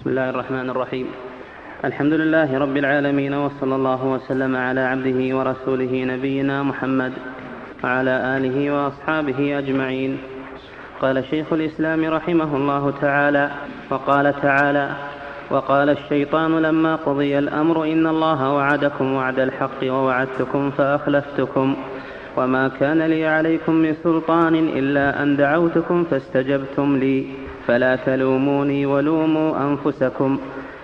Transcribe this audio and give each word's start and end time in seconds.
بسم 0.00 0.10
الله 0.10 0.30
الرحمن 0.30 0.70
الرحيم. 0.70 1.06
الحمد 1.84 2.12
لله 2.12 2.58
رب 2.58 2.76
العالمين 2.76 3.34
وصلى 3.34 3.74
الله 3.74 4.04
وسلم 4.04 4.56
على 4.56 4.80
عبده 4.80 5.36
ورسوله 5.36 6.04
نبينا 6.04 6.62
محمد 6.62 7.12
وعلى 7.84 8.36
آله 8.36 8.70
وأصحابه 8.70 9.58
أجمعين. 9.58 10.18
قال 11.02 11.24
شيخ 11.24 11.52
الإسلام 11.52 12.04
رحمه 12.04 12.56
الله 12.56 12.90
تعالى 13.00 13.50
وقال 13.90 14.40
تعالى 14.42 14.90
وقال 15.50 15.88
الشيطان 15.90 16.62
لما 16.62 16.96
قضي 16.96 17.38
الأمر 17.38 17.84
إن 17.84 18.06
الله 18.06 18.54
وعدكم 18.54 19.12
وعد 19.12 19.38
الحق 19.38 19.80
ووعدتكم 19.84 20.70
فأخلفتكم 20.70 21.76
وما 22.36 22.68
كان 22.68 23.02
لي 23.02 23.26
عليكم 23.26 23.72
من 23.72 23.94
سلطان 24.04 24.54
إلا 24.54 25.22
أن 25.22 25.36
دعوتكم 25.36 26.04
فاستجبتم 26.04 26.96
لي. 26.96 27.49
فلا 27.66 27.96
تلوموني 27.96 28.86
ولوموا 28.86 29.56
أنفسكم 29.64 30.38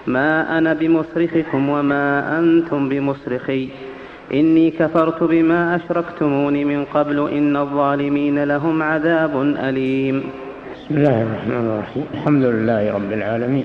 ما 0.06 0.59
أنا 0.59 0.72
بمصرخكم 0.72 1.68
وما 1.68 2.38
أنتم 2.38 2.88
بمصرخي. 2.88 3.68
إني 4.34 4.70
كفرت 4.70 5.23
بما 5.23 5.77
أشركتموني 5.77 6.65
من 6.65 6.84
قبل 6.84 7.30
إن 7.30 7.56
الظالمين 7.56 8.45
لهم 8.45 8.82
عذاب 8.82 9.42
أليم. 9.42 10.24
بسم 10.74 10.96
الله 10.96 11.23
الرحمن 11.23 11.66
الرحيم. 11.66 12.04
الحمد 12.15 12.45
لله 12.45 12.95
رب 12.95 13.12
العالمين. 13.12 13.65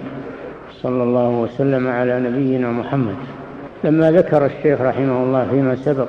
صلى 0.82 1.04
الله 1.04 1.30
وسلم 1.30 1.88
على 1.88 2.20
نبينا 2.20 2.72
محمد. 2.72 3.16
لما 3.84 4.12
ذكر 4.12 4.46
الشيخ 4.46 4.82
رحمه 4.82 5.24
الله 5.24 5.48
فيما 5.52 5.76
سبق 5.76 6.08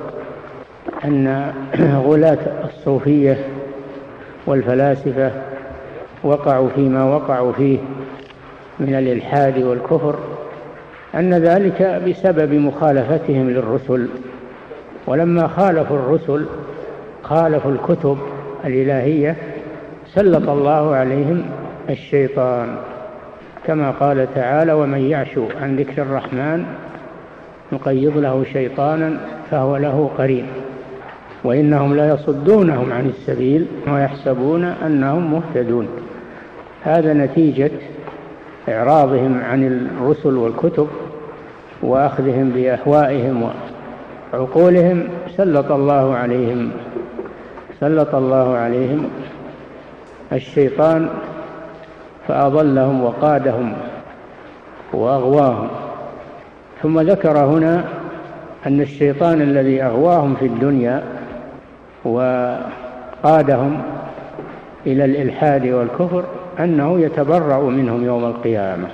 أن 1.05 1.53
غلاة 2.07 2.37
الصوفية 2.63 3.37
والفلاسفة 4.45 5.52
وقعوا 6.23 6.69
فيما 6.75 7.03
وقعوا 7.03 7.51
فيه 7.51 7.77
من 8.79 8.95
الإلحاد 8.95 9.63
والكفر 9.63 10.15
أن 11.15 11.33
ذلك 11.33 12.01
بسبب 12.07 12.53
مخالفتهم 12.53 13.49
للرسل. 13.49 14.07
ولما 15.07 15.47
خالفوا 15.47 15.97
الرسل 15.97 16.45
خالفوا 17.23 17.71
الكتب 17.71 18.17
الإلهية 18.65 19.35
سلط 20.13 20.49
الله 20.49 20.95
عليهم 20.95 21.43
الشيطان. 21.89 22.75
كما 23.67 23.91
قال 23.91 24.33
تعالى 24.35 24.73
ومن 24.73 24.99
يعش 24.99 25.39
عن 25.61 25.75
ذكر 25.75 26.01
الرحمن 26.01 26.65
نقيض 27.71 28.17
له 28.17 28.43
شيطانا 28.53 29.17
فهو 29.51 29.77
له 29.77 30.11
قرين 30.17 30.47
وإنهم 31.43 31.95
لا 31.95 32.13
يصدونهم 32.13 32.93
عن 32.93 33.05
السبيل 33.05 33.65
ويحسبون 33.87 34.63
أنهم 34.63 35.33
مهتدون. 35.33 35.87
هذا 36.83 37.13
نتيجة 37.13 37.71
إعراضهم 38.69 39.41
عن 39.43 39.63
الرسل 39.67 40.37
والكتب 40.37 40.87
وأخذهم 41.81 42.49
بأهوائهم 42.49 43.49
وعقولهم 44.33 45.07
سلط 45.37 45.71
الله 45.71 46.15
عليهم 46.15 46.71
سلط 47.79 48.15
الله 48.15 48.57
عليهم 48.57 49.09
الشيطان 50.33 51.09
فأضلهم 52.27 53.03
وقادهم 53.03 53.73
وأغواهم. 54.93 55.67
ثم 56.83 56.99
ذكر 56.99 57.37
هنا 57.37 57.83
أن 58.67 58.81
الشيطان 58.81 59.41
الذي 59.41 59.83
أغواهم 59.83 60.35
في 60.35 60.45
الدنيا 60.45 61.03
وقادهم 62.05 63.81
إلى 64.87 65.05
الإلحاد 65.05 65.67
والكفر 65.67 66.23
أنه 66.59 66.99
يتبرأ 66.99 67.59
منهم 67.59 68.05
يوم 68.05 68.25
القيامة. 68.25 68.87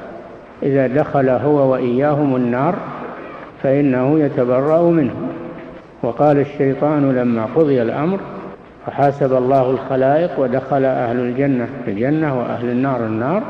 إذا 0.63 0.87
دخل 0.87 1.29
هو 1.29 1.71
وإياهم 1.71 2.35
النار 2.35 2.75
فإنه 3.63 4.19
يتبرأ 4.19 4.81
منهم. 4.81 5.29
وقال 6.03 6.39
الشيطان 6.39 7.15
لما 7.15 7.45
قضي 7.55 7.81
الأمر 7.81 8.19
وحاسب 8.87 9.33
الله 9.33 9.69
الخلائق 9.71 10.39
ودخل 10.39 10.85
أهل 10.85 11.19
الجنة 11.19 11.67
الجنة 11.87 12.39
وأهل 12.39 12.69
النار 12.69 13.05
النار. 13.05 13.43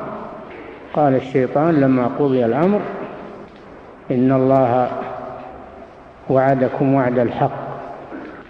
قال 0.94 1.16
الشيطان 1.16 1.76
لما 1.76 2.10
قضي 2.20 2.46
الأمر 2.46 2.80
إن 4.12 4.32
الله 4.32 4.90
وعدكم 6.30 6.94
وعد 6.94 7.20
الحق 7.20 7.70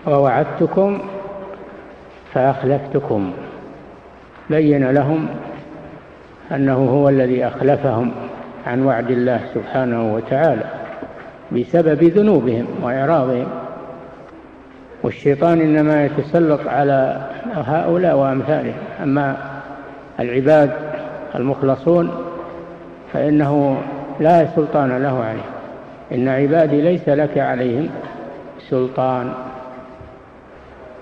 ووعدتكم 0.08 1.00
فأخلفتكم. 2.34 3.32
بين 4.50 4.92
لهم 4.92 5.28
أنه 6.52 6.76
هو 6.76 7.10
الذي 7.10 7.48
أخلفهم 7.48 8.12
عن 8.68 8.86
وعد 8.86 9.12
الله 9.12 9.40
سبحانه 9.54 10.14
وتعالى 10.14 10.64
بسبب 11.52 12.04
ذنوبهم 12.04 12.66
وإعراضهم. 12.84 13.48
والشيطان 15.04 15.62
إنما 15.62 16.06
يتسلط 16.06 16.68
على 16.68 17.22
هؤلاء 17.54 18.18
وأمثالهم. 18.18 18.74
أما 19.04 19.38
العباد 20.20 20.72
المخلصون 21.36 22.12
فإنه 23.14 23.78
لا 24.20 24.48
سلطان 24.56 25.04
له 25.04 25.24
عليه 25.24 25.50
إن 26.12 26.28
عبادي 26.28 26.82
ليس 26.82 27.10
لك 27.10 27.38
عليهم 27.38 27.90
سلطان. 28.70 29.32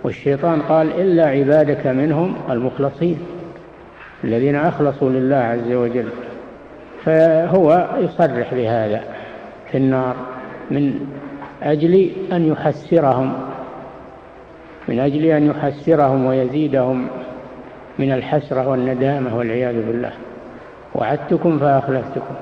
والشيطان 0.03 0.61
قال 0.61 1.01
إلا 1.01 1.25
عبادك 1.27 1.87
منهم 1.87 2.35
المخلصين. 2.49 3.19
الذين 4.23 4.55
أخلصوا 4.55 5.09
لله 5.09 5.35
عز 5.35 5.71
وجل 5.71 6.09
فهو 7.05 7.87
يصرح 7.99 8.53
بهذا 8.53 9.03
في 9.71 9.77
النار 9.77 10.15
من 10.71 10.99
أجل 11.63 12.11
أن 12.31 12.47
يحسرهم 12.47 13.33
من 14.87 14.99
أجل 14.99 15.25
أن 15.25 15.47
يحسرهم 15.47 16.25
ويزيدهم 16.25 17.07
من 17.99 18.11
الحسرة 18.11 18.67
والندامة 18.67 19.37
والعياذ 19.37 19.85
بالله. 19.87 20.11
وعدتكم 20.95 21.59
فأخلفتكم. 21.59 22.35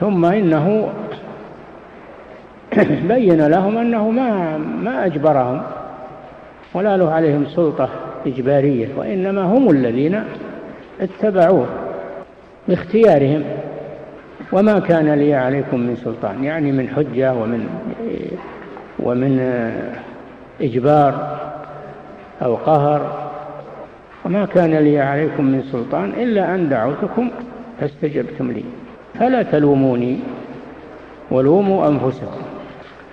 ثم 0.00 0.24
إنه 0.24 0.88
بين 3.14 3.46
لهم 3.46 3.78
أنه 3.78 4.10
ما 4.10 4.58
ما 4.58 5.06
أجبرهم 5.06 5.62
ولا 6.74 6.96
له 6.96 7.12
عليهم 7.12 7.46
سلطة. 7.46 7.88
إجبارية 8.26 8.88
وإنما 8.96 9.42
هم 9.42 9.70
الذين 9.70 10.24
اتبعوه 11.00 11.66
باختيارهم. 12.68 13.42
وما 14.52 14.78
كان 14.78 15.14
لي 15.14 15.34
عليكم 15.34 15.80
من 15.80 15.96
سلطان 15.96 16.44
يعني 16.44 16.72
من 16.72 16.88
حجة 16.88 17.34
ومن 17.34 17.68
ومن 18.98 19.40
إجبار 20.60 21.38
أو 22.42 22.54
قهر. 22.54 23.30
وما 24.24 24.46
كان 24.46 24.74
لي 24.74 25.00
عليكم 25.00 25.44
من 25.44 25.62
سلطان 25.72 26.12
إلا 26.16 26.54
أن 26.54 26.68
دعوتكم 26.68 27.30
فاستجبتم 27.80 28.50
لي. 28.50 28.64
فلا 29.18 29.42
تلوموني 29.42 30.18
ولوموا 31.30 31.88
أنفسكم. 31.88 32.42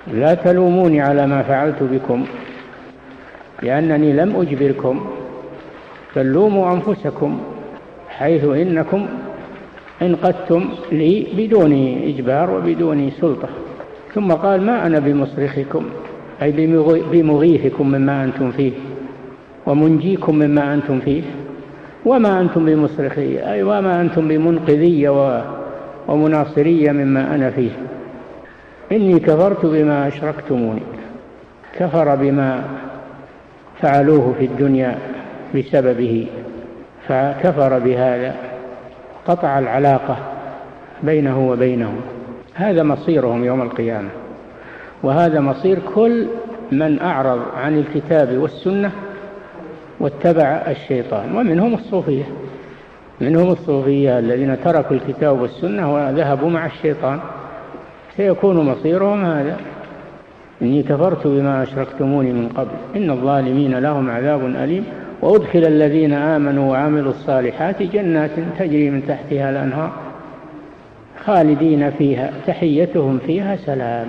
لا 0.07 0.33
تلوموني 0.33 1.01
على 1.01 1.27
ما 1.27 1.43
فعلت 1.43 1.83
بكم. 1.83 2.25
لأنني 3.63 4.13
لم 4.13 4.35
أجبركم 4.35 5.05
بل 6.15 6.25
لوموا 6.25 6.73
أنفسكم 6.73 7.39
حيث 8.09 8.43
إنكم 8.43 9.07
انقذتم 10.01 10.69
لي 10.91 11.27
بدون 11.37 11.73
إجبار 12.03 12.51
وبدون 12.51 13.11
سلطة. 13.21 13.49
ثم 14.13 14.31
قال 14.31 14.65
ما 14.65 14.85
أنا 14.85 14.99
بمصرخكم 14.99 15.85
أي 16.41 16.51
بمغيثكم 17.11 17.87
مما 17.87 18.23
أنتم 18.23 18.51
فيه 18.51 18.71
ومنجيكم 19.65 20.35
مما 20.35 20.73
أنتم 20.73 20.99
فيه 20.99 21.21
وما 22.05 22.41
أنتم 22.41 22.65
بمصرخي 22.65 23.39
أي 23.39 23.63
وما 23.63 24.01
أنتم 24.01 24.27
بمنقذي 24.27 25.09
ومناصري 26.07 26.89
مما 26.91 27.35
أنا 27.35 27.49
فيه. 27.49 27.71
إني 28.91 29.19
كفرت 29.19 29.65
بما 29.65 30.07
أشركتموني 30.07 30.81
كفر 31.79 32.15
بما 32.15 32.63
فعلوه 33.81 34.35
في 34.39 34.45
الدنيا 34.45 34.97
بسببه 35.55 36.27
فكفر 37.07 37.79
بهذا 37.79 38.35
قطع 39.27 39.59
العلاقة 39.59 40.17
بينه 41.03 41.49
وبينهم. 41.49 42.01
هذا 42.53 42.83
مصيرهم 42.83 43.43
يوم 43.43 43.61
القيامة 43.61 44.09
وهذا 45.03 45.39
مصير 45.39 45.79
كل 45.95 46.27
من 46.71 46.99
أعرض 46.99 47.41
عن 47.57 47.77
الكتاب 47.77 48.37
والسنة 48.37 48.91
واتبع 49.99 50.63
الشيطان. 50.67 51.35
ومنهم 51.35 51.73
الصوفية 51.73 52.23
منهم 53.21 53.51
الصوفية 53.51 54.19
الذين 54.19 54.63
تركوا 54.63 54.95
الكتاب 54.95 55.41
والسنة 55.41 55.93
وذهبوا 55.93 56.49
مع 56.49 56.65
الشيطان. 56.65 57.19
سيكون 58.17 58.65
مصيرهم 58.65 59.25
هذا. 59.25 59.57
إني 60.61 60.83
كفرت 60.83 61.27
بما 61.27 61.63
أشركتموني 61.63 62.33
من 62.33 62.49
قبل. 62.49 62.69
إن 62.95 63.09
الظالمين 63.09 63.79
لهم 63.79 64.09
عذاب 64.09 64.45
أليم. 64.45 64.85
وأدخل 65.21 65.59
الذين 65.59 66.13
آمنوا 66.13 66.71
وعملوا 66.71 67.11
الصالحات 67.11 67.83
جنات 67.83 68.31
تجري 68.59 68.89
من 68.89 69.07
تحتها 69.07 69.49
الأنهار 69.49 69.91
خالدين 71.25 71.91
فيها 71.91 72.31
تحيتهم 72.47 73.19
فيها 73.25 73.55
سلام. 73.55 74.07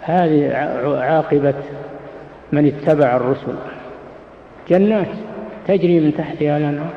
هذه 0.00 0.52
عاقبة 1.00 1.54
من 2.52 2.66
اتبع 2.66 3.16
الرسل. 3.16 3.54
جنات 4.68 5.08
تجري 5.68 6.00
من 6.00 6.14
تحتها 6.18 6.58
الأنهار. 6.58 6.92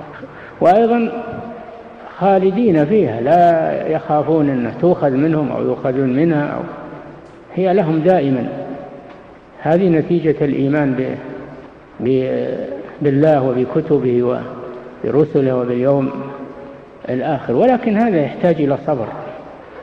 وأيضا 0.61 1.11
خالدين 2.19 2.85
فيها 2.85 3.21
لا 3.21 3.87
يخافون 3.87 4.49
أن 4.49 4.71
تؤخذ 4.81 5.11
منهم 5.11 5.51
أو 5.51 5.63
يؤخذون 5.63 6.15
منها 6.15 6.45
أو 6.45 6.59
هي 7.57 7.73
لهم 7.73 7.99
دائما. 7.99 8.49
هذه 9.59 9.89
نتيجة 9.89 10.35
الإيمان 10.41 11.15
بالله 13.01 13.43
وبكتبه 13.43 14.39
وبرسله 15.03 15.55
وباليوم 15.55 16.11
الآخر. 17.09 17.53
ولكن 17.53 17.97
هذا 17.97 18.21
يحتاج 18.21 18.61
إلى 18.61 18.77
صبر. 18.87 19.07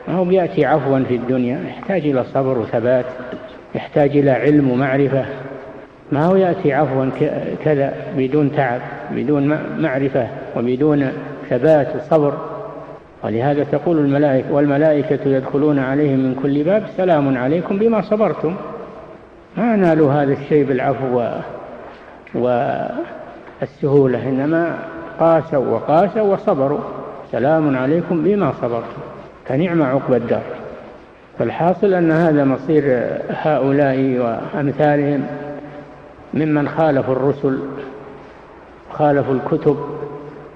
ما 0.07 0.13
هو 0.13 0.25
بيأتي 0.25 0.65
عفوا 0.65 0.99
في 0.99 1.15
الدنيا 1.15 1.59
يحتاج 1.67 2.07
إلى 2.07 2.23
صبر 2.23 2.57
وثبات 2.57 3.05
يحتاج 3.75 4.17
إلى 4.17 4.31
علم 4.31 4.71
ومعرفة. 4.71 5.25
ما 6.11 6.25
هو 6.25 6.35
يأتي 6.35 6.73
عفوا 6.73 7.09
كذا 7.63 7.93
بدون 8.17 8.51
تعب 8.51 8.81
بدون 9.11 9.57
معرفة 9.79 10.27
وبدون 10.57 11.11
ثبات 11.49 11.95
وصبر. 11.95 12.54
ولهذا 13.25 13.63
تقول 13.63 13.97
الملائكة 13.97 14.53
والملائكة 14.53 15.29
يدخلون 15.29 15.79
عليهم 15.79 16.19
من 16.19 16.35
كل 16.43 16.63
باب 16.63 16.83
سلام 16.97 17.37
عليكم 17.37 17.77
بما 17.77 18.01
صبرتم. 18.01 18.55
ما 19.57 19.75
نالوا 19.75 20.13
هذا 20.13 20.33
الشيء 20.33 20.65
بالعفو 20.65 21.23
والسهولة 22.35 24.29
إنما 24.29 24.75
قاسوا 25.19 25.67
وقاسوا 25.67 26.21
وصبروا. 26.21 26.79
سلام 27.31 27.77
عليكم 27.77 28.23
بما 28.23 28.53
صبرتم. 28.61 29.01
فنعم 29.45 29.83
عقب 29.83 30.13
الدار. 30.13 30.43
فالحاصل 31.39 31.93
أن 31.93 32.11
هذا 32.11 32.43
مصير 32.43 32.83
هؤلاء 33.29 34.17
وأمثالهم 34.19 35.25
ممن 36.33 36.69
خالفوا 36.69 37.13
الرسل 37.13 37.59
خالفوا 38.91 39.33
الكتب 39.33 39.77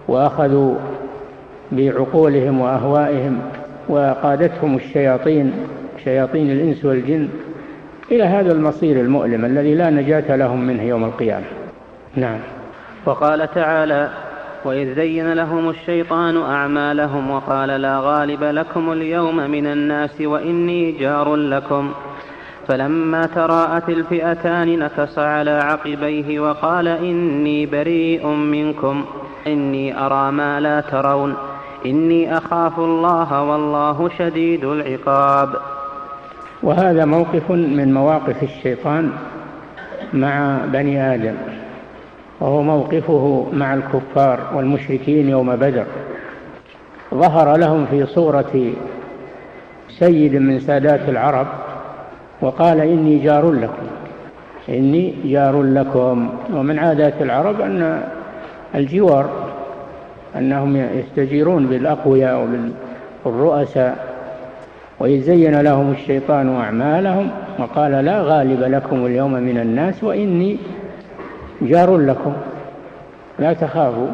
وأخذوا 0.08 0.76
بعقولهم 1.72 2.62
وأهوائهم 2.62 3.40
وقادتهم 3.90 4.76
الشياطين 4.76 5.54
شياطين 6.04 6.52
الإنس 6.52 6.86
والجن 6.86 7.30
إلى 8.12 8.24
هذا 8.24 8.52
المصير 8.52 9.02
المؤلم 9.02 9.46
الذي 9.46 9.76
لا 9.76 9.90
نجاة 9.90 10.36
لهم 10.36 10.62
منه 10.62 10.84
يوم 10.84 11.04
القيامة. 11.04 11.46
نعم. 12.16 12.40
وقال 13.06 13.52
تعالى 13.56 14.10
وإذ 14.66 14.96
زين 14.96 15.34
لهم 15.34 15.70
الشيطان 15.70 16.38
أعمالهم 16.38 17.32
وقال 17.32 17.70
لا 17.70 18.00
غالب 18.00 18.44
لكم 18.44 18.92
اليوم 18.92 19.36
من 19.36 19.68
الناس 19.68 20.22
وإني 20.22 20.92
جار 20.92 21.36
لكم 21.36 21.92
فلما 22.68 23.26
تراءت 23.26 23.90
الفئتان 23.90 24.80
نكص 24.80 25.20
على 25.20 25.52
عقبيه 25.52 26.40
وقال 26.40 26.88
إني 26.88 27.66
بريء 27.66 28.28
منكم 28.28 29.06
إني 29.48 30.06
أرى 30.06 30.32
ما 30.32 30.60
لا 30.60 30.82
ترون 30.82 31.36
إني 31.86 32.38
أخاف 32.38 32.80
الله 32.80 33.44
والله 33.44 34.10
شديد 34.18 34.66
العقاب. 34.66 35.50
وهذا 36.64 37.06
موقف 37.06 37.52
من 37.52 37.94
مواقف 37.94 38.44
الشيطان 38.44 39.12
مع 40.14 40.58
بني 40.66 41.14
آدم 41.14 41.36
وهو 42.40 42.62
موقفه 42.62 43.48
مع 43.54 43.74
الكفار 43.74 44.40
والمشركين 44.56 45.30
يوم 45.30 45.56
بدر. 45.56 45.86
ظهر 47.14 47.58
لهم 47.58 47.86
في 47.86 48.06
صورة 48.06 48.74
سيد 49.90 50.36
من 50.36 50.60
سادات 50.60 51.10
العرب 51.10 51.48
وقال 52.42 52.80
إني 52.80 53.20
جار 53.20 53.52
لكم 53.52 53.88
إني 54.70 55.16
جار 55.26 55.62
لكم. 55.62 56.30
ومن 56.54 56.80
عادات 56.80 57.22
العرب 57.22 57.62
أن 57.62 58.04
الجوار 58.76 59.49
أنهم 60.38 60.76
يستجيرون 60.76 61.68
بالأقوياء 61.68 62.48
وبالرؤساء 63.26 64.10
وإذ 65.00 65.22
زين 65.22 65.62
لهم 65.62 65.92
الشيطان 65.92 66.56
أعمالهم 66.56 67.30
وقال 67.60 67.92
لا 67.92 68.22
غالب 68.22 68.62
لكم 68.64 69.06
اليوم 69.06 69.34
من 69.34 69.58
الناس 69.58 70.04
وإني 70.04 70.58
جار 71.62 71.98
لكم 71.98 72.34
لا 73.40 73.54
تخافوا 73.54 74.08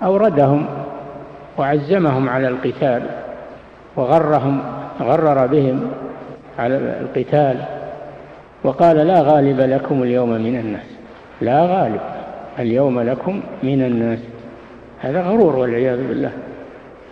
فأوردهم 0.00 0.66
وعزمهم 1.58 2.28
على 2.28 2.48
القتال 2.48 3.02
وغرهم 3.96 4.62
غرر 5.00 5.46
بهم 5.46 5.90
على 6.58 6.76
القتال 6.76 7.56
وقال 8.64 8.96
لا 8.96 9.20
غالب 9.20 9.60
لكم 9.60 10.02
اليوم 10.02 10.30
من 10.30 10.56
الناس 10.56 10.86
لا 11.40 11.62
غالب. 11.62 12.00
اليوم 12.58 13.00
لكم 13.00 13.40
من 13.62 13.82
الناس. 13.82 14.18
هذا 15.00 15.22
غرور 15.22 15.56
والعياذ 15.56 16.08
بالله. 16.08 16.30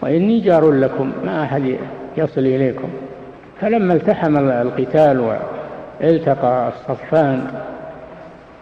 وإني 0.03 0.41
جار 0.41 0.71
لكم 0.71 1.13
ما 1.25 1.43
أحد 1.43 1.77
يصل 2.17 2.41
إليكم. 2.41 2.89
فلما 3.61 3.95
التحم 3.95 4.37
القتال 4.37 5.37
والتقى 6.01 6.69
الصفان 6.69 7.47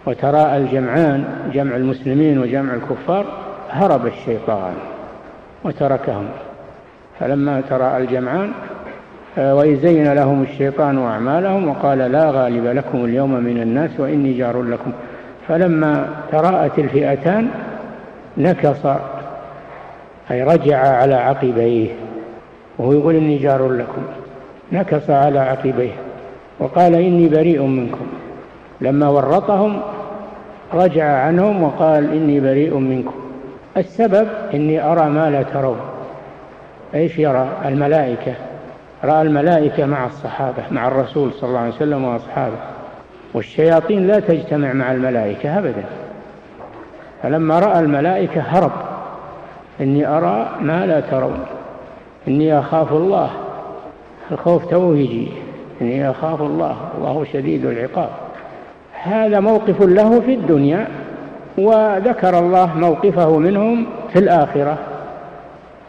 وتراءى 0.07 0.57
الجمعان 0.57 1.25
جمع 1.53 1.77
المسلمين 1.77 2.39
وجمع 2.39 2.75
الكفار 2.75 3.27
هرب 3.71 4.07
الشيطان 4.07 4.73
وتركهم. 5.65 6.29
فلما 7.21 7.61
تراءى 7.61 8.03
الجمعان 8.03 8.51
آه، 9.39 9.55
وإذ 9.55 9.81
زين 9.81 10.13
لهم 10.13 10.43
الشيطان 10.43 10.99
أعمالهم 10.99 11.69
وقال 11.69 11.99
لا 11.99 12.31
غالب 12.31 12.67
لكم 12.67 13.05
اليوم 13.05 13.33
من 13.33 13.63
الناس 13.63 13.91
وإني 13.99 14.39
جار 14.39 14.63
لكم. 14.63 14.93
فلما 15.49 16.09
تراءت 16.33 16.79
الفئتان 16.79 17.49
نكص 18.39 18.87
أي 20.31 20.43
رجع 20.43 20.79
على 20.79 21.15
عقبيه 21.15 21.91
وهو 22.79 22.93
يقول 22.93 23.15
إني 23.15 23.39
جار 23.39 23.69
لكم 23.69 24.03
نكص 24.73 25.11
على 25.11 25.39
عقبيه 25.39 25.93
وقال 26.59 26.95
إني 26.95 27.29
بريء 27.29 27.63
منكم. 27.63 28.07
لما 28.81 29.09
ورطهم 29.09 29.81
رجع 30.75 31.05
عنهم 31.05 31.63
وقال 31.63 32.13
إني 32.13 32.41
بريء 32.41 32.77
منكم. 32.77 33.15
السبب 33.77 34.29
إني 34.55 34.93
أرى 34.93 35.11
ما 35.11 35.31
لا 35.31 35.43
ترون. 35.43 35.81
إيش 36.95 37.19
يرى؟ 37.19 37.49
الملائكة. 37.65 38.35
رأى 39.05 39.23
الملائكة 39.23 39.87
مع 39.87 40.07
الصحابة 40.07 40.63
مع 40.71 40.89
الرسول 40.89 41.33
صلى 41.33 41.49
الله 41.49 41.61
عليه 41.61 41.75
وسلم 41.75 42.05
وأصحابه. 42.05 42.72
والشياطين 43.35 44.07
لا 44.07 44.21
تجتمع 44.21 44.73
مع 44.73 44.93
الملائكة 44.93 45.59
أبدا. 45.59 45.85
فلما 47.23 47.59
رأى 47.59 47.81
الملائكة 47.81 48.41
هرب. 48.41 48.73
إني 49.81 50.07
أرى 50.07 50.51
ما 50.61 50.87
لا 50.87 51.01
ترون. 51.01 51.45
إني 52.29 52.59
أخاف 52.59 52.93
الله. 52.93 53.31
الخوف 54.33 54.71
تو 54.71 54.95
يجي 54.95 55.29
إني 55.81 56.11
أخاف 56.11 56.43
الله. 56.43 56.77
الله 56.99 57.27
شديد 57.33 57.65
العقاب. 57.65 58.11
هذا 59.03 59.41
موقف 59.41 59.83
له 59.83 60.21
في 60.21 60.35
الدنيا 60.35 60.89
وذكر 61.59 62.39
الله 62.39 62.79
موقفه 62.79 63.39
منهم 63.39 63.87
في 64.13 64.19
الآخرة. 64.19 64.79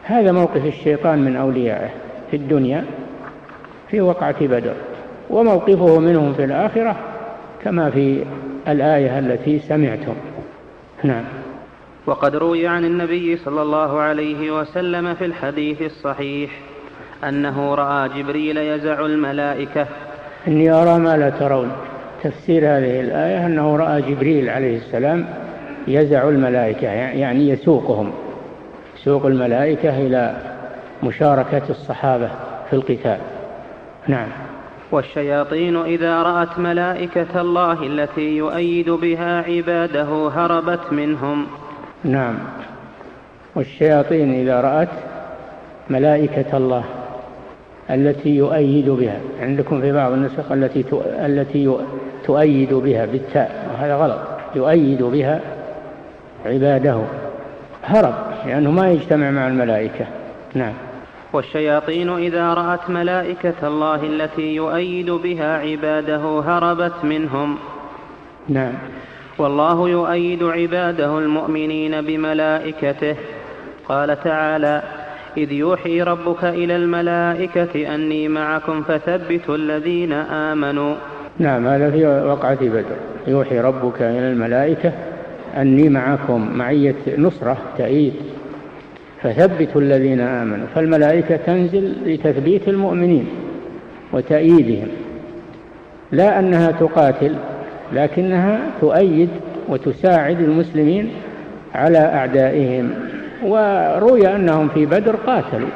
هذا 0.03 0.31
موقف 0.31 0.65
الشيطان 0.65 1.19
من 1.19 1.35
أوليائه 1.35 1.89
في 2.31 2.37
الدنيا 2.37 2.85
في 3.89 4.01
وقعة 4.01 4.45
بدر 4.45 4.73
وموقفه 5.29 5.99
منهم 5.99 6.33
في 6.33 6.43
الآخرة 6.43 6.95
كما 7.63 7.89
في 7.89 8.25
الآية 8.67 9.19
التي 9.19 9.59
سمعتم. 9.59 10.13
نعم. 11.03 11.23
وقد 12.05 12.35
روي 12.35 12.67
عن 12.67 12.85
النبي 12.85 13.37
صلى 13.37 13.61
الله 13.61 13.99
عليه 13.99 14.51
وسلم 14.51 15.13
في 15.13 15.25
الحديث 15.25 15.81
الصحيح 15.81 16.51
أنه 17.23 17.75
رأى 17.75 18.09
جبريل 18.09 18.57
يزع 18.57 19.05
الملائكة. 19.05 19.85
إني 20.47 20.71
أرى 20.71 20.99
ما 20.99 21.17
لا 21.17 21.29
ترون. 21.29 21.71
تفسير 22.23 22.63
هذه 22.63 23.01
الآية 23.01 23.45
أنه 23.45 23.75
رأى 23.75 24.01
جبريل 24.01 24.49
عليه 24.49 24.77
السلام 24.77 25.25
يزع 25.87 26.29
الملائكة 26.29 26.87
يعني 26.87 27.49
يسوقهم. 27.49 28.11
يسوق 28.97 29.25
الملائكة 29.25 29.97
إلى 29.97 30.37
مشاركة 31.03 31.61
الصحابة 31.69 32.29
في 32.69 32.75
القتال. 32.75 33.17
نعم. 34.07 34.27
والشياطين 34.93 35.77
إذا 35.77 36.23
رأت 36.23 36.59
ملائكة 36.59 37.41
الله 37.41 37.83
التي 37.83 38.37
يؤيد 38.37 38.89
بها 38.89 39.41
عباده 39.41 40.29
هربت 40.35 40.93
منهم. 40.93 41.45
نعم. 42.03 42.35
والشياطين 43.55 44.33
إذا 44.33 44.61
رأت 44.61 44.89
ملائكة 45.89 46.57
الله 46.57 46.83
التي 47.89 48.29
يؤيد 48.29 48.89
بها. 48.89 49.19
عندكم 49.41 49.81
في 49.81 49.91
بعض 49.91 50.11
النسخ 50.11 50.51
التي 50.51 50.85
التي 51.05 51.77
تؤيد 52.25 52.73
بها 52.73 53.05
بالتاء 53.05 53.69
وهذا 53.73 53.95
غلط. 53.95 54.19
يؤيد 54.55 55.03
بها 55.03 55.41
عباده. 56.45 57.01
هرب 57.83 58.15
لأنه 58.45 58.71
ما 58.71 58.91
يجتمع 58.91 59.31
مع 59.31 59.47
الملائكة. 59.47 60.05
نعم. 60.53 60.73
والشياطين 61.33 62.09
إذا 62.09 62.53
رأت 62.53 62.89
ملائكة 62.89 63.67
الله 63.67 64.03
التي 64.03 64.55
يؤيد 64.55 65.11
بها 65.11 65.57
عباده 65.57 66.39
هربت 66.39 66.93
منهم. 67.03 67.57
نعم. 68.49 68.73
والله 69.37 69.89
يؤيد 69.89 70.43
عباده 70.43 71.19
المؤمنين 71.19 72.01
بملائكته. 72.01 73.15
قال 73.89 74.23
تعالى 74.23 74.81
إذ 75.37 75.51
يوحي 75.51 76.01
ربك 76.01 76.43
إلى 76.43 76.75
الملائكة 76.75 77.95
أني 77.95 78.27
معكم 78.27 78.83
فثبتوا 78.83 79.55
الذين 79.55 80.13
آمنوا. 80.13 80.95
نعم 81.39 81.67
هذا 81.67 81.91
في 81.91 82.05
وقعة 82.05 82.57
بدر. 82.61 82.95
يوحي 83.27 83.59
ربك 83.59 84.01
إلى 84.01 84.31
الملائكة 84.31 84.91
أني 85.57 85.89
معكم 85.89 86.57
معية 86.57 86.95
نصرة 87.17 87.57
تأييد. 87.77 88.13
فثبتوا 89.23 89.81
الذين 89.81 90.19
آمنوا 90.19 90.67
فالملائكة 90.75 91.35
تنزل 91.35 91.93
لتثبيت 92.05 92.67
المؤمنين 92.67 93.25
وتأييدهم. 94.13 94.87
لا 96.11 96.39
أنها 96.39 96.71
تقاتل 96.71 97.35
لكنها 97.93 98.59
تؤيد 98.81 99.29
وتساعد 99.69 100.41
المسلمين 100.41 101.09
على 101.75 101.97
أعدائهم. 101.97 102.89
وروي 103.43 104.35
أنهم 104.35 104.69
في 104.69 104.85
بدر 104.85 105.15
قاتلوا 105.15 105.69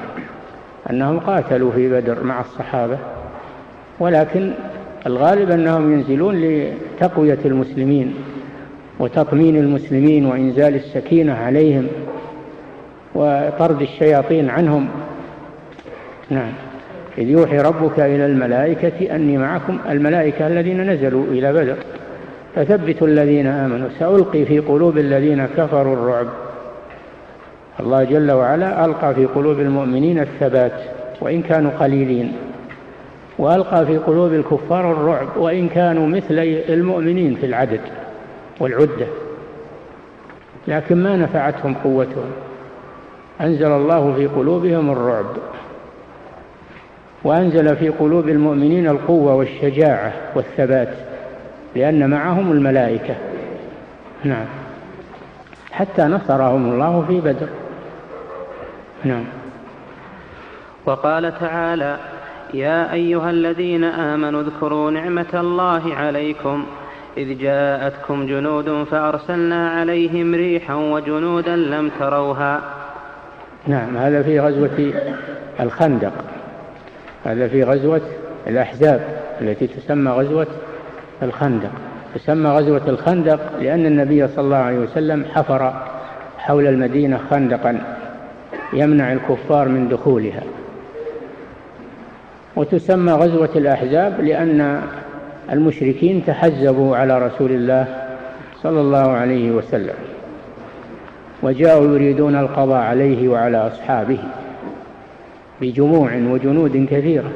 أنهم 0.89 1.20
قاتلوا 1.20 1.72
في 1.72 1.89
بدر 1.89 2.24
مع 2.24 2.42
الصحابة. 2.42 2.98
ولكن 4.00 4.51
الغالب 5.08 5.51
أنهم 5.51 5.94
ينزلون 5.94 6.36
لتقوية 6.36 7.39
المسلمين 7.46 8.13
وتطمين 9.00 9.56
المسلمين 9.56 10.25
وإنزال 10.25 10.75
السكينة 10.75 11.34
عليهم. 11.34 11.88
وطرد 13.18 13.82
الشياطين 13.82 14.50
عنهم. 14.50 14.88
نعم. 16.30 16.52
إذ 17.18 17.30
يوحي 17.30 17.58
ربك 17.58 18.00
إلى 18.00 18.26
الملائكة 18.26 19.16
أني 19.16 19.38
معكم 19.38 19.78
الملائكة 19.90 20.48
الذين 20.48 20.92
نزلوا 20.92 21.26
إلى 21.26 21.54
بدر. 21.54 21.76
فثبتوا 22.56 23.08
الذين 23.08 23.48
آمنوا. 23.48 23.90
سألقي 24.00 24.46
في 24.46 24.60
قلوب 24.60 24.98
الذين 24.98 25.46
كفروا 25.46 25.94
الرعب. 25.94 26.28
الله 27.80 28.04
جل 28.04 28.32
وعلا 28.32 28.86
ألقى 28.86 29.16
في 29.16 29.26
قلوب 29.26 29.60
المؤمنين 29.60 30.20
الثبات 30.20 30.74
وإن 31.22 31.42
كانوا 31.42 31.72
قليلين. 31.72 32.34
وألقى 33.40 33.86
في 33.86 33.98
قلوب 33.98 34.34
الكفار 34.34 34.92
الرعب 34.92 35.38
وإن 35.38 35.70
كانوا 35.70 36.08
مثل 36.08 36.40
المؤمنين 36.70 37.36
في 37.36 37.46
العدد 37.46 37.82
والعدة. 38.60 39.08
لكن 40.68 41.04
ما 41.04 41.16
نفعتهم 41.16 41.74
قوتهم. 41.74 42.32
أنزل 43.41 43.72
الله 43.72 44.13
في 44.15 44.27
قلوبهم 44.27 44.91
الرعب 44.91 45.25
وأنزل 47.24 47.75
في 47.75 47.89
قلوب 47.89 48.29
المؤمنين 48.29 48.88
القوة 48.88 49.36
والشجاعة 49.36 50.13
والثبات 50.36 50.94
لأن 51.75 52.10
معهم 52.10 52.51
الملائكة. 52.51 53.15
نعم. 54.24 54.46
حتى 55.72 56.03
نصرهم 56.03 56.72
الله 56.72 57.06
في 57.08 57.22
بدر. 57.22 57.48
نعم. 59.03 59.24
وقال 60.86 61.39
تعالى 61.39 61.98
يا 62.53 62.94
أيها 62.94 63.29
الذين 63.29 63.84
آمنوا 63.84 64.41
اذكروا 64.41 64.91
نعمة 64.91 65.34
الله 65.34 65.96
عليكم 65.96 66.65
إذ 67.17 67.38
جاءتكم 67.38 68.27
جنود 68.27 68.84
فأرسلنا 68.91 69.70
عليهم 69.70 70.36
ريحا 70.36 70.75
وجنودا 70.75 71.56
لم 71.56 71.91
تروها. 72.00 72.76
نعم 73.68 73.98
هذا 73.98 74.24
في 74.24 74.40
غزوة 74.40 74.94
الخندق 75.60 76.14
هذا 77.26 77.48
في 77.48 77.64
غزوة 77.64 78.02
الأحزاب 78.48 79.02
التي 79.42 79.68
تسمى 79.68 80.12
غزوة 80.12 80.48
الخندق. 81.24 81.72
تسمى 82.16 82.50
غزوة 82.50 82.82
الخندق 82.88 83.40
لأن 83.60 83.86
النبي 83.86 84.28
صلى 84.28 84.46
الله 84.46 84.58
عليه 84.58 84.78
وسلم 84.78 85.26
حفر 85.36 85.74
حول 86.38 86.68
المدينة 86.68 87.20
خندقا 87.30 87.82
يمنع 88.74 89.14
الكفار 89.14 89.68
من 89.68 89.90
دخولها. 89.90 90.44
وتسمى 92.56 93.12
غزوة 93.12 93.50
الأحزاب 93.56 94.22
لأن 94.22 94.82
المشركين 95.52 96.26
تحزبوا 96.26 96.98
على 96.98 97.28
رسول 97.28 97.52
الله 97.52 97.86
صلى 98.64 98.82
الله 98.82 99.12
عليه 99.12 99.52
وسلم. 99.52 99.96
وجاءوا 101.44 101.96
يريدون 101.96 102.36
القضاء 102.36 102.82
عليه 102.82 103.29
وعلى 103.29 103.58
أصحابه 103.58 104.20
بجموع 105.62 106.15
وجنود 106.15 106.88
كثيرة. 106.91 107.32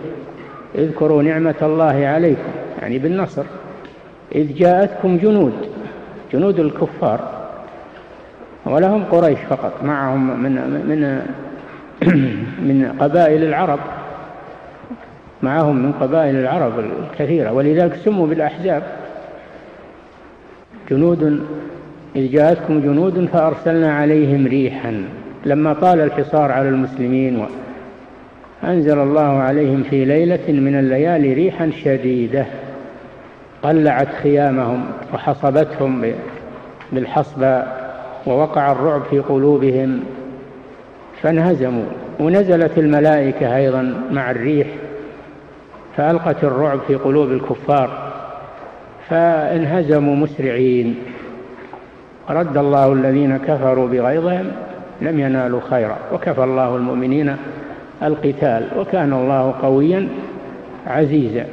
اذكروا 0.75 1.24
نعمة 1.24 1.55
الله 1.62 2.08
عليكم 2.08 2.51
يعني 2.81 3.00
بالنصر. 3.00 3.43
إذ 4.36 4.55
جاءتكم 4.55 5.17
جنود 5.17 5.53
جنود 6.34 6.60
الكفار 6.60 7.20
ولهم 8.65 9.03
قريش 9.03 9.39
فقط 9.50 9.84
معهم 9.84 10.43
من 10.43 10.51
من 10.89 11.22
من 12.60 12.96
قبائل 13.00 13.43
العرب 13.43 13.79
معهم 15.43 15.75
من 15.75 15.91
قبائل 15.91 16.36
العرب 16.36 16.74
الكثيرة. 16.79 17.51
ولذلك 17.51 17.96
سموا 17.96 18.27
بالأحزاب 18.27 18.84
جنود 20.89 21.46
إذ 22.15 22.32
جاءتكم 22.32 22.82
جنود 22.82 23.25
فأرسلنا 23.34 23.94
عليهم 23.94 24.48
ريحا. 24.48 25.03
لما 25.46 25.74
طال 25.74 26.00
الحصار 26.00 26.51
على 26.51 26.70
المسلمين 26.70 27.46
أنزل 28.63 29.00
الله 29.00 29.22
عليهم 29.22 29.84
في 29.84 30.06
ليلة 30.06 30.51
من 30.51 30.80
الليالي 30.80 31.34
ريحا 31.34 31.72
شديدة. 31.84 32.46
قلعت 33.63 34.08
خيامهم 34.24 34.86
وحصبتهم 35.13 36.06
بالحصبة 36.91 37.63
ووقع 38.27 38.72
الرعب 38.72 39.01
في 39.10 39.20
قلوبهم. 39.20 40.00
فانهزموا. 41.22 41.86
ونزلت 42.20 42.77
الملائكة 42.77 43.56
أيضا 43.56 43.94
مع 44.12 44.32
الريح. 44.32 44.68
فألقت 45.98 46.44
الرعب 46.44 46.80
في 46.88 46.96
قلوب 46.96 47.32
الكفار. 47.32 48.12
فانهزموا 49.10 50.15
مسرعين. 50.15 50.96
رد 52.32 52.58
الله 52.58 52.94
الذين 52.94 53.38
كفروا 53.38 53.88
بغيظهم 53.88 54.46
لم 55.02 55.20
ينالوا 55.20 55.62
خيرا. 55.70 55.98
وكفى 56.14 56.44
الله 56.44 56.76
المؤمنين 56.76 57.36
القتال 58.04 58.68
وكان 58.78 59.14
الله 59.14 59.54
قويا 59.62 60.08
عزيزا. 60.88 61.46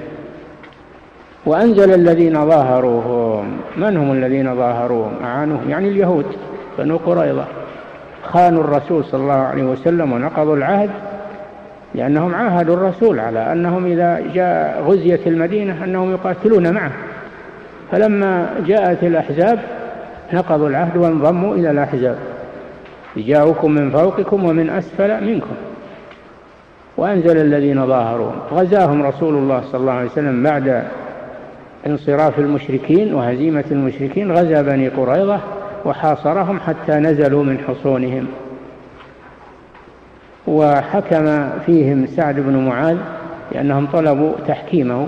وأنزل 1.46 1.94
الذين 1.94 2.46
ظاهروهم. 2.46 3.58
من 3.76 3.96
هم 3.96 4.12
الذين 4.12 4.56
ظاهروهم؟ 4.56 5.12
أعانوهم 5.24 5.70
يعني 5.70 5.88
اليهود 5.88 6.26
بنو 6.78 6.96
قريظة. 6.96 7.44
خانوا 8.22 8.64
الرسول 8.64 9.04
صلى 9.04 9.20
الله 9.20 9.32
عليه 9.32 9.62
وسلم 9.62 10.12
ونقضوا 10.12 10.56
العهد 10.56 10.90
لأنهم 11.94 12.34
عاهدوا 12.34 12.76
الرسول 12.76 13.20
على 13.20 13.52
أنهم 13.52 13.86
إذا 13.86 14.22
جاء 14.34 14.82
غزية 14.86 15.20
المدينة 15.26 15.84
أنهم 15.84 16.10
يقاتلون 16.12 16.74
معه. 16.74 16.92
فلما 17.92 18.46
جاءت 18.66 19.04
الأحزاب 19.04 19.58
نقضوا 20.32 20.68
العهد 20.68 20.96
وانضموا 20.96 21.54
إلى 21.54 21.70
الأحزاب 21.70 22.18
جاءوكم 23.16 23.70
من 23.70 23.90
فوقكم 23.90 24.44
ومن 24.44 24.70
أسفل 24.70 25.24
منكم. 25.24 25.54
وأنزل 26.96 27.36
الذين 27.36 27.86
ظاهرون 27.86 28.32
غزاهم 28.52 29.02
رسول 29.02 29.34
الله 29.34 29.62
صلى 29.72 29.80
الله 29.80 29.92
عليه 29.92 30.10
وسلم 30.10 30.42
بعد 30.42 30.82
انصراف 31.86 32.38
المشركين 32.38 33.14
وهزيمة 33.14 33.64
المشركين. 33.70 34.32
غزا 34.32 34.62
بني 34.62 34.88
قريظة 34.88 35.40
وحاصرهم 35.84 36.60
حتى 36.60 36.92
نزلوا 36.92 37.44
من 37.44 37.58
حصونهم. 37.58 38.26
وحكم 40.46 41.48
فيهم 41.66 42.06
سعد 42.06 42.40
بن 42.40 42.56
معاذ 42.56 42.96
لأنهم 43.52 43.86
طلبوا 43.86 44.32
تحكيمه 44.48 45.06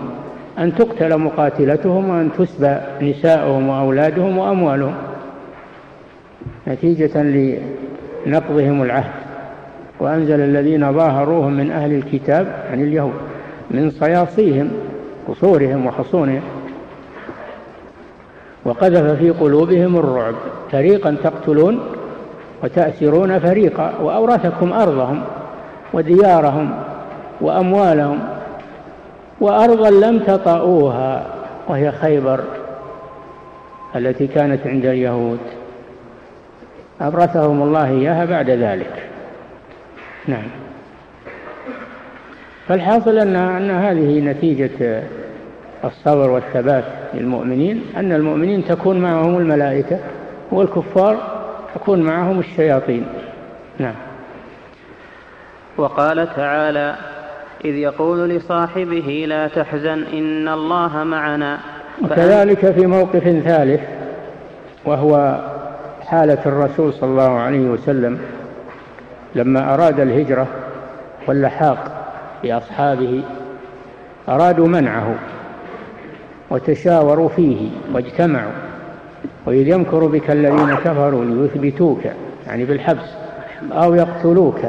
أن 0.59 0.75
تقتل 0.75 1.19
مقاتلتهم 1.19 2.09
وأن 2.09 2.31
تسبى 2.39 2.77
نساؤهم 3.03 3.69
وأولادهم 3.69 4.39
وأموالهم. 4.39 4.95
نتيجة 6.69 7.23
لنقضهم 8.27 8.83
العهد. 8.83 9.13
وأنزل 10.01 10.41
الذين 10.41 10.93
ظاهروهم 10.93 11.53
من 11.53 11.71
أهل 11.71 11.93
الكتاب 11.93 12.67
عن 12.73 12.83
اليهود 12.83 13.21
من 13.71 13.91
صياصيهم 13.91 14.71
قصورهم 15.29 15.87
وحصونهم. 15.87 16.43
وقذف 18.65 19.19
في 19.19 19.31
قلوبهم 19.31 19.97
الرعب. 19.97 20.35
فريقا 20.73 21.17
تقتلون 21.23 21.81
وتأسرون 22.65 23.39
فريقا 23.39 23.93
وأورثكم 24.03 24.73
أرضهم 24.73 25.23
وديارهم 25.93 26.71
وأموالهم 27.41 28.19
وأرضا 29.41 29.91
لم 29.91 30.19
تطئوها 30.19 31.27
وهي 31.69 31.93
خيبر 31.93 32.41
التي 33.97 34.27
كانت 34.27 34.67
عند 34.67 34.87
اليهود. 34.87 35.39
أورثهم 37.01 37.63
الله 37.63 37.91
إياها 37.91 38.25
بعد 38.25 38.51
ذلك. 38.51 39.09
نعم. 40.27 40.49
فالحاصل 42.69 43.19
أن 43.19 43.37
أن 43.37 43.71
هذه 43.71 44.21
نتيجة 44.21 45.03
الصبر 45.85 46.31
والثبات 46.31 46.85
للمؤمنين 47.15 47.85
أن 47.97 48.13
المؤمنين 48.13 48.65
تكون 48.65 49.01
معهم 49.01 49.39
الملائكة 49.39 49.99
والكفار 50.51 51.17
تكون 51.75 52.03
معهم 52.03 52.39
الشياطين. 52.39 53.07
نعم. 53.79 53.95
وقال 55.77 56.35
تعالى 56.37 56.95
إذ 57.65 57.75
يقول 57.75 58.29
لصاحبه 58.29 59.25
لا 59.29 59.49
تحزن 59.49 60.05
إن 60.13 60.49
الله 60.49 61.05
معنا. 61.05 61.59
وكذلك 62.03 62.71
في 62.71 62.87
موقف 62.87 63.23
ثالث 63.23 63.81
وهو 64.85 65.41
حالة 66.11 66.39
الرسول 66.47 66.93
صلى 66.93 67.11
الله 67.11 67.39
عليه 67.39 67.69
وسلم 67.69 68.19
لما 69.35 69.75
أراد 69.75 70.01
الهجرة 70.01 70.47
واللحاق 71.29 72.07
بأصحابه 72.43 73.23
أرادوا 74.29 74.69
منعه 74.69 75.15
وتشاوروا 76.51 77.29
فيه 77.29 77.69
واجتمعوا 77.95 78.53
وإذ 79.47 79.69
يمكر 79.69 80.07
بك 80.07 80.31
الذين 80.31 80.75
كفروا 80.75 81.25
ليثبتوك 81.25 82.01
يعني 82.47 82.65
بالحبس 82.65 83.09
أو 83.73 83.95
يقتلوك 83.95 84.61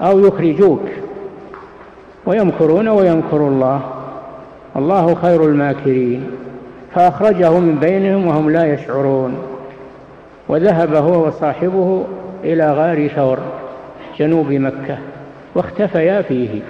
أو 0.00 0.18
يخرجوك 0.18 0.84
ويمكرون 2.26 2.88
ويمكر 2.88 3.36
الله 3.36 3.80
الله 4.76 5.14
خير 5.14 5.44
الماكرين 5.44 6.30
فأخرجه 6.94 7.58
من 7.58 7.78
بينهم 7.80 8.26
وهم 8.26 8.50
لا 8.50 8.74
يشعرون. 8.74 9.49
وذهب 10.50 10.94
هو 10.94 11.26
وصاحبه 11.26 12.04
إلى 12.44 12.72
غار 12.72 13.08
ثور 13.08 13.38
جنوب 14.18 14.52
مكة 14.52 14.98
واختفيا 15.54 16.22
فيه. 16.22 16.60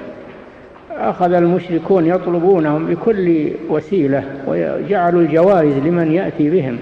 أخذ 0.91 1.33
المشركون 1.33 2.07
يطلبونهم 2.07 2.87
بكل 2.87 3.51
وسيلة 3.69 4.25
وجعلوا 4.47 5.21
الجوائز 5.21 5.77
لمن 5.77 6.13
يأتي 6.13 6.51
بهم 6.51 6.79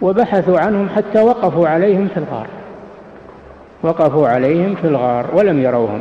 وبحثوا 0.00 0.58
عنهم 0.58 0.88
حتى 0.88 1.20
وقفوا 1.20 1.68
عليهم 1.68 2.08
في 2.08 2.16
الغار. 2.16 2.46
وقفوا 3.82 4.28
عليهم 4.28 4.74
في 4.74 4.86
الغار 4.86 5.26
ولم 5.34 5.62
يروهم. 5.62 6.00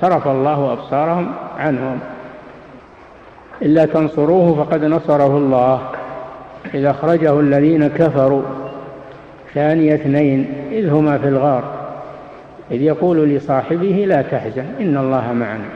صرف 0.00 0.28
الله 0.28 0.72
أبصارهم 0.72 1.32
عنهم. 1.58 1.98
إلا 3.62 3.84
تنصروه 3.84 4.64
فقد 4.64 4.84
نصره 4.84 5.36
الله. 5.36 5.80
إذا 6.74 6.90
أخرجه 6.90 7.40
الذين 7.40 7.88
كفروا. 7.88 8.42
ثاني 9.56 9.94
اثنين 9.94 10.46
إذ 10.72 10.88
هما 10.88 11.18
في 11.18 11.28
الغار. 11.28 11.64
إذ 12.70 12.82
يقول 12.82 13.28
لصاحبه 13.28 14.04
لا 14.08 14.22
تحزن 14.22 14.64
إن 14.80 14.96
الله 14.96 15.32
معنا. 15.32 15.68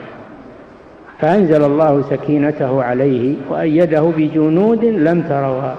فأنزل 1.18 1.64
الله 1.64 2.02
سكينته 2.10 2.82
عليه 2.82 3.36
وأيده 3.48 4.00
بجنود 4.00 4.84
لم 4.84 5.22
تروها. 5.22 5.76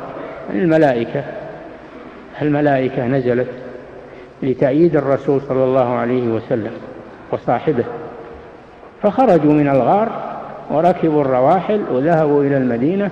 الملائكة 0.53 1.23
الملائكة 2.41 3.07
نزلت 3.07 3.47
لتأييد 4.43 4.95
الرسول 4.95 5.41
صلى 5.41 5.63
الله 5.63 5.93
عليه 5.93 6.27
وسلم 6.27 6.71
وصاحبه. 7.31 7.85
فخرجوا 9.03 9.53
من 9.53 9.69
الغار 9.69 10.09
وركبوا 10.71 11.21
الرواحل 11.21 11.81
وذهبوا 11.91 12.43
إلى 12.43 12.57
المدينة 12.57 13.11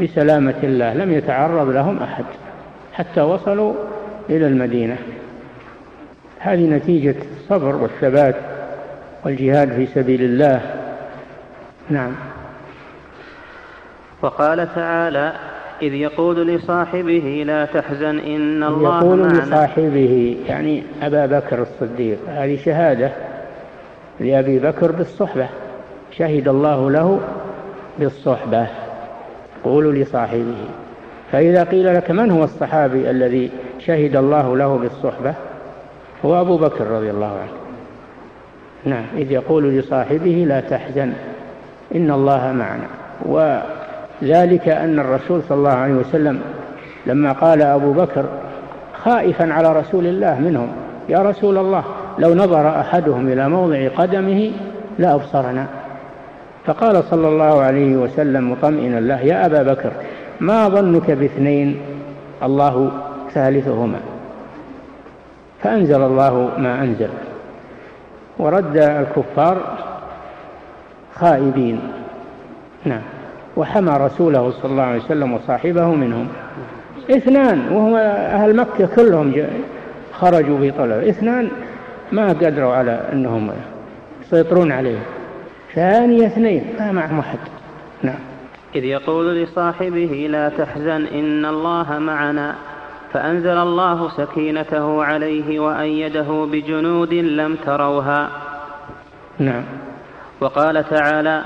بسلامة 0.00 0.54
الله 0.62 0.94
لم 0.94 1.12
يتعرض 1.12 1.68
لهم 1.70 1.98
أحد 2.02 2.24
حتى 2.92 3.20
وصلوا 3.20 3.74
إلى 4.30 4.46
المدينة. 4.46 4.96
هذه 6.38 6.66
نتيجة 6.66 7.14
الصبر 7.32 7.76
والثبات 7.76 8.36
والجهاد 9.24 9.72
في 9.72 9.86
سبيل 9.86 10.22
الله. 10.22 10.60
نعم. 11.90 12.12
وقال 14.22 14.74
تعالى 14.74 15.32
إذ 15.82 15.94
يقول 15.94 16.46
لصاحبه 16.46 17.44
لا 17.46 17.64
تحزن 17.64 18.18
إن 18.18 18.62
الله 18.62 18.98
يقول 18.98 19.18
معنا. 19.18 19.38
لصاحبه 19.38 20.36
يعني 20.46 20.82
أبا 21.02 21.26
بكر 21.26 21.62
الصديق 21.62 22.18
هذه 22.28 22.58
شهادة 22.64 23.12
لأبي 24.20 24.58
بكر 24.58 24.92
بالصحبة. 24.92 25.48
شهد 26.18 26.48
الله 26.48 26.90
له 26.90 27.20
بالصحبة. 27.98 28.66
قولوا 29.64 29.92
لصاحبه. 29.92 30.56
فإذا 31.32 31.64
قيل 31.64 31.94
لك 31.94 32.10
من 32.10 32.30
هو 32.30 32.44
الصحابي 32.44 33.10
الذي 33.10 33.50
شهد 33.86 34.16
الله 34.16 34.56
له 34.56 34.76
بالصحبة 34.78 35.34
هو 36.24 36.40
أبو 36.40 36.56
بكر 36.56 36.86
رضي 36.86 37.10
الله 37.10 37.26
عنه. 37.26 37.52
نعم 38.84 39.04
إذ 39.16 39.32
يقول 39.32 39.78
لصاحبه 39.78 40.44
لا 40.48 40.60
تحزن 40.60 41.12
إن 41.94 42.10
الله 42.10 42.52
معنا. 42.52 42.86
وذلك 43.22 44.68
أن 44.68 44.98
الرسول 44.98 45.42
صلى 45.48 45.58
الله 45.58 45.70
عليه 45.70 45.94
وسلم 45.94 46.40
لما 47.06 47.32
قال 47.32 47.62
أبو 47.62 47.92
بكر 47.92 48.24
خائفا 49.04 49.52
على 49.52 49.72
رسول 49.72 50.06
الله 50.06 50.40
منهم 50.40 50.68
يا 51.08 51.18
رسول 51.18 51.58
الله 51.58 51.84
لو 52.18 52.34
نظر 52.34 52.80
أحدهم 52.80 53.28
إلى 53.28 53.48
موضع 53.48 53.88
قدمه 53.88 54.50
لأبصرنا. 54.98 55.66
فقال 56.64 57.04
صلى 57.04 57.28
الله 57.28 57.60
عليه 57.60 57.96
وسلم 57.96 58.52
مطمئنا 58.52 59.00
له 59.00 59.20
يا 59.20 59.46
أبا 59.46 59.62
بكر 59.62 59.92
ما 60.40 60.68
ظنك 60.68 61.10
باثنين؟ 61.10 61.80
الله 62.42 62.90
ثالثهما. 63.34 64.00
فأنزل 65.62 66.02
الله 66.02 66.50
ما 66.58 66.82
أنزل. 66.82 67.08
ورد 68.38 68.76
الكفار 68.76 69.78
خائبين. 71.14 71.80
نعم. 72.84 73.02
وحمى 73.56 73.96
رسوله 73.96 74.50
صلى 74.50 74.70
الله 74.70 74.82
عليه 74.82 75.00
وسلم 75.00 75.32
وصاحبه 75.32 75.86
منهم. 75.86 76.28
اثنان 77.10 77.68
وهم 77.72 77.94
أهل 77.94 78.56
مكة 78.56 78.86
كلهم 78.96 79.46
خرجوا 80.12 80.58
في 80.58 80.70
طلب. 80.70 81.08
اثنان 81.08 81.48
ما 82.12 82.28
قدروا 82.28 82.72
على 82.74 83.08
أنهم 83.12 83.50
يسيطرون 84.22 84.72
عليه. 84.72 84.98
ثاني 85.74 86.26
اثنين 86.26 86.64
ما 86.78 86.92
معهم 86.92 87.18
أحد. 87.18 87.38
نعم. 88.02 88.18
إذ 88.74 88.84
يقول 88.84 89.42
لصاحبه 89.42 90.26
لا 90.30 90.48
تحزن 90.48 91.06
إن 91.06 91.44
الله 91.44 91.98
معنا. 91.98 92.54
فأنزل 93.14 93.58
الله 93.58 94.08
سكينته 94.08 95.04
عليه 95.04 95.60
وأيده 95.60 96.48
بجنود 96.52 97.14
لم 97.14 97.56
تروها. 97.66 98.30
نعم. 99.38 99.62
وقال 100.40 100.84
تعالى 100.90 101.42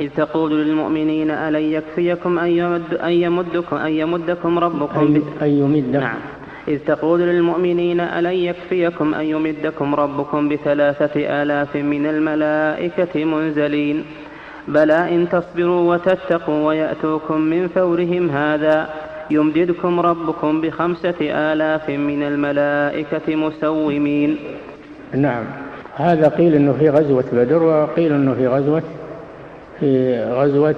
إذ 0.00 0.08
تقول 0.16 0.66
للمؤمنين 0.66 1.30
ألن 1.30 1.62
يكفيكم 1.62 2.38
أن, 2.38 2.50
يمد 2.50 2.94
أن 2.94 3.12
يمدكم 3.12 3.76
أن 3.76 3.92
يمدكم 3.92 4.58
ربكم 4.58 5.00
أن, 5.00 5.22
أن 5.42 5.48
يمدكم. 5.48 6.00
نعم. 6.00 6.16
إذ 6.68 6.78
تقول 6.78 7.20
للمؤمنين 7.20 8.00
ألن 8.00 8.32
يكفيكم 8.32 9.14
أن 9.14 9.24
يمدكم 9.24 9.94
ربكم 9.94 10.48
بثلاثة 10.48 11.42
آلاف 11.42 11.76
من 11.76 12.06
الملائكة 12.06 13.24
منزلين. 13.24 14.04
بلى 14.68 15.14
إن 15.14 15.28
تصبروا 15.28 15.94
وتتقوا 15.94 16.66
ويأتوكم 16.66 17.40
من 17.40 17.68
فورهم 17.68 18.30
هذا. 18.30 19.07
يمددكم 19.30 20.00
ربكم 20.00 20.60
بخمسة 20.60 21.16
آلاف 21.20 21.90
من 21.90 22.22
الملائكة 22.22 23.36
مسومين. 23.36 24.36
نعم. 25.14 25.44
هذا 25.94 26.28
قيل 26.28 26.54
أنه 26.54 26.72
في 26.72 26.90
غزوة 26.90 27.24
بدر 27.32 27.62
وقيل 27.62 28.12
أنه 28.12 28.34
في 28.34 28.46
غزوة 28.46 28.82
في 29.80 30.22
غزوة 30.24 30.74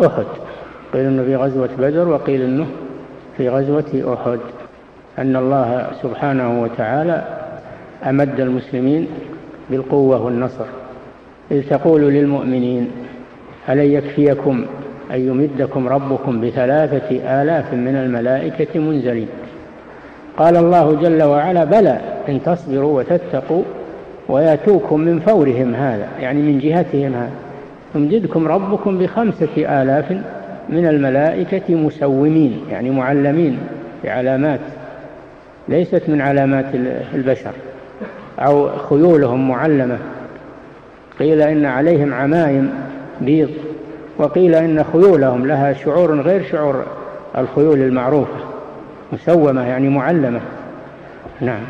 أحد 0.00 0.26
قيل 0.92 1.06
أنه 1.06 1.22
في 1.22 1.36
غزوة 1.36 1.70
بدر 1.78 2.08
وقيل 2.08 2.42
أنه 2.42 2.66
في 3.36 3.48
غزوة 3.48 4.14
أحد. 4.14 4.38
أن 5.18 5.36
الله 5.36 5.90
سبحانه 6.02 6.62
وتعالى 6.62 7.24
أمد 8.08 8.40
المسلمين 8.40 9.08
بالقوة 9.70 10.22
والنصر. 10.22 10.64
إذ 11.50 11.68
تقول 11.68 12.00
للمؤمنين 12.00 12.90
ألن 13.68 13.92
يكفيكم 13.92 14.64
أن 15.14 15.20
يمدكم 15.20 15.88
ربكم 15.88 16.40
بثلاثة 16.40 17.42
آلاف 17.42 17.74
من 17.74 17.96
الملائكة 17.96 18.80
منزلين. 18.80 19.28
قال 20.36 20.56
الله 20.56 20.94
جل 21.02 21.22
وعلا 21.22 21.64
بلى 21.64 22.00
إن 22.28 22.42
تصبروا 22.42 22.98
وتتقوا 22.98 23.62
ويأتوكم 24.28 25.00
من 25.00 25.20
فورهم 25.20 25.74
هذا. 25.74 26.08
يعني 26.20 26.42
من 26.42 26.58
جهتهم 26.58 27.14
هذا. 27.14 27.30
يمددكم 27.94 28.48
ربكم 28.48 28.98
بخمسة 28.98 29.82
آلاف 29.82 30.12
من 30.68 30.86
الملائكة 30.86 31.74
مسومين. 31.74 32.60
يعني 32.70 32.90
معلمين 32.90 33.58
بعلامات 34.04 34.60
ليست 35.68 36.02
من 36.08 36.20
علامات 36.20 36.66
البشر 37.14 37.52
أو 38.38 38.68
خيولهم 38.76 39.48
معلمة. 39.48 39.98
قيل 41.18 41.42
إن 41.42 41.64
عليهم 41.64 42.14
عمايم 42.14 42.70
بيض. 43.20 43.50
وقيل 44.18 44.54
إن 44.54 44.84
خيولهم 44.92 45.46
لها 45.46 45.72
شعور 45.72 46.20
غير 46.20 46.42
شعور 46.50 46.82
الخيول 47.38 47.78
المعروفة 47.78 48.38
مسومة 49.12 49.66
يعني 49.66 49.88
معلمة. 49.88 50.40
نعم. 51.40 51.60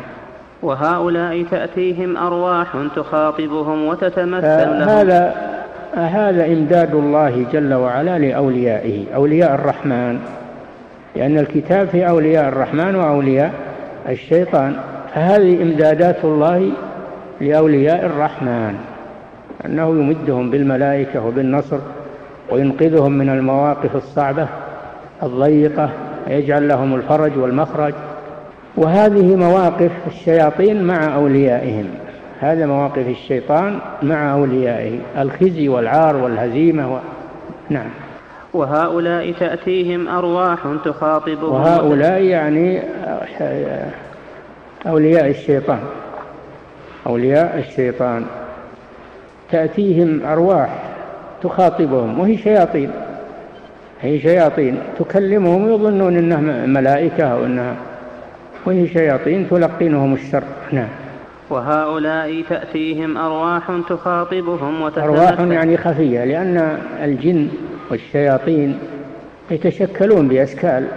وهؤلاء 0.61 1.43
تأتيهم 1.51 2.17
أرواح 2.17 2.67
تخاطبهم 2.95 3.85
وتتمثل 3.85 4.69
لهم. 4.69 4.89
هذا 4.89 5.35
هذا 5.93 6.45
إمداد 6.45 6.95
الله 6.95 7.45
جل 7.53 7.73
وعلا 7.73 8.19
لأوليائه 8.19 9.05
أولياء 9.15 9.55
الرحمن. 9.55 10.19
لأن 11.15 11.37
الكتاب 11.37 11.87
في 11.87 12.09
أولياء 12.09 12.47
الرحمن 12.47 12.95
وأولياء 12.95 13.51
الشيطان 14.09 14.75
فهذه 15.13 15.63
إمدادات 15.63 16.23
الله 16.23 16.71
لأولياء 17.41 18.05
الرحمن. 18.05 18.75
أنه 19.65 19.89
يمدهم 19.89 20.51
بالملائكة 20.51 21.25
وبالنصر 21.25 21.77
وينقذهم 22.51 23.11
من 23.11 23.29
المواقف 23.29 23.95
الصعبة 23.95 24.47
الضيقة 25.23 25.89
ويجعل 26.27 26.67
لهم 26.67 26.95
الفرج 26.95 27.37
والمخرج. 27.37 27.93
وهذه 28.77 29.35
مواقف 29.35 29.91
الشياطين 30.07 30.83
مع 30.83 31.15
أوليائهم. 31.15 31.85
هذا 32.39 32.65
مواقف 32.65 33.07
الشيطان 33.07 33.79
مع 34.03 34.33
أوليائه 34.33 34.99
الخزي 35.17 35.69
والعار 35.69 36.15
والهزيمة 36.15 36.93
و... 36.93 36.97
نعم. 37.69 37.89
وهؤلاء 38.53 39.31
تأتيهم 39.31 40.07
أرواح 40.07 40.59
تخاطبهم. 40.85 41.53
وهؤلاء 41.53 42.21
يعني 42.21 42.81
أولياء 44.87 45.29
الشيطان. 45.29 45.79
أولياء 47.07 47.65
الشيطان. 47.69 48.25
تأتيهم 49.51 50.25
أرواح 50.25 50.88
تخاطبهم 51.43 52.19
وهي 52.19 52.37
شياطين. 52.37 52.91
هي 54.01 54.19
شياطين. 54.19 54.77
تكلمهم 54.99 55.67
ويظنون 55.67 56.17
إنها 56.17 56.65
ملائكة 56.65 57.23
أو 57.23 57.45
انها 57.45 57.75
وهي 58.65 58.87
شياطين 58.87 59.49
تلقنهم 59.49 60.13
الشر. 60.13 60.43
نعم. 60.71 60.87
وهؤلاء 61.49 62.43
تأتيهم 62.49 63.17
أرواح 63.17 63.71
تخاطبهم 63.89 64.81
وتتمثل 64.81 65.07
أرواح 65.07 65.39
يعني 65.39 65.77
خفية 65.77 66.25
لأن 66.25 66.79
الجن 67.03 67.47
والشياطين 67.91 68.79
يتشكلون 69.51 70.27
بأشكال 70.27 70.87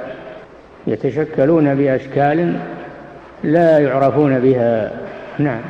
يتشكلون 0.86 1.74
بأشكال 1.74 2.54
لا 3.44 3.78
يعرفون 3.78 4.38
بها. 4.38 4.92
نعم. 5.38 5.60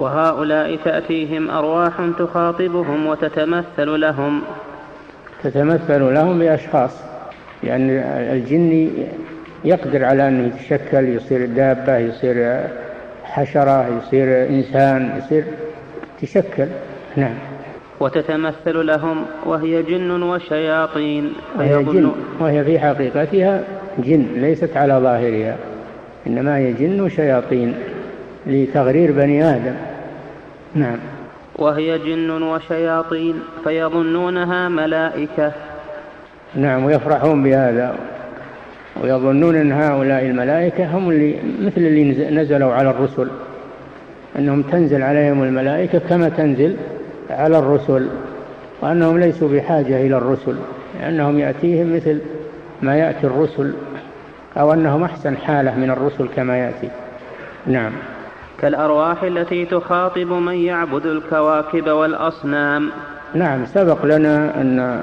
وهؤلاء 0.00 0.76
تأتيهم 0.84 1.50
أرواح 1.50 1.92
تخاطبهم 2.18 3.06
وتتمثل 3.06 4.00
لهم. 4.00 4.42
تتمثل 5.42 6.14
لهم 6.14 6.38
بأشخاص 6.38 6.90
لأن 7.62 7.90
يعني 7.90 8.32
الجن 8.32 8.90
يقدر 9.64 10.04
على 10.04 10.28
أن 10.28 10.46
يتشكل 10.46 11.08
يصير 11.08 11.46
دابة 11.46 11.96
يصير 11.96 12.60
حشرة 13.24 13.98
يصير 13.98 14.48
إنسان 14.48 15.18
يصير 15.18 15.44
تشكل. 16.22 16.66
نعم. 17.16 17.34
وتتمثل 18.00 18.86
لهم 18.86 19.24
وهي 19.46 19.82
جن 19.82 20.22
وشياطين. 20.22 21.32
وهي 21.58 21.84
جن 21.84 22.12
وهي 22.40 22.64
في 22.64 22.78
حقيقتها 22.78 23.62
جن 23.98 24.26
ليست 24.36 24.76
على 24.76 24.94
ظاهرها 24.94 25.56
إنما 26.26 26.56
هي 26.56 26.72
جن 26.72 27.00
وشياطين 27.00 27.74
لتغرير 28.46 29.12
بني 29.12 29.44
آدم. 29.44 29.74
نعم. 30.74 30.98
وهي 31.56 31.98
جن 31.98 32.30
وشياطين 32.42 33.40
فيظنونها 33.64 34.68
ملائكة. 34.68 35.52
نعم 36.54 36.84
ويفرحون 36.84 37.42
بهذا 37.42 37.94
ويظنون 39.02 39.56
أن 39.56 39.72
هؤلاء 39.72 40.24
الملائكة 40.24 40.96
هم 40.96 41.10
اللي 41.10 41.36
مثل 41.60 41.80
اللي 41.80 42.30
نزلوا 42.30 42.72
على 42.72 42.90
الرسل 42.90 43.28
أنهم 44.38 44.62
تنزل 44.62 45.02
عليهم 45.02 45.42
الملائكة 45.42 45.98
كما 45.98 46.28
تنزل 46.28 46.76
على 47.30 47.58
الرسل 47.58 48.08
وأنهم 48.80 49.18
ليسوا 49.18 49.48
بحاجة 49.48 50.06
إلى 50.06 50.16
الرسل 50.16 50.56
لأنهم 51.00 51.38
يأتيهم 51.38 51.96
مثل 51.96 52.20
ما 52.82 52.96
يأتي 52.96 53.26
الرسل 53.26 53.72
أو 54.56 54.72
أنهم 54.72 55.02
أحسن 55.02 55.36
حالة 55.36 55.76
من 55.76 55.90
الرسل 55.90 56.28
كما 56.36 56.58
يأتي. 56.58 56.88
نعم. 57.66 57.92
كالأرواح 58.62 59.22
التي 59.22 59.64
تخاطب 59.66 60.32
من 60.32 60.54
يعبد 60.54 61.06
الكواكب 61.06 61.88
والأصنام. 61.88 62.90
نعم 63.34 63.66
سبق 63.66 64.06
لنا 64.06 64.60
أن 64.60 65.02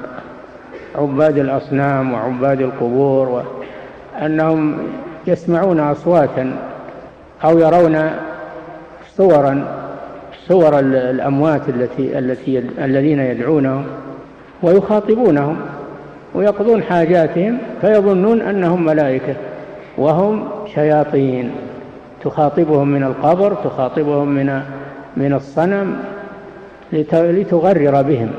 عباد 0.96 1.38
الأصنام 1.38 2.12
وعباد 2.12 2.60
القبور 2.60 3.42
أنهم 4.22 4.78
يسمعون 5.26 5.80
أصواتا 5.80 6.56
أو 7.44 7.58
يرون 7.58 8.10
صورا 9.16 9.64
صور 10.48 10.78
الأموات 10.78 11.68
التي 11.68 12.18
التي 12.18 12.58
الذين 12.58 13.20
يدعونهم 13.20 13.84
ويخاطبونهم 14.62 15.56
ويقضون 16.34 16.82
حاجاتهم 16.82 17.58
فيظنون 17.80 18.40
أنهم 18.40 18.84
ملائكة 18.84 19.34
وهم 19.98 20.48
شياطين. 20.74 21.52
تخاطبهم 22.24 22.88
من 22.88 23.02
القبر 23.02 23.54
تخاطبهم 23.54 24.28
من 24.28 24.62
من 25.16 25.32
الصنم 25.32 25.98
لتغرر 26.92 28.02
بهم. 28.02 28.30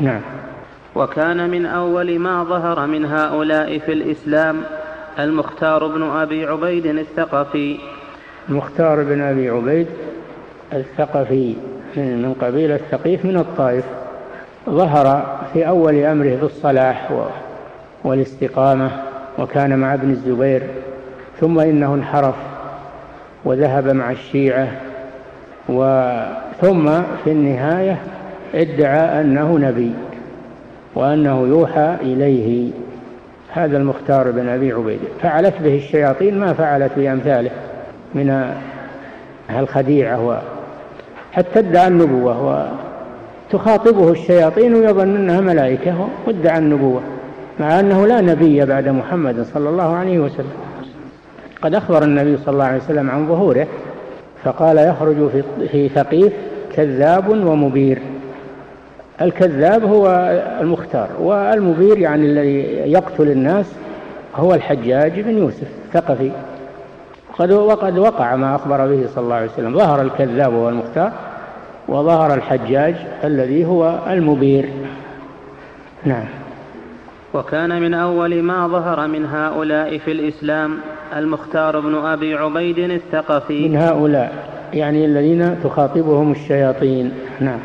نعم. 0.00 0.20
وكان 0.94 1.50
من 1.50 1.66
أول 1.66 2.18
ما 2.18 2.44
ظهر 2.44 2.86
من 2.86 3.04
هؤلاء 3.04 3.78
في 3.78 3.92
الإسلام 3.92 4.56
المختار 5.18 5.86
بن 5.86 6.02
أبي 6.02 6.46
عبيد 6.46 6.86
الثقفي. 6.86 7.78
المختار 8.48 9.02
بن 9.02 9.20
أبي 9.20 9.50
عبيد 9.50 9.86
الثقفي 10.72 11.54
من 11.96 12.34
قبيلة 12.40 12.80
ثقيف 12.90 13.24
من 13.24 13.36
الطائف 13.36 13.84
ظهر 14.70 15.38
في 15.52 15.68
أول 15.68 15.94
أمره 15.94 16.36
بالصلاح 16.42 17.10
والاستقامة 18.04 18.90
وكان 19.38 19.78
مع 19.78 19.94
ابن 19.94 20.10
الزبير 20.10 20.62
ثم 21.40 21.60
إنه 21.60 21.94
انحرف. 21.94 22.53
وذهب 23.44 23.88
مع 23.88 24.10
الشيعة 24.10 24.68
ثم 26.60 26.90
في 27.24 27.30
النهاية 27.30 27.98
ادعى 28.54 29.20
أنه 29.20 29.58
نبي 29.58 29.92
وأنه 30.94 31.46
يوحى 31.46 31.96
إليه. 32.00 32.70
هذا 33.52 33.76
المختار 33.76 34.30
بن 34.30 34.48
أبي 34.48 34.72
عبيد 34.72 34.98
فعلت 35.22 35.54
به 35.64 35.76
الشياطين 35.76 36.38
ما 36.38 36.52
فعلت 36.52 36.92
بأمثاله 36.96 37.50
من 38.14 38.54
الخديعة 39.58 40.42
حتى 41.32 41.58
ادعى 41.58 41.88
النبوة 41.88 42.66
وتخاطبه 43.52 44.10
الشياطين 44.10 44.74
ويظن 44.74 45.16
أنها 45.16 45.40
ملائكة 45.40 46.08
وادعى 46.26 46.58
النبوة 46.58 47.00
مع 47.60 47.80
أنه 47.80 48.06
لا 48.06 48.20
نبي 48.20 48.64
بعد 48.64 48.88
محمد 48.88 49.46
صلى 49.54 49.68
الله 49.68 49.96
عليه 49.96 50.18
وسلم. 50.18 50.63
قد 51.62 51.74
أخبر 51.74 52.02
النبي 52.02 52.36
صلى 52.36 52.52
الله 52.52 52.64
عليه 52.64 52.82
وسلم 52.82 53.10
عن 53.10 53.28
ظهوره 53.28 53.66
فقال 54.44 54.78
يخرج 54.78 55.42
في 55.70 55.88
ثقيف 55.88 56.32
كذاب 56.72 57.28
ومبير. 57.28 57.98
الكذاب 59.22 59.84
هو 59.84 60.08
المختار 60.60 61.08
والمبير 61.18 61.98
يعني 61.98 62.26
الذي 62.26 62.60
يقتل 62.92 63.30
الناس 63.30 63.72
هو 64.36 64.54
الحجاج 64.54 65.20
بن 65.20 65.38
يوسف 65.38 65.68
ثقفي 65.92 66.30
وقد 67.30 67.52
وقد 67.52 67.98
وقع 67.98 68.36
ما 68.36 68.54
أخبر 68.54 68.86
به 68.86 69.06
صلى 69.14 69.24
الله 69.24 69.34
عليه 69.34 69.50
وسلم. 69.50 69.78
ظهر 69.78 70.02
الكذاب 70.02 70.52
هو 70.52 70.68
المختار 70.68 71.12
وظهر 71.88 72.34
الحجاج 72.34 72.94
الذي 73.24 73.64
هو 73.64 73.98
المبير. 74.10 74.68
نعم. 76.04 76.24
وكان 77.34 77.82
من 77.82 77.94
أول 77.94 78.42
ما 78.42 78.68
ظهر 78.68 79.06
من 79.06 79.26
هؤلاء 79.26 79.98
في 79.98 80.12
الإسلام 80.12 80.78
المختار 81.16 81.80
بن 81.80 81.94
أبي 81.94 82.34
عبيد 82.34 82.78
الثقفي. 82.78 83.68
من 83.68 83.76
هؤلاء 83.76 84.32
يعني 84.72 85.04
الذين 85.04 85.62
تخاطبهم 85.62 86.32
الشياطين. 86.32 87.12
نعم. 87.40 87.60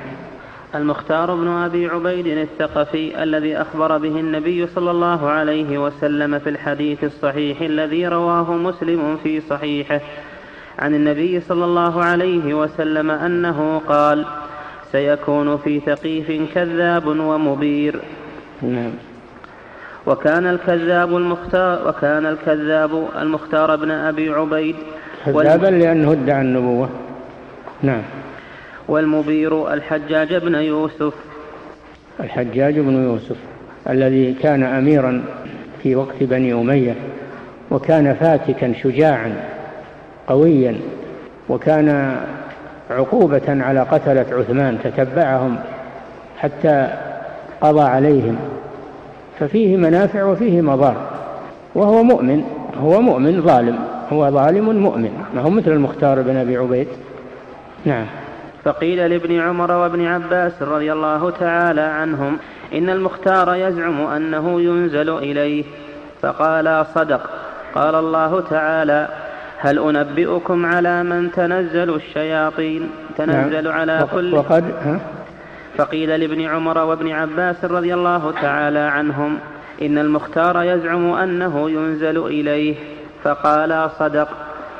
المختار 0.76 1.36
بن 1.36 1.48
أبي 1.48 1.88
عبيد 1.88 2.28
الثقفي 2.28 3.24
الذي 3.24 3.58
أخبر 3.58 3.98
به 3.98 4.20
النبي 4.20 4.68
صلى 4.68 4.92
الله 4.92 5.30
عليه 5.30 5.78
وسلم 5.78 6.40
في 6.40 6.50
الحديث 6.50 7.04
الصحيح 7.04 7.62
الذي 7.62 8.08
رواه 8.08 8.54
مسلم 8.54 9.18
في 9.24 9.42
صحيحه 9.42 10.02
عن 10.80 10.96
النبي 10.96 11.40
صلى 11.40 11.66
الله 11.66 12.04
عليه 12.04 12.54
وسلم 12.54 13.12
أنه 13.12 13.82
قال 13.88 14.26
سيكون 14.92 15.58
في 15.58 15.80
ثقيف 15.80 16.54
كذاب 16.54 17.08
ومبير. 17.08 18.02
نعم. 18.62 18.92
وكان 20.10 20.48
الكذاب 20.48 21.18
المختار 21.18 21.88
وكان 21.88 22.26
الكذاب 22.26 23.08
المختار 23.22 23.74
ابن 23.74 23.92
أبي 23.92 24.30
عبيد. 24.30 24.76
كذابا 25.26 25.68
لأنه 25.68 26.12
ادعى 26.12 26.42
النبوة. 26.42 26.90
نعم. 27.82 28.02
والمبير 28.88 29.74
الحجاج 29.74 30.36
بن 30.36 30.56
يوسف. 30.56 31.14
الحجاج 32.20 32.80
بن 32.80 33.04
يوسف 33.04 33.36
الذي 33.90 34.34
كان 34.34 34.64
أميرا 34.64 35.24
في 35.84 35.96
وقت 35.96 36.24
بني 36.24 36.54
أمية 36.54 36.96
وكان 37.72 38.14
فاتكا 38.14 38.74
شجاعا 38.74 39.34
قويا 40.28 40.76
وكان 41.50 42.18
عقوبة 42.90 43.64
على 43.64 43.80
قتلة 43.80 44.26
عثمان 44.32 44.78
تتبعهم 44.84 45.56
حتى 46.38 46.88
قضى 47.62 47.82
عليهم. 47.82 48.38
ففيه 49.40 49.78
منافع 49.78 50.24
وفيه 50.24 50.62
مضار. 50.62 50.96
وهو 51.76 52.04
مؤمن 52.04 52.44
هو 52.82 53.02
مؤمن 53.02 53.42
ظالم 53.42 53.80
هو 54.14 54.32
ظالم 54.32 54.70
مؤمن. 54.70 55.12
ما 55.36 55.42
هو 55.42 55.50
مثل 55.50 55.72
المختار 55.72 56.22
بن 56.22 56.36
أبي 56.36 56.58
عبيد. 56.58 56.88
نعم. 57.86 58.06
فقيل 58.64 59.10
لابن 59.10 59.40
عمر 59.40 59.72
وابن 59.72 60.06
عباس 60.06 60.62
رضي 60.62 60.94
الله 60.94 61.30
تعالى 61.30 61.82
عنهم 61.82 62.38
إن 62.74 62.90
المختار 62.90 63.56
يزعم 63.56 64.02
أنه 64.02 64.62
ينزل 64.62 65.10
إليه. 65.10 65.64
فقال 66.22 66.86
صدق. 66.96 67.30
قال 67.76 67.96
الله 67.96 68.42
تعالى 68.42 69.08
هل 69.58 69.80
أنبئكم 69.80 70.66
على 70.66 71.04
من 71.04 71.32
تنزل 71.32 71.96
الشياطين؟ 71.96 72.90
تنزل 73.18 73.64
نعم. 73.64 73.74
على 73.74 74.08
كل 74.14 74.34
وقد 74.34 74.64
ها؟ 74.84 75.00
فقيل 75.80 76.20
لابن 76.20 76.42
عمر 76.42 76.78
وابن 76.78 77.12
عباس 77.12 77.66
رضي 77.66 77.94
الله 77.94 78.32
تعالى 78.42 78.80
عنهم 78.80 79.38
إن 79.82 79.98
المختار 79.98 80.64
يزعم 80.64 81.14
أنه 81.14 81.70
ينزل 81.70 82.18
إليه 82.18 82.76
فقال 83.24 83.90
صدق. 84.00 84.28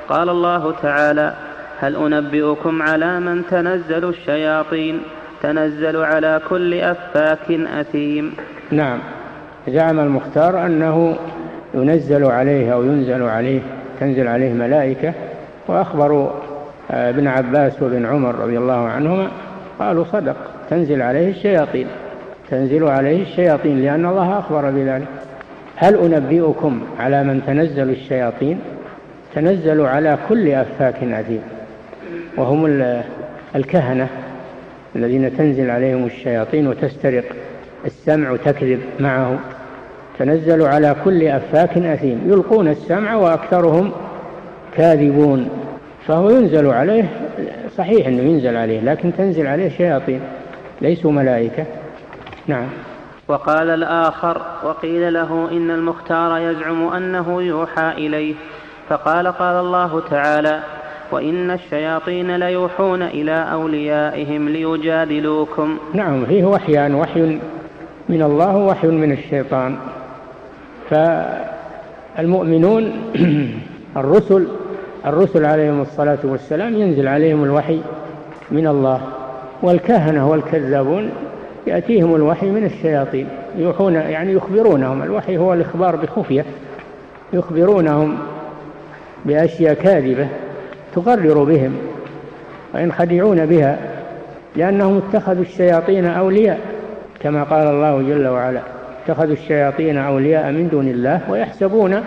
قال 0.10 0.30
الله 0.30 0.74
تعالى 0.82 1.34
هل 1.80 1.96
أنبئكم 1.96 2.82
على 2.82 3.20
من 3.20 3.46
تنزل 3.50 4.10
الشياطين؟ 4.10 5.00
تنزل 5.42 5.98
على 5.98 6.42
كل 6.50 6.74
أفاك 6.74 7.52
أثيم. 7.52 8.34
نعم. 8.72 9.00
زعم 9.68 10.00
المختار 10.00 10.66
أنه 10.66 11.18
ينزل 11.74 12.26
عليه 12.26 12.74
أو 12.74 12.84
ينزل 12.84 13.24
عليه 13.24 13.62
تنزل 14.00 14.28
عليه 14.28 14.54
ملائكة 14.54 15.14
وأخبروا 15.68 16.30
آه، 16.92 17.10
ابن 17.10 17.28
عباس 17.28 17.82
وابن 17.82 18.06
عمر 18.06 18.36
رضي 18.36 18.58
الله 18.58 18.88
عنهما 18.88 19.28
قالوا 19.80 20.04
صدق. 20.04 20.59
تنزل 20.70 21.02
عليه 21.02 21.30
الشياطين. 21.30 21.88
تنزل 22.50 22.84
عليه 22.84 23.22
الشياطين 23.24 23.82
لأن 23.82 24.06
الله 24.06 24.40
أخبر 24.40 24.72
بذلك. 24.72 25.08
هل 25.76 25.96
أنبئكم 25.96 26.82
على 27.00 27.24
من 27.24 27.42
تنزل 27.48 27.90
الشياطين؟ 27.90 28.60
تنزل 29.36 29.82
على 29.82 30.18
كل 30.30 30.52
أفاك 30.52 31.04
أثيم 31.04 31.42
وهم 32.38 32.66
الكهنة 33.56 34.08
الذين 34.96 35.38
تنزل 35.38 35.70
عليهم 35.70 36.06
الشياطين 36.06 36.68
وتسترق 36.68 37.24
السمع 37.86 38.32
وتكذب 38.32 38.80
معه 39.00 39.40
تنزل 40.20 40.62
على 40.62 40.96
كل 41.04 41.28
أفاك 41.28 41.78
أثيم. 41.78 42.22
يلقون 42.28 42.68
السمع 42.68 43.16
وأكثرهم 43.16 43.92
كاذبون. 44.78 45.50
فهو 46.08 46.30
ينزل 46.30 46.68
عليه 46.68 47.04
صحيح 47.78 48.08
أنه 48.08 48.22
ينزل 48.22 48.58
عليه 48.58 48.82
لكن 48.82 49.12
تنزل 49.18 49.48
عليه 49.48 49.70
شياطين. 49.70 50.20
ليسوا 50.82 51.12
ملائكة. 51.12 51.66
نعم. 52.48 52.68
وقال 53.28 53.70
الآخر 53.70 54.42
وقيل 54.64 55.14
له 55.14 55.48
إن 55.52 55.72
المختار 55.72 56.38
يزعم 56.38 56.88
أنه 56.88 57.42
يوحى 57.42 57.92
إليه. 57.92 58.36
فقال 58.90 59.28
قال 59.28 59.56
الله 59.56 60.02
تعالى 60.10 60.60
وإن 61.12 61.52
الشياطين 61.52 62.36
ليوحون 62.36 63.02
إلى 63.02 63.48
أوليائهم 63.52 64.50
ليجادلوكم. 64.50 65.78
نعم 65.94 66.26
فيه 66.26 66.46
وحيان 66.46 66.96
وحي 66.96 67.40
من 68.10 68.22
الله 68.22 68.58
ووحي 68.58 68.88
من 68.88 69.12
الشيطان. 69.12 69.78
فالمؤمنون 72.18 72.92
الرسل 73.98 74.48
الرسل 75.06 75.46
عليهم 75.46 75.82
الصلاة 75.82 76.20
والسلام 76.24 76.74
ينزل 76.76 77.08
عليهم 77.08 77.44
الوحي 77.44 77.82
من 78.52 78.68
الله. 78.68 79.19
والكهنة 79.62 80.30
والكذابون 80.30 81.10
يأتيهم 81.68 82.16
الوحي 82.16 82.50
من 82.50 82.66
الشياطين 82.66 83.28
يوحون 83.58 83.94
يعني 83.94 84.34
يخبرونهم. 84.34 85.04
الوحي 85.04 85.38
هو 85.38 85.54
الإخبار 85.54 85.96
بخفية. 85.96 86.46
يخبرونهم 87.34 88.18
بأشياء 89.26 89.74
كاذبة 89.74 90.28
تغرر 90.96 91.44
بهم 91.44 91.76
وينخدعون 92.76 93.46
بها 93.46 93.78
لأنهم 94.56 94.98
اتخذوا 94.98 95.42
الشياطين 95.42 96.06
أولياء 96.06 96.60
كما 97.22 97.44
قال 97.44 97.68
الله 97.68 98.02
جل 98.02 98.28
وعلا 98.28 98.62
اتخذوا 99.06 99.34
الشياطين 99.34 99.98
أولياء 99.98 100.52
من 100.52 100.70
دون 100.72 100.88
الله 100.88 101.22
ويحسبون 101.30 102.04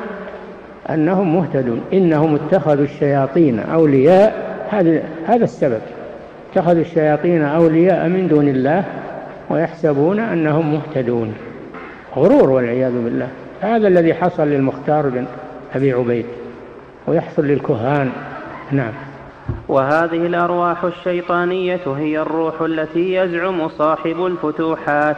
أنهم 0.90 1.36
مهتدون. 1.36 1.80
إنهم 1.92 2.34
اتخذوا 2.34 2.84
الشياطين 2.84 3.58
أولياء. 3.58 4.52
هذا 5.26 5.44
السبب. 5.44 5.80
اتخذوا 6.52 6.80
الشياطين 6.80 7.42
أولياء 7.42 8.08
من 8.08 8.28
دون 8.28 8.48
الله 8.48 8.84
ويحسبون 9.50 10.20
أنهم 10.20 10.72
مهتدون. 10.72 11.34
غرور 12.16 12.50
والعياذ 12.50 12.92
بالله. 13.04 13.28
هذا 13.60 13.88
الذي 13.88 14.14
حصل 14.14 14.48
للمختار 14.48 15.08
بن 15.08 15.24
أبي 15.74 15.92
عبيد 15.92 16.26
ويحصل 17.06 17.46
للكهان. 17.46 18.10
نعم. 18.70 18.92
وهذه 19.68 20.26
الأرواح 20.26 20.84
الشيطانية 20.84 21.80
هي 21.86 22.18
الروح 22.18 22.60
التي 22.60 23.14
يزعم 23.14 23.68
صاحب 23.68 24.26
الفتوحات 24.26 25.16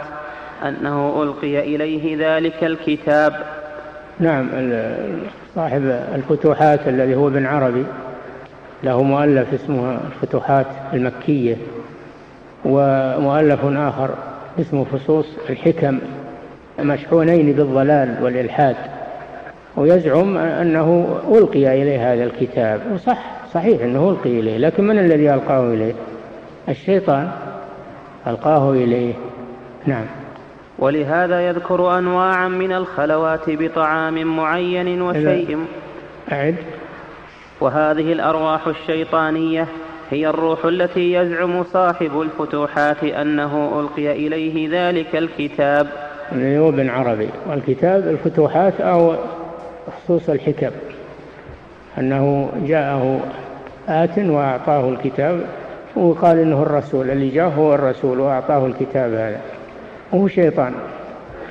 أنه 0.68 1.22
ألقي 1.22 1.74
إليه 1.74 2.36
ذلك 2.36 2.64
الكتاب. 2.64 3.32
نعم 4.20 4.48
صاحب 5.54 5.82
الفتوحات 6.14 6.88
الذي 6.88 7.14
هو 7.14 7.28
ابن 7.28 7.46
عربي. 7.46 7.84
له 8.84 9.02
مؤلف 9.02 9.54
اسمه 9.54 9.98
الفتوحات 10.06 10.66
المكية 10.92 11.56
ومؤلف 12.64 13.60
آخر 13.64 14.10
اسمه 14.60 14.84
فصوص 14.84 15.26
الحكم 15.50 15.98
مشحونين 16.80 17.52
بالضلال 17.52 18.16
والإلحاد. 18.22 18.76
ويزعم 19.76 20.36
أنه 20.36 21.18
ألقي 21.32 21.82
إليه 21.82 22.12
هذا 22.12 22.24
الكتاب 22.24 22.80
وصح 22.94 23.18
صحيح 23.54 23.82
أنه 23.82 24.10
ألقي 24.10 24.40
إليه 24.40 24.58
لكن 24.58 24.86
من 24.86 24.98
الذي 24.98 25.34
ألقاه 25.34 25.74
إليه؟ 25.74 25.94
الشيطان 26.68 27.30
ألقاه 28.26 28.72
إليه. 28.72 29.14
نعم. 29.86 30.04
ولهذا 30.78 31.48
يذكر 31.48 31.98
أنواعا 31.98 32.48
من 32.48 32.72
الخلوات 32.72 33.40
بطعام 33.48 34.36
معين 34.36 35.02
وشيء 35.02 35.58
أعد. 36.32 36.56
وهذه 37.60 38.12
الأرواح 38.12 38.66
الشيطانية 38.66 39.66
هي 40.10 40.28
الروح 40.28 40.64
التي 40.64 41.12
يزعم 41.12 41.64
صاحب 41.64 42.20
الفتوحات 42.20 43.04
أنه 43.04 43.80
ألقي 43.80 44.12
إليه 44.12 44.68
ذلك 44.70 45.16
الكتاب. 45.16 45.86
ابن 46.32 46.90
عربي. 46.90 47.28
والكتاب 47.50 48.08
الفتوحات 48.08 48.80
أو 48.80 49.14
خصوص 49.86 50.28
الحكم. 50.28 50.70
أنه 51.98 52.52
جاءه 52.66 53.20
آت 53.88 54.18
وأعطاه 54.18 54.88
الكتاب. 54.88 55.40
وقال 55.96 56.38
إنه 56.38 56.62
الرسول. 56.62 57.10
اللي 57.10 57.28
جاء 57.28 57.48
هو 57.48 57.74
الرسول 57.74 58.20
وأعطاه 58.20 58.66
الكتاب 58.66 59.12
هذا. 59.12 59.40
وهو 60.12 60.28
شيطان. 60.28 60.74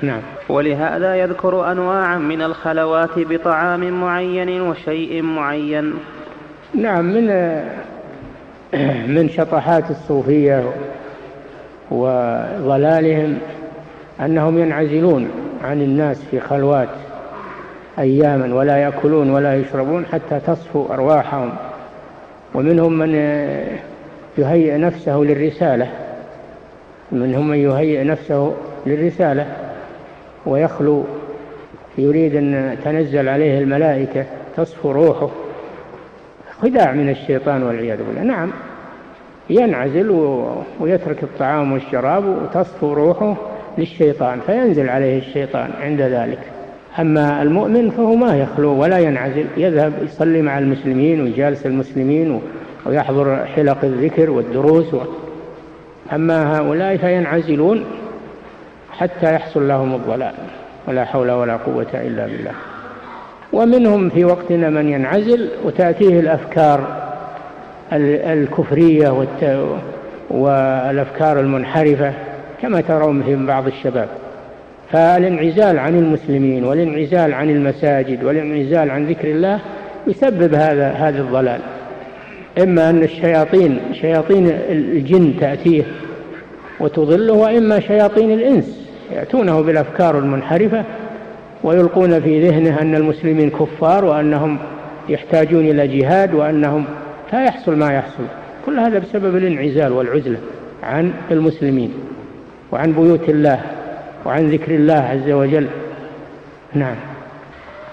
نعم. 0.01 0.21
ولهذا 0.49 1.15
يذكر 1.15 1.71
أنواعا 1.71 2.17
من 2.17 2.41
الخلوات 2.41 3.09
بطعام 3.17 4.01
معين 4.01 4.61
وشيء 4.61 5.21
معين. 5.21 5.93
نعم 6.75 7.05
من 7.05 7.27
من 9.07 9.29
شطحات 9.29 9.91
الصوفية 9.91 10.63
وضلالهم 11.91 13.37
أنهم 14.21 14.57
ينعزلون 14.57 15.29
عن 15.63 15.81
الناس 15.81 16.23
في 16.31 16.39
خلوات 16.39 16.89
أياما 17.99 18.55
ولا 18.55 18.77
يأكلون 18.77 19.29
ولا 19.29 19.55
يشربون 19.55 20.05
حتى 20.05 20.39
تصفو 20.39 20.85
أرواحهم. 20.93 21.53
ومنهم 22.53 22.93
من 22.93 23.15
يهيئ 24.37 24.77
نفسه 24.77 25.17
للرسالة 25.17 25.87
منهم 27.11 27.47
من 27.47 27.57
يهيئ 27.57 28.03
نفسه 28.03 28.55
للرسالة. 28.85 29.45
ويخلو 30.45 31.03
يريد 31.97 32.35
أن 32.35 32.77
تنزل 32.83 33.29
عليه 33.29 33.59
الملائكة 33.59 34.25
تصفو 34.57 34.91
روحه. 34.91 35.29
خداع 36.61 36.91
من 36.91 37.09
الشيطان 37.09 37.63
والعياذ 37.63 37.97
بالله. 37.97 38.23
نعم 38.23 38.51
ينعزل 39.49 40.09
ويترك 40.79 41.23
الطعام 41.23 41.71
والشراب 41.71 42.25
وتصفو 42.25 42.93
روحه 42.93 43.35
للشيطان 43.77 44.39
فينزل 44.45 44.89
عليه 44.89 45.17
الشيطان 45.17 45.69
عند 45.81 46.01
ذلك. 46.01 46.39
أما 46.99 47.41
المؤمن 47.41 47.89
فهو 47.89 48.15
ما 48.15 48.37
يخلو 48.37 48.81
ولا 48.81 48.99
ينعزل 48.99 49.45
يذهب 49.57 49.93
يصلي 50.03 50.41
مع 50.41 50.59
المسلمين 50.59 51.21
ويجالس 51.21 51.65
المسلمين 51.65 52.41
ويحضر 52.85 53.45
حلق 53.45 53.77
الذكر 53.83 54.29
والدروس 54.29 54.95
أما 56.13 56.57
هؤلاء 56.57 56.97
فينعزلون 56.97 57.85
حتى 58.93 59.35
يحصل 59.35 59.67
لهم 59.67 59.95
الضلال. 59.95 60.33
ولا 60.87 61.05
حول 61.05 61.31
ولا 61.31 61.55
قوة 61.55 61.87
إلا 61.93 62.25
بالله. 62.25 62.51
ومنهم 63.53 64.09
في 64.09 64.25
وقتنا 64.25 64.69
من 64.69 64.89
ينعزل 64.89 65.49
وتأتيه 65.65 66.19
الأفكار 66.19 67.03
الكفرية 67.93 69.25
والأفكار 70.29 71.39
المنحرفة 71.39 72.13
كما 72.61 72.81
ترون 72.81 73.23
في 73.23 73.35
بعض 73.35 73.67
الشباب. 73.67 74.07
فالانعزال 74.91 75.79
عن 75.79 75.95
المسلمين 75.95 76.63
والانعزال 76.63 77.33
عن 77.33 77.49
المساجد 77.49 78.23
والانعزال 78.23 78.91
عن 78.91 79.05
ذكر 79.05 79.27
الله 79.27 79.59
يسبب 80.07 80.53
هذا 80.53 80.89
هذا 80.89 81.21
الضلال. 81.21 81.59
إما 82.63 82.89
أن 82.89 83.03
الشياطين 83.03 83.79
شياطين 84.01 84.49
الجن 84.69 85.33
تأتيه 85.39 85.83
وتضله 86.79 87.33
وإما 87.33 87.79
شياطين 87.79 88.31
الإنس. 88.31 88.82
يأتونه 89.13 89.61
بالأفكار 89.61 90.19
المنحرفة 90.19 90.83
ويلقون 91.63 92.21
في 92.21 92.49
ذهنه 92.49 92.81
أن 92.81 92.95
المسلمين 92.95 93.49
كفار 93.49 94.05
وأنهم 94.05 94.57
يحتاجون 95.09 95.65
إلى 95.65 95.87
جهاد 95.87 96.33
وأنهم 96.33 96.85
لا 97.33 97.43
يحصل 97.43 97.75
ما 97.75 97.93
يحصل. 97.93 98.23
كل 98.65 98.79
هذا 98.79 98.99
بسبب 98.99 99.35
الانعزال 99.35 99.91
والعزلة 99.91 100.37
عن 100.83 101.13
المسلمين 101.31 101.93
وعن 102.71 102.91
بيوت 102.91 103.29
الله 103.29 103.61
وعن 104.25 104.49
ذكر 104.49 104.75
الله 104.75 104.93
عز 104.93 105.31
وجل. 105.31 105.67
نعم. 106.73 106.95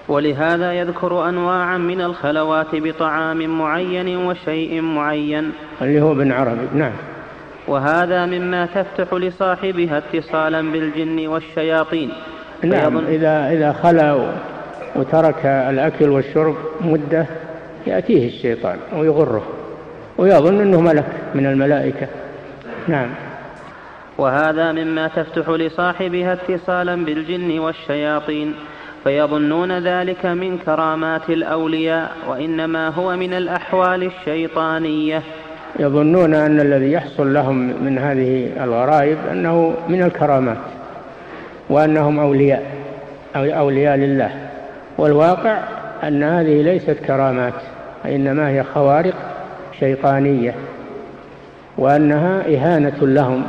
ولهذا 0.09 0.73
يذكر 0.73 1.29
أنواعا 1.29 1.79
من 1.79 2.01
الخلوات 2.01 2.67
بطعام 2.73 3.59
معين 3.59 4.17
وشيء 4.17 4.81
معين. 4.81 5.53
اللي 5.83 6.01
هو 6.01 6.13
ابن 6.13 6.33
عربي. 6.33 6.67
نعم. 6.75 6.93
وهذا 7.71 8.27
مما 8.27 8.67
تفتح 8.67 9.15
لصاحبها 9.15 9.99
اتصالا 9.99 10.73
بالجن 10.73 11.27
والشياطين. 11.27 12.13
نعم 12.63 12.99
إذا 12.99 13.53
إذا 13.53 13.73
خلا 13.73 14.33
وترك 14.97 15.47
الأكل 15.47 16.09
والشرب 16.09 16.57
مدة 16.81 17.27
يأتيه 17.87 18.29
الشيطان 18.29 18.77
ويغره 18.97 19.43
ويظن 20.19 20.61
أنه 20.61 20.81
ملك 20.81 21.07
من 21.35 21.47
الملائكة. 21.47 22.07
نعم. 22.89 23.09
وهذا 24.19 24.73
مما 24.73 25.09
تفتح 25.09 25.49
لصاحبها 25.49 26.33
اتصالا 26.33 27.05
بالجن 27.05 27.59
والشياطين. 27.59 28.55
فيظنون 29.05 29.79
ذلك 29.79 30.27
من 30.27 30.59
كرامات 30.59 31.31
الأولياء 31.31 32.11
وإنما 32.29 32.89
هو 32.89 33.17
من 33.17 33.33
الأحوال 33.35 34.03
الشيطانية. 34.03 35.23
يظنون 35.81 36.35
أن 36.35 36.61
الذي 36.61 36.93
يحصل 36.93 37.35
لهم 37.35 37.85
من 37.85 37.99
هذه 37.99 38.51
الغرائب 38.65 39.19
أنه 39.33 39.75
من 39.89 40.03
الكرامات 40.03 40.57
وأنهم 41.71 42.21
أولياء 42.21 42.63
أو 43.37 43.45
أولياء 43.45 43.97
لله. 43.97 44.31
والواقع 44.99 45.59
أن 46.03 46.23
هذه 46.23 46.63
ليست 46.63 46.97
كرامات 47.07 47.55
إنما 48.05 48.49
هي 48.49 48.63
خوارق 48.63 49.15
شيطانية 49.81 50.55
وأنها 51.79 52.43
إهانة 52.49 52.99
لهم 53.01 53.45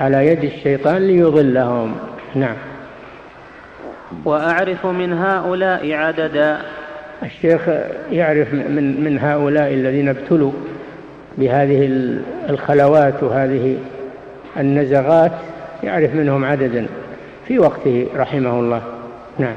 على 0.00 0.26
يد 0.26 0.44
الشيطان 0.44 1.06
ليضلهم. 1.06 1.94
نعم. 2.34 2.56
وأعرف 4.24 4.86
من 4.86 5.12
هؤلاء 5.12 5.92
عددا. 5.92 6.58
الشيخ 7.22 7.60
يعرف 8.10 8.54
من 8.54 9.04
من 9.04 9.18
هؤلاء 9.18 9.74
الذين 9.74 10.08
ابتلوا 10.08 10.52
بهذه 11.38 11.88
الخلوات 12.48 13.22
وهذه 13.22 13.76
النزغات 14.56 15.32
يعرف 15.82 16.14
منهم 16.14 16.44
عددا 16.44 16.86
في 17.48 17.58
وقته 17.58 18.06
رحمه 18.16 18.60
الله. 18.60 18.82
نعم. 19.38 19.54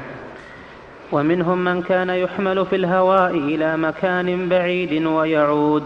ومنهم 1.12 1.64
من 1.64 1.82
كان 1.82 2.10
يحمل 2.10 2.66
في 2.66 2.76
الهواء 2.76 3.30
إلى 3.30 3.76
مكان 3.76 4.48
بعيد 4.48 5.06
ويعود. 5.06 5.82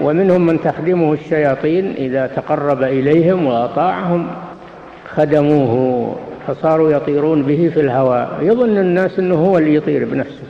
ومنهم 0.00 0.46
من 0.46 0.60
تخدمه 0.60 1.12
الشياطين 1.12 1.94
إذا 1.96 2.26
تقرب 2.26 2.82
إليهم 2.82 3.46
وأطاعهم 3.46 4.26
خدموه 5.14 6.16
فصاروا 6.46 6.90
يطيرون 6.90 7.42
به 7.42 7.70
في 7.74 7.80
الهواء. 7.80 8.38
يظن 8.42 8.78
الناس 8.78 9.18
أنه 9.18 9.34
هو 9.34 9.58
اللي 9.58 9.74
يطير 9.74 10.04
بنفسه 10.04 10.44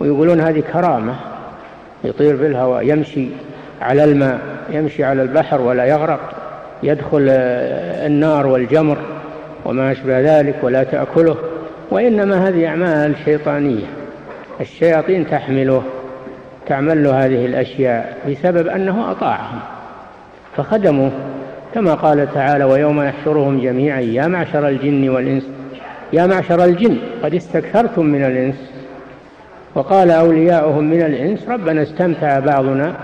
ويقولون 0.00 0.40
هذه 0.40 0.60
كرامة. 0.72 1.29
يطير 2.04 2.36
في 2.36 2.46
الهواء 2.46 2.82
يمشي 2.82 3.26
على 3.80 4.04
الماء 4.04 4.38
يمشي 4.70 5.04
على 5.04 5.22
البحر 5.22 5.60
ولا 5.60 5.84
يغرق 5.84 6.20
يدخل 6.82 7.26
النار 8.06 8.46
والجمر 8.46 8.98
وما 9.64 9.92
أشبه 9.92 10.20
ذلك 10.20 10.54
ولا 10.62 10.84
تأكله 10.84 11.36
وإنما 11.90 12.48
هذه 12.48 12.66
أعمال 12.66 13.14
شيطانية. 13.24 13.86
الشياطين 14.60 15.26
تحمله 15.30 15.82
تعمل 16.66 17.04
له 17.04 17.24
هذه 17.24 17.46
الأشياء 17.46 18.18
بسبب 18.28 18.68
أنه 18.68 19.10
أطاعهم 19.10 19.58
فخدموه 20.56 21.10
كما 21.74 21.94
قال 21.94 22.34
تعالى 22.34 22.64
ويوم 22.64 23.02
يحشرهم 23.02 23.60
جميعا 23.60 24.00
يا 24.00 24.26
معشر 24.26 24.68
الجن 24.68 25.08
والإنس 25.08 25.42
يا 26.12 26.26
معشر 26.26 26.64
الجن 26.64 26.96
قد 27.22 27.34
استكثرتم 27.34 28.06
من 28.06 28.24
الإنس 28.24 28.70
وقال 29.74 30.10
أولياؤهم 30.10 30.84
من 30.84 31.02
الإنس 31.02 31.48
ربنا 31.48 31.82
استمتع 31.82 32.38
بعضنا 32.38 32.94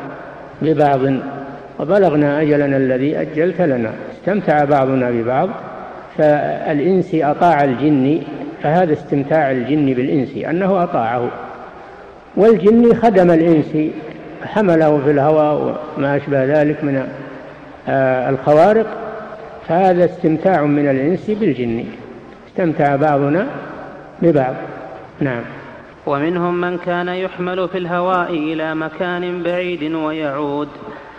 ببعض 0.63 1.01
وبلغنا 1.81 2.43
أجلنا 2.43 2.77
الذي 2.77 3.21
أجلت 3.21 3.61
لنا. 3.61 3.93
استمتع 4.13 4.65
بعضنا 4.65 5.11
ببعض 5.11 5.49
فالإنس 6.19 7.15
أطاع 7.15 7.65
الجن 7.65 8.19
فهذا 8.63 8.93
استمتاع 8.93 9.51
الجن 9.51 9.87
بالإنس 9.95 10.37
أنه 10.51 10.83
أطاعه. 10.83 11.31
والجن 12.37 12.95
خدم 12.95 13.31
الإنس 13.31 13.93
حمله 14.45 15.01
في 15.05 15.11
الهواء 15.11 15.79
وما 15.99 16.17
أشبه 16.17 16.45
ذلك 16.45 16.85
من 16.85 17.09
آه، 17.89 18.31
الخوارق 18.31 18.87
فهذا 19.69 20.05
استمتاع 20.05 20.63
من 20.63 20.91
الإنس 20.91 21.31
بالجن. 21.31 21.85
استمتع 22.49 22.97
بعضنا 22.97 23.47
ببعض. 24.23 24.55
نعم. 25.21 25.43
ومنهم 26.07 26.61
من 26.61 26.79
كان 26.79 27.09
يحمل 27.09 27.69
في 27.69 27.79
الهواء 27.79 28.31
إلى 28.31 28.75
مكان 28.75 29.43
بعيد 29.43 29.93
ويعود. 29.93 30.69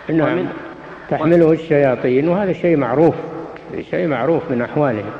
نعم. 0.08 0.32
ومن 0.32 0.48
تحمله 1.10 1.52
الشياطين 1.52 2.28
وهذا 2.28 2.52
شيء 2.52 2.76
معروف 2.76 3.14
شيء 3.90 4.06
معروف 4.06 4.50
من 4.50 4.62
أحوالهم. 4.62 5.10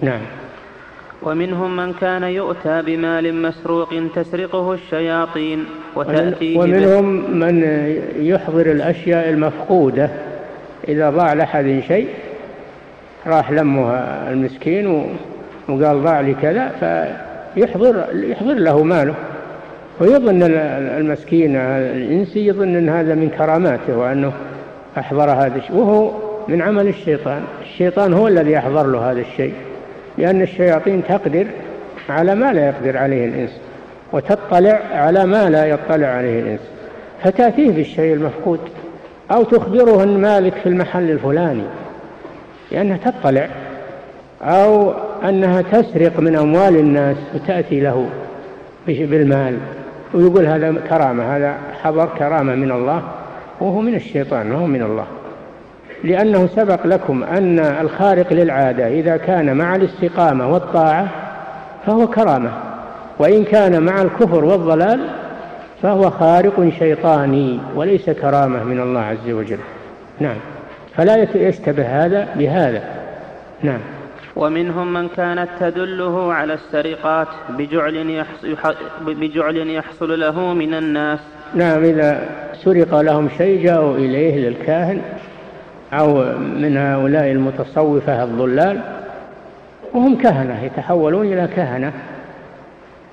نعم. 0.00 0.20
ومنهم 1.22 1.76
من 1.76 1.92
كان 1.92 2.22
يؤتى 2.22 2.82
بمال 2.82 3.42
مسروق 3.42 3.94
تسرقه 4.14 4.74
الشياطين 4.74 5.64
وتأتيه 5.96 6.58
ومنهم 6.58 7.04
من 7.38 7.64
يحضر 8.16 8.66
الأشياء 8.66 9.28
المفقودة. 9.28 10.10
إذا 10.88 11.10
ضاع 11.10 11.32
لأحد 11.32 11.82
شيء 11.88 12.08
راح 13.26 13.50
لمه 13.50 13.94
المسكين 14.30 14.86
وقال 15.68 16.02
ضاع 16.02 16.20
لي 16.20 16.34
كذا 16.34 16.70
فيحضر 17.54 18.04
يحضر 18.14 18.54
له 18.54 18.82
ماله. 18.82 19.14
ويظن 20.00 20.42
المسكين 20.98 21.56
الإنسي 21.56 22.46
يظن 22.46 22.76
أن 22.76 22.88
هذا 22.88 23.14
من 23.14 23.30
كراماته 23.38 23.96
وأنه 23.96 24.32
أحضر 24.98 25.30
هذا 25.30 25.56
الشيء. 25.56 25.76
وهو 25.76 26.10
من 26.48 26.62
عمل 26.62 26.88
الشيطان. 26.88 27.42
الشيطان 27.62 28.14
هو 28.14 28.28
الذي 28.28 28.52
يحضر 28.52 28.86
له 28.86 29.10
هذا 29.10 29.20
الشيء. 29.20 29.54
لأن 30.18 30.42
الشياطين 30.42 31.02
تقدر 31.08 31.46
على 32.08 32.34
ما 32.34 32.52
لا 32.52 32.66
يقدر 32.66 32.96
عليه 32.96 33.26
الإنس 33.26 33.50
وتطلع 34.12 34.80
على 34.92 35.26
ما 35.26 35.50
لا 35.50 35.66
يطلع 35.66 36.06
عليه 36.06 36.40
الإنس. 36.40 36.60
فتأتيه 37.22 37.70
بالشيء 37.70 38.14
المفقود. 38.14 38.60
أو 39.30 39.42
تخبره 39.42 40.02
أن 40.02 40.20
مالك 40.20 40.54
في 40.54 40.68
المحل 40.68 41.10
الفلاني. 41.10 41.64
لأنها 42.72 42.96
تطلع. 42.96 43.48
أو 44.42 44.92
أنها 45.24 45.62
تسرق 45.62 46.20
من 46.20 46.36
أموال 46.36 46.76
الناس 46.76 47.16
وتأتي 47.34 47.80
له 47.80 48.06
بالمال. 48.86 49.58
ويقول 50.14 50.46
هذا 50.46 50.74
كرامة 50.88 51.36
هذا 51.36 51.54
حضر 51.82 52.08
كرامة 52.18 52.54
من 52.54 52.72
الله 52.72 53.02
وهو 53.60 53.80
من 53.80 53.94
الشيطان 53.94 54.52
وهو 54.52 54.66
من 54.66 54.82
الله. 54.82 55.06
لأنه 56.04 56.46
سبق 56.46 56.86
لكم 56.86 57.24
أن 57.24 57.58
الخارق 57.58 58.32
للعادة 58.32 58.88
إذا 58.88 59.16
كان 59.16 59.56
مع 59.56 59.76
الاستقامة 59.76 60.52
والطاعة 60.52 61.08
فهو 61.86 62.06
كرامة. 62.06 62.50
وإن 63.18 63.44
كان 63.44 63.82
مع 63.82 64.02
الكفر 64.02 64.44
والضلال 64.44 65.00
فهو 65.82 66.10
خارق 66.10 66.70
شيطاني 66.78 67.60
وليس 67.74 68.10
كرامة 68.10 68.64
من 68.64 68.80
الله 68.80 69.00
عز 69.00 69.30
وجل. 69.30 69.58
نعم. 70.20 70.36
فلا 70.96 71.26
يشتبه 71.34 72.04
هذا 72.04 72.28
بهذا. 72.36 72.82
نعم. 73.62 73.80
ومنهم 74.36 74.92
من 74.92 75.08
كانت 75.08 75.48
تدله 75.60 76.32
على 76.32 76.54
السرقات 76.54 77.28
بجعل 77.58 78.10
يحصل, 78.10 78.74
بجعل 79.00 79.70
يحصل 79.70 80.20
له 80.20 80.54
من 80.54 80.74
الناس. 80.74 81.18
نعم 81.54 81.84
إذا 81.84 82.28
سرق 82.54 83.00
لهم 83.00 83.28
شيء 83.38 83.64
جاءوا 83.64 83.96
إليه 83.96 84.48
للكاهن 84.48 85.02
أو 85.92 86.14
من 86.38 86.76
هؤلاء 86.76 87.30
المتصوفة 87.30 88.24
الضلال 88.24 88.80
وهم 89.94 90.16
كهنة 90.16 90.64
يتحولون 90.64 91.32
إلى 91.32 91.48
كهنة 91.56 91.92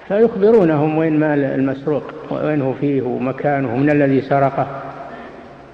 فيخبرونهم 0.08 0.98
وين 0.98 1.20
مال 1.20 1.44
المسروق 1.44 2.04
وين 2.32 2.62
هو 2.62 2.74
فيه 2.74 3.02
ومكانه 3.02 3.76
من 3.76 3.90
الذي 3.90 4.22
سرقه. 4.22 4.68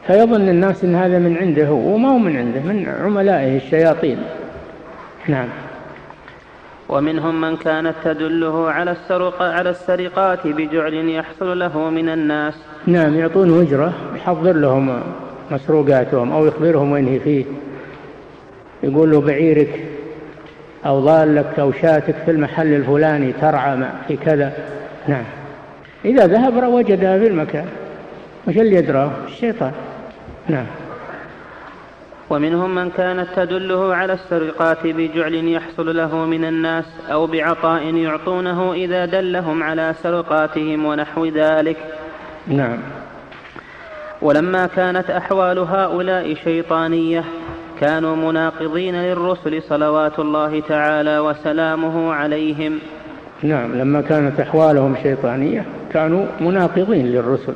فيظن 0.08 0.50
الناس 0.50 0.84
إن 0.84 0.96
هذا 0.96 1.20
من 1.20 1.38
عنده 1.38 1.72
وما 1.72 2.10
هو 2.10 2.18
من 2.18 2.38
عنده 2.38 2.60
من 2.60 2.90
عملائه 3.04 3.58
الشياطين. 3.58 4.18
نعم. 5.28 5.48
ومنهم 6.90 7.42
من 7.42 7.58
كانت 7.58 7.94
تدله 8.04 8.72
على 8.72 8.92
السرق 8.92 9.42
على 9.42 9.70
السرقات 9.70 10.48
بجعل 10.48 10.94
يحصل 10.94 11.60
له 11.60 11.90
من 11.90 12.10
الناس. 12.10 12.54
نعم 12.88 13.16
يعطونه 13.16 13.62
أجرة 13.62 13.94
يحضر 14.16 14.54
لهم 14.54 15.02
مسروقاتهم 15.52 16.32
أو 16.32 16.46
يخبرهم 16.46 16.92
وين 16.92 17.08
هي 17.08 17.20
فيه. 17.20 17.46
يقول 18.84 19.12
له 19.12 19.22
بعيرك 19.22 19.86
أو 20.86 21.00
ضالك 21.00 21.60
أو 21.60 21.72
شاتك 21.72 22.16
في 22.26 22.32
المحل 22.32 22.74
الفلاني 22.74 23.34
ترعى 23.34 23.78
في 24.08 24.18
كذا. 24.18 24.54
نعم. 25.08 25.24
إذا 26.06 26.28
ذهب 26.28 26.64
وجدها 26.64 27.20
في 27.20 27.28
المكان 27.28 27.66
وش 28.48 28.58
اللي 28.58 28.76
يدراه؟ 28.76 29.12
الشيطان. 29.28 29.72
نعم. 30.50 30.66
ومنهم 32.30 32.76
من 32.76 32.90
كانت 32.90 33.28
تدله 33.36 33.96
على 33.96 34.14
السرقات 34.14 34.78
بجعل 34.84 35.34
يحصل 35.34 35.98
له 35.98 36.26
من 36.26 36.46
الناس 36.46 36.86
أو 37.12 37.28
بعطاء 37.28 37.96
يعطونه 37.96 38.74
إذا 38.74 39.06
دلهم 39.06 39.64
على 39.64 39.96
سرقاتهم 40.04 40.86
ونحو 40.86 41.26
ذلك. 41.26 41.78
نعم. 42.48 42.78
ولما 44.22 44.68
كانت 44.68 45.10
أحوال 45.10 45.60
هؤلاء 45.60 46.34
شيطانية 46.34 47.24
كانوا 47.80 48.16
مناقضين 48.16 48.96
للرسل 48.96 49.62
صلوات 49.62 50.20
الله 50.20 50.60
تعالى 50.60 51.20
وسلامه 51.20 52.14
عليهم. 52.14 52.80
نعم 53.44 53.76
لما 53.76 54.02
كانت 54.02 54.40
أحوالهم 54.40 54.96
شيطانية 55.04 55.66
كانوا 55.94 56.26
مناقضين 56.42 57.06
للرسل 57.08 57.54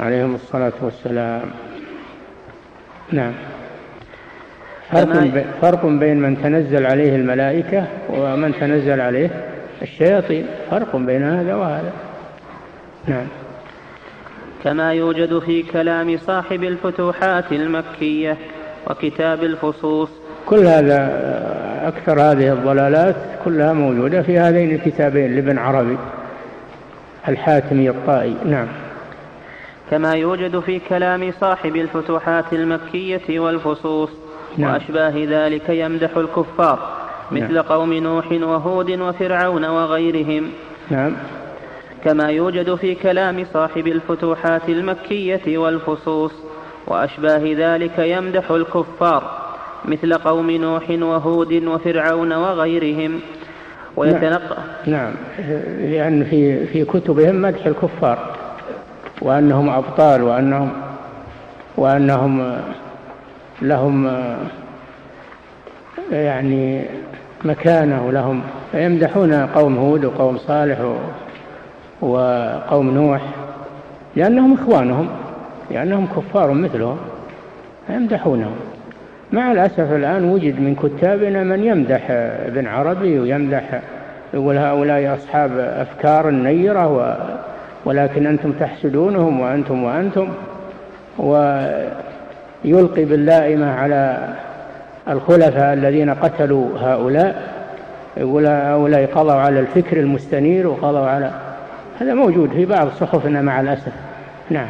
عليهم 0.00 0.34
الصلاة 0.34 0.72
والسلام. 0.80 1.42
نعم. 3.12 3.32
فرق, 4.94 5.44
فرق 5.62 5.86
بين 5.86 6.16
من 6.20 6.42
تنزل 6.42 6.86
عليه 6.86 7.16
الملائكة 7.16 7.86
ومن 8.08 8.54
تنزل 8.60 9.00
عليه 9.00 9.30
الشياطين. 9.82 10.46
فرق 10.70 10.96
بين 10.96 11.22
هذا 11.22 11.54
وهذا. 11.54 11.92
نعم. 13.08 13.26
كما 14.64 14.92
يوجد 14.92 15.38
في 15.38 15.62
كلام 15.62 16.18
صاحب 16.18 16.64
الفتوحات 16.64 17.52
المكية 17.52 18.36
وكتاب 18.90 19.42
الفصوص. 19.42 20.08
كل 20.46 20.66
هذا 20.66 20.98
أكثر 21.84 22.20
هذه 22.20 22.52
الضلالات 22.52 23.16
كلها 23.44 23.72
موجودة 23.72 24.22
في 24.22 24.38
هذين 24.38 24.74
الكتابين 24.74 25.34
لابن 25.34 25.58
عربي 25.58 25.98
الحاتمي 27.28 27.90
الطائي. 27.90 28.36
نعم. 28.46 28.66
كما 29.90 30.14
يوجد 30.14 30.60
في 30.60 30.78
كلام 30.78 31.32
صاحب 31.40 31.76
الفتوحات 31.76 32.52
المكية 32.52 33.40
والفصوص. 33.40 34.10
نعم. 34.58 34.72
وأشباه 34.72 35.12
ذلك 35.28 35.68
يمدح 35.68 36.16
الكفار 36.16 36.78
مثل 37.30 37.54
نعم. 37.54 37.62
قوم 37.62 37.92
نوح 37.92 38.32
وهود 38.32 38.90
وفرعون 38.90 39.64
وغيرهم 39.64 40.50
نعم 40.90 41.12
كما 42.04 42.30
يوجد 42.30 42.74
في 42.74 42.94
كلام 42.94 43.44
صاحب 43.52 43.86
الفتوحات 43.86 44.68
المكية 44.68 45.58
والفصوص 45.58 46.32
وأشباه 46.86 47.54
ذلك 47.56 47.98
يمدح 47.98 48.50
الكفار 48.50 49.44
مثل 49.84 50.14
قوم 50.14 50.50
نوح 50.50 50.90
وهود 50.90 51.52
وفرعون 51.52 52.32
وغيرهم 52.32 53.20
ويتنقى 53.96 54.56
نعم, 54.86 55.12
نعم. 55.38 55.54
لأن 55.90 56.24
في 56.24 56.66
في 56.66 56.84
كتبهم 56.84 57.42
مدح 57.42 57.66
الكفار 57.66 58.18
وأنهم 59.22 59.68
أبطال 59.68 60.22
وأنهم 60.22 60.72
وأنهم 61.76 62.56
لهم 63.62 64.10
يعني 66.12 66.84
مكانة 67.44 68.06
ولهم. 68.06 68.42
فيمدحون 68.72 69.32
قوم 69.32 69.76
هود 69.76 70.04
وقوم 70.04 70.38
صالح 70.38 70.78
وقوم 72.00 72.90
نوح 72.90 73.20
لأنهم 74.16 74.54
إخوانهم 74.54 75.08
لأنهم 75.70 76.06
كفار 76.06 76.52
مثلهم. 76.52 76.98
فيمدحونهم. 77.86 78.56
مع 79.32 79.52
الأسف 79.52 79.92
الآن 79.92 80.24
وجد 80.24 80.60
من 80.60 80.74
كتابنا 80.74 81.42
من 81.44 81.64
يمدح 81.64 82.06
ابن 82.46 82.66
عربي 82.66 83.18
ويمدح 83.18 83.80
يقول 84.34 84.56
هؤلاء 84.56 85.14
أصحاب 85.14 85.58
أفكار 85.58 86.30
نيرة 86.30 87.16
ولكن 87.84 88.26
أنتم 88.26 88.52
تحسدونهم 88.52 89.40
وأنتم 89.40 89.84
وأنتم. 89.84 90.28
ويلقي 92.64 93.04
باللائمة 93.04 93.72
على 93.72 94.34
الخلفاء 95.08 95.74
الذين 95.74 96.10
قتلوا 96.10 96.68
هؤلاء 96.78 97.54
يقول 98.16 98.46
هؤلاء 98.46 99.06
قضوا 99.06 99.32
على 99.32 99.60
الفكر 99.60 100.00
المستنير 100.00 100.66
وقضوا 100.66 101.06
على 101.06 101.30
هذا 102.00 102.14
موجود 102.14 102.50
في 102.50 102.66
بعض 102.66 102.88
صحفنا 102.88 103.42
مع 103.42 103.60
الأسف. 103.60 103.92
نعم. 104.50 104.68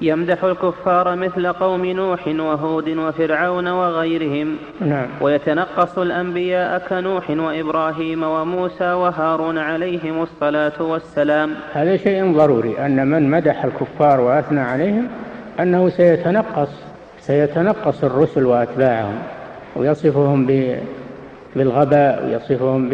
يمدح 0.00 0.44
الكفار 0.44 1.16
مثل 1.16 1.52
قوم 1.52 1.84
نوح 1.84 2.28
وهود 2.28 2.88
وفرعون 2.88 3.68
وغيرهم. 3.68 4.56
نعم. 4.80 5.06
ويتنقص 5.20 5.98
الأنبياء 5.98 6.78
كنوح 6.88 7.30
وإبراهيم 7.30 8.22
وموسى 8.22 8.92
وهارون 8.92 9.58
عليهم 9.58 10.22
الصلاة 10.22 10.82
والسلام. 10.82 11.50
هذا 11.72 11.96
شيء 11.96 12.32
ضروري 12.36 12.78
أن 12.78 13.06
من 13.06 13.30
مدح 13.30 13.64
الكفار 13.64 14.20
وأثنى 14.20 14.60
عليهم 14.60 15.08
أنه 15.60 15.88
سيتنقص 15.88 16.70
سيتنقص 17.26 18.04
الرسل 18.04 18.46
وأتباعهم 18.46 19.18
ويصفهم 19.76 20.46
بالغباء 21.56 22.24
ويصفهم 22.24 22.88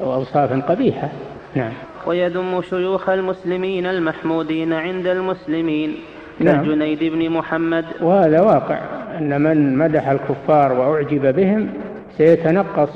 بأوصاف 0.00 0.52
قبيحة. 0.70 1.08
نعم. 1.54 1.72
ويذم 2.06 2.62
شيوخ 2.62 3.08
المسلمين 3.08 3.86
المحمودين 3.86 4.72
عند 4.72 5.06
المسلمين 5.06 5.94
نعم. 6.40 6.56
كالجنيد 6.56 7.04
بن 7.04 7.30
محمد. 7.30 7.84
وهذا 8.00 8.40
واقع 8.40 8.78
أن 9.18 9.40
من 9.40 9.78
مدح 9.78 10.08
الكفار 10.08 10.72
وأعجب 10.72 11.34
بهم 11.36 11.68
سيتنقص 12.16 12.90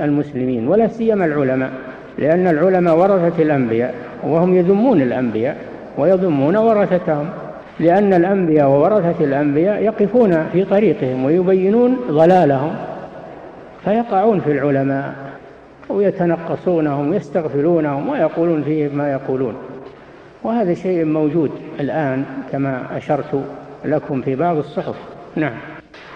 المسلمين 0.00 0.68
ولا 0.68 0.88
سيما 0.88 1.24
العلماء 1.24 1.70
لأن 2.18 2.46
العلماء 2.46 2.96
ورثة 2.96 3.42
الأنبياء 3.42 3.94
وهم 4.22 4.56
يذمون 4.56 5.02
الأنبياء 5.02 5.56
ويذمون 5.98 6.56
ورثتهم. 6.56 7.28
لأن 7.80 8.12
الأنبياء 8.12 8.68
وورثة 8.68 9.24
الأنبياء 9.24 9.82
يقفون 9.82 10.48
في 10.52 10.64
طريقهم 10.64 11.24
ويبينون 11.24 11.96
ضلالهم 12.10 12.76
فيقعون 13.84 14.40
في 14.40 14.52
العلماء 14.52 15.14
ويتنقصونهم 15.88 17.10
ويستغفلونهم 17.10 18.08
ويقولون 18.08 18.62
فيهم 18.62 18.96
ما 18.96 19.12
يقولون. 19.12 19.54
وهذا 20.42 20.74
شيء 20.74 21.04
موجود 21.04 21.50
الآن 21.80 22.24
كما 22.52 22.86
أشرت 22.96 23.44
لكم 23.84 24.22
في 24.22 24.34
بعض 24.34 24.56
الصحف. 24.56 24.94
نعم. 25.36 25.54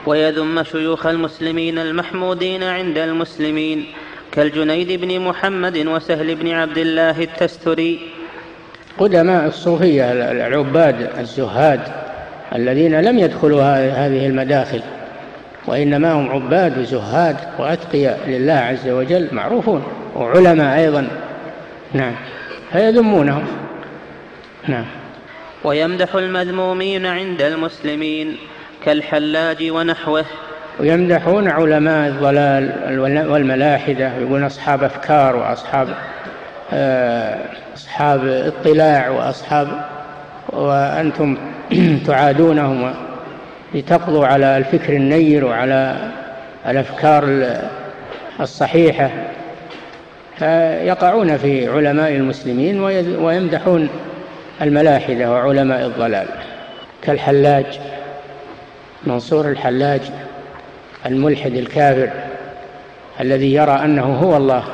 ويذم 0.06 0.62
شيوخ 0.62 1.06
المسلمين 1.06 1.78
المحمودين 1.78 2.62
عند 2.62 2.98
المسلمين 2.98 3.84
كالجنيد 4.32 5.00
بن 5.00 5.20
محمد 5.20 5.86
وسهل 5.86 6.34
بن 6.34 6.48
عبد 6.48 6.78
الله 6.78 7.22
التستري 7.22 7.98
قدماء 8.99 9.46
الصوفية 9.46 10.12
العباد 10.12 11.11
الزهاد 11.18 11.80
الذين 12.55 13.01
لم 13.01 13.18
يدخلوا 13.18 13.62
هذه 14.07 14.26
المداخل 14.26 14.82
وإنما 15.66 16.12
هم 16.12 16.28
عباد 16.30 16.78
وزهاد 16.78 17.36
وأتقياء 17.59 18.20
لله 18.26 18.53
عز 18.53 18.88
وجل 18.88 19.28
معروفون 19.32 19.84
وعلماء 20.16 20.78
أيضا. 20.78 21.09
نعم. 21.92 22.14
فيذمونهم. 22.72 23.44
نعم. 24.68 24.84
ويمدح 25.64 26.14
المذمومين 26.14 27.07
عند 27.07 27.42
المسلمين 27.42 28.36
كالحلاج 28.84 29.70
ونحوه. 29.70 30.24
ويمدحون 30.80 31.49
علماء 31.49 32.09
الضلال 32.09 32.72
والملاحدة 33.30 34.16
يقولون 34.16 34.44
أصحاب 34.44 34.84
أفكار 34.84 35.36
وأصحاب 35.36 35.88
أصحاب 37.74 38.26
اطلاع 38.26 39.08
وأصحاب 39.08 39.68
وأنتم 40.48 41.36
تعادونهم 42.06 42.94
لتقضوا 43.74 44.26
على 44.26 44.56
الفكر 44.56 44.92
النير 44.92 45.44
وعلى 45.44 45.96
الأفكار 46.66 47.46
الصحيحة. 48.40 49.10
فيقعون 50.38 51.36
في 51.36 51.68
علماء 51.68 52.12
المسلمين 52.12 52.80
ويمدحون 53.20 53.88
الملاحدة 54.62 55.32
وعلماء 55.32 55.86
الضلال 55.86 56.26
كالحلاج 57.02 57.80
منصور 59.06 59.48
الحلاج 59.48 60.00
الملحد 61.06 61.52
الكافر 61.52 62.10
الذي 63.20 63.54
يرى 63.54 63.72
أنه 63.84 64.04
هو 64.04 64.36
الله. 64.36 64.64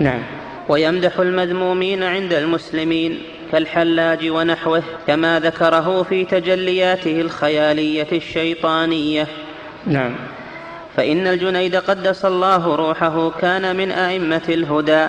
نعم. 0.00 0.20
ويمدح 0.68 1.18
المذمومين 1.18 2.02
عند 2.02 2.32
المسلمين 2.32 3.22
كالحلاج 3.52 4.28
ونحوه 4.28 4.82
كما 5.06 5.40
ذكره 5.40 6.02
في 6.02 6.24
تجلياته 6.24 7.20
الخيالية 7.20 8.06
الشيطانية. 8.12 9.26
نعم. 9.86 10.14
فإن 10.96 11.26
الجنيد 11.26 11.76
قدس 11.76 12.24
الله 12.24 12.76
روحه 12.76 13.30
كان 13.30 13.76
من 13.76 13.90
أئمة 13.90 14.42
الهدى 14.48 15.06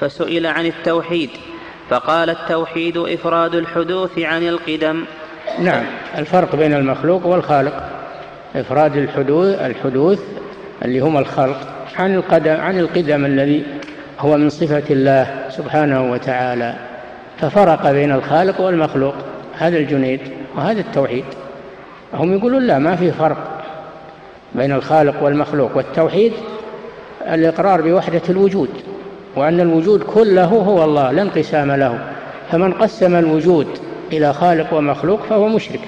فسئل 0.00 0.46
عن 0.46 0.66
التوحيد 0.66 1.30
فقال 1.90 2.30
التوحيد 2.30 2.96
إفراد 2.96 3.54
الحدوث 3.54 4.18
عن 4.18 4.48
القدم. 4.48 5.04
نعم. 5.58 5.84
الفرق 6.18 6.56
بين 6.56 6.74
المخلوق 6.74 7.26
والخالق. 7.26 7.90
إفراد 8.56 8.96
الحدوث 8.96 9.60
الحدوث 9.60 10.20
اللي 10.84 11.00
هم 11.00 11.18
الخلق 11.18 11.58
عن 11.98 12.14
القدم 12.14 12.56
عن 12.60 12.78
القدم 12.78 13.24
الذي 13.24 13.64
هو 14.18 14.36
من 14.36 14.50
صفة 14.50 14.82
الله 14.90 15.26
سبحانه 15.50 16.12
وتعالى. 16.12 16.74
ففرق 17.40 17.90
بين 17.90 18.12
الخالق 18.12 18.60
والمخلوق. 18.60 19.14
هذا 19.58 19.76
الجنيد 19.76 20.20
وهذا 20.56 20.80
التوحيد. 20.80 21.24
هم 22.14 22.36
يقولون 22.36 22.62
لا 22.62 22.78
ما 22.78 22.96
في 22.96 23.12
فرق 23.12 23.62
بين 24.54 24.72
الخالق 24.72 25.22
والمخلوق. 25.22 25.76
والتوحيد 25.76 26.32
الإقرار 27.32 27.80
بوحدة 27.80 28.22
الوجود 28.28 28.70
وأن 29.36 29.60
الوجود 29.60 30.02
كله 30.02 30.44
هو 30.44 30.84
الله 30.84 31.10
لا 31.10 31.22
انقسام 31.22 31.72
له. 31.72 31.98
فمن 32.52 32.72
قسم 32.72 33.16
الوجود 33.16 33.66
إلى 34.12 34.32
خالق 34.32 34.74
ومخلوق 34.74 35.22
فهو 35.22 35.48
مشرك. 35.48 35.80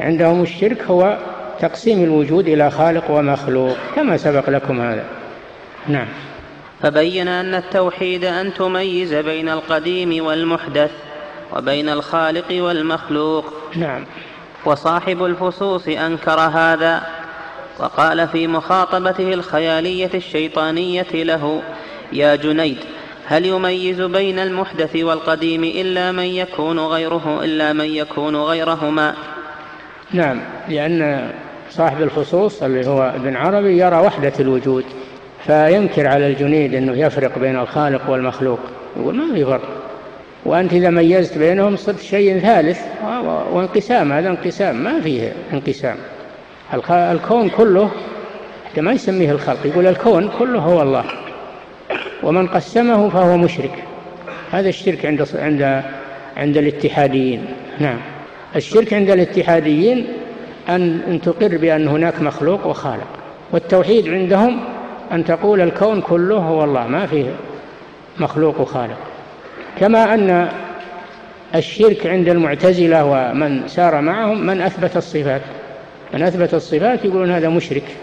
عندهم 0.00 0.42
الشرك 0.42 0.82
هو 0.82 1.18
تقسيم 1.60 2.04
الوجود 2.04 2.48
إلى 2.48 2.70
خالق 2.70 3.10
ومخلوق 3.10 3.76
كما 3.96 4.16
سبق 4.16 4.50
لكم 4.50 4.80
هذا. 4.80 5.04
نعم. 5.88 6.06
فبين 6.84 7.28
أن 7.28 7.54
التوحيد 7.54 8.24
أن 8.24 8.54
تميز 8.54 9.14
بين 9.14 9.48
القديم 9.48 10.24
والمحدث 10.24 10.90
وبين 11.56 11.88
الخالق 11.88 12.44
والمخلوق. 12.50 13.44
نعم. 13.76 14.04
وصاحب 14.64 15.24
الفصوص 15.24 15.88
أنكر 15.88 16.40
هذا 16.40 17.02
وقال 17.78 18.28
في 18.28 18.46
مخاطبته 18.46 19.34
الخيالية 19.34 20.10
الشيطانية 20.14 21.06
له 21.12 21.62
يا 22.12 22.36
جنيد 22.36 22.78
هل 23.26 23.46
يميز 23.46 24.00
بين 24.00 24.38
المحدث 24.38 24.96
والقديم 24.96 25.64
إلا 25.64 26.12
من 26.12 26.24
يكون 26.24 26.78
غيره 26.78 27.44
إلا 27.44 27.72
من 27.72 27.84
يكون 27.84 28.36
غيرهما؟ 28.36 29.14
نعم 30.12 30.40
لأن 30.68 31.30
صاحب 31.70 32.02
الخصوص 32.02 32.62
اللي 32.62 32.86
هو 32.86 33.02
ابن 33.02 33.36
عربي 33.36 33.78
يرى 33.78 33.96
وحدة 33.96 34.32
الوجود. 34.40 34.84
فينكر 35.46 36.06
على 36.06 36.26
الجنيد 36.26 36.74
أنه 36.74 36.98
يفرق 36.98 37.38
بين 37.38 37.58
الخالق 37.58 38.10
والمخلوق. 38.10 38.58
يقول 38.96 39.14
ما 39.14 39.34
في 39.34 39.44
فرق. 39.44 39.68
وأنت 40.44 40.72
إذا 40.72 40.90
ميزت 40.90 41.38
بينهم 41.38 41.76
صرت 41.76 42.00
شيء 42.00 42.38
ثالث 42.38 42.80
وانقسام. 43.52 44.12
هذا 44.12 44.28
انقسام. 44.28 44.76
ما 44.76 45.00
فيه 45.00 45.32
انقسام. 45.52 45.96
الكون 46.90 47.48
كله 47.48 47.90
ما 48.76 48.92
يسميه 48.92 49.32
الخلق 49.32 49.66
يقول 49.66 49.86
الكون 49.86 50.30
كله 50.38 50.58
هو 50.58 50.82
الله. 50.82 51.04
ومن 52.22 52.46
قسمه 52.46 53.08
فهو 53.08 53.36
مشرك. 53.36 53.84
هذا 54.52 54.68
الشرك 54.68 55.06
عند 55.06 55.26
عند 55.34 55.82
عند 56.36 56.56
الاتحاديين. 56.56 57.46
نعم. 57.80 57.98
الشرك 58.56 58.94
عند 58.94 59.10
الاتحاديين 59.10 60.06
أن 60.68 61.20
تقر 61.24 61.56
بأن 61.56 61.88
هناك 61.88 62.22
مخلوق 62.22 62.66
وخالق. 62.66 63.06
والتوحيد 63.52 64.08
عندهم 64.08 64.60
أن 65.12 65.24
تقول 65.24 65.60
الكون 65.60 66.00
كله 66.00 66.36
هو 66.36 66.64
الله 66.64 66.86
ما 66.86 67.06
فيه 67.06 67.34
مخلوق 68.18 68.60
وخالق 68.60 68.96
كما 69.80 70.14
أن 70.14 70.48
الشرك 71.54 72.06
عند 72.06 72.28
المعتزلة 72.28 73.04
ومن 73.04 73.68
سار 73.68 74.00
معهم 74.00 74.46
من 74.46 74.60
أثبت 74.60 74.96
الصفات. 74.96 75.42
من 76.14 76.22
أثبت 76.22 76.54
الصفات 76.54 77.04
يقولون 77.04 77.30
هذا 77.30 77.48
مشرك 77.48 77.96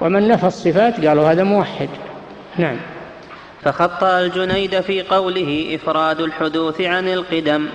ومن 0.00 0.28
نفى 0.28 0.46
الصفات 0.46 1.06
قالوا 1.06 1.32
هذا 1.32 1.44
موحد. 1.44 1.88
نعم. 2.58 2.76
فخطأ 3.62 4.20
الجنيد 4.20 4.80
في 4.80 5.02
قوله 5.02 5.70
إفراد 5.74 6.20
الحدوث 6.20 6.80
عن 6.80 7.08
القدم 7.08 7.68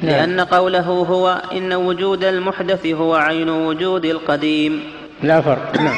نعم. 0.00 0.12
لأن 0.12 0.40
قوله 0.40 0.86
هو 0.86 1.42
إن 1.52 1.72
وجود 1.72 2.24
المحدث 2.24 2.86
هو 2.86 3.14
عين 3.14 3.48
وجود 3.48 4.04
القديم. 4.04 4.82
لا 5.22 5.40
فرق. 5.40 5.80
نعم. 5.80 5.96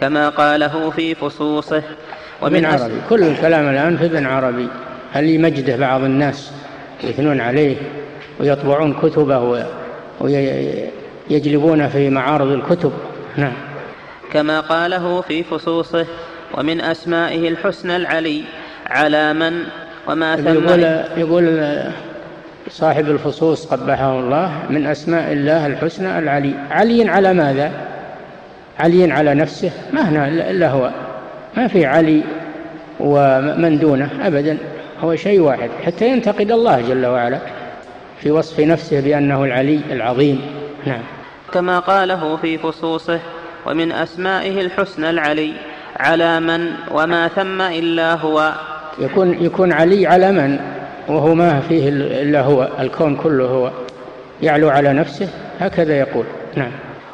كما 0.00 0.28
قاله 0.28 0.90
في 0.90 1.14
فصوصه. 1.14 1.82
ومن 2.42 2.64
عربي. 2.64 2.94
كل 3.10 3.22
الكلام 3.22 3.68
الآن 3.68 3.96
في 3.96 4.04
ابن 4.04 4.26
عربي. 4.26 4.68
هل 5.12 5.24
يمجده 5.24 5.76
بعض 5.76 6.04
الناس 6.04 6.52
يثنون 7.04 7.40
عليه 7.40 7.76
ويطبعون 8.40 8.94
كتبه 8.94 9.66
ويجلبون 10.20 11.88
في 11.88 12.10
معارض 12.10 12.48
الكتب؟ 12.48 12.92
نعم. 13.36 13.52
كما 14.32 14.60
قاله 14.60 15.20
في 15.20 15.42
فصوصه. 15.42 16.06
ومن 16.54 16.80
أسمائه 16.80 17.48
الحسنى 17.48 17.96
العلي. 17.96 18.44
على 18.86 19.32
من 19.32 19.64
وما 20.08 20.36
ثم 20.36 20.48
يقول, 20.48 20.82
يقول 21.16 21.72
صاحب 22.68 23.10
الفصوص 23.10 23.66
قبحه 23.66 24.18
الله 24.18 24.52
من 24.70 24.86
أسماء 24.86 25.32
الله 25.32 25.66
الحسنى 25.66 26.18
العلي. 26.18 26.54
علي 26.70 27.08
على 27.08 27.34
ماذا؟ 27.34 27.70
علي 28.80 29.12
على 29.12 29.34
نفسه 29.34 29.70
ما 29.92 30.08
هنا 30.08 30.28
إلا 30.28 30.68
هو. 30.70 30.90
ما 31.56 31.68
في 31.68 31.86
علي 31.86 32.22
ومن 33.00 33.78
دونه 33.78 34.10
أبدا 34.22 34.58
هو 35.00 35.16
شيء 35.16 35.40
واحد 35.40 35.70
حتى 35.86 36.08
ينتقد 36.08 36.50
الله 36.50 36.80
جل 36.80 37.06
وعلا 37.06 37.38
في 38.20 38.30
وصف 38.30 38.60
نفسه 38.60 39.00
بأنه 39.00 39.44
العلي 39.44 39.80
العظيم. 39.90 40.40
نعم. 40.86 41.02
كما 41.52 41.78
قاله 41.78 42.36
في 42.36 42.58
فصوصه 42.58 43.20
ومن 43.66 43.92
أسمائه 43.92 44.60
الحسنى 44.60 45.10
العلي 45.10 45.52
على 45.96 46.40
من 46.40 46.70
وما 46.90 47.28
ثم 47.28 47.60
إلا 47.60 48.14
هو. 48.14 48.52
يكون 48.98 49.36
يكون 49.40 49.72
علي 49.72 50.06
على 50.06 50.32
من؟ 50.32 50.58
وهو 51.08 51.34
ما 51.34 51.60
فيه 51.60 51.88
إلا 51.88 52.40
هو 52.40 52.68
الكون 52.80 53.16
كله 53.16 53.44
هو 53.44 53.70
يعلو 54.42 54.68
على 54.68 54.92
نفسه 54.92 55.28
هكذا 55.60 55.98
يقول. 55.98 56.24
نعم. 56.56 56.70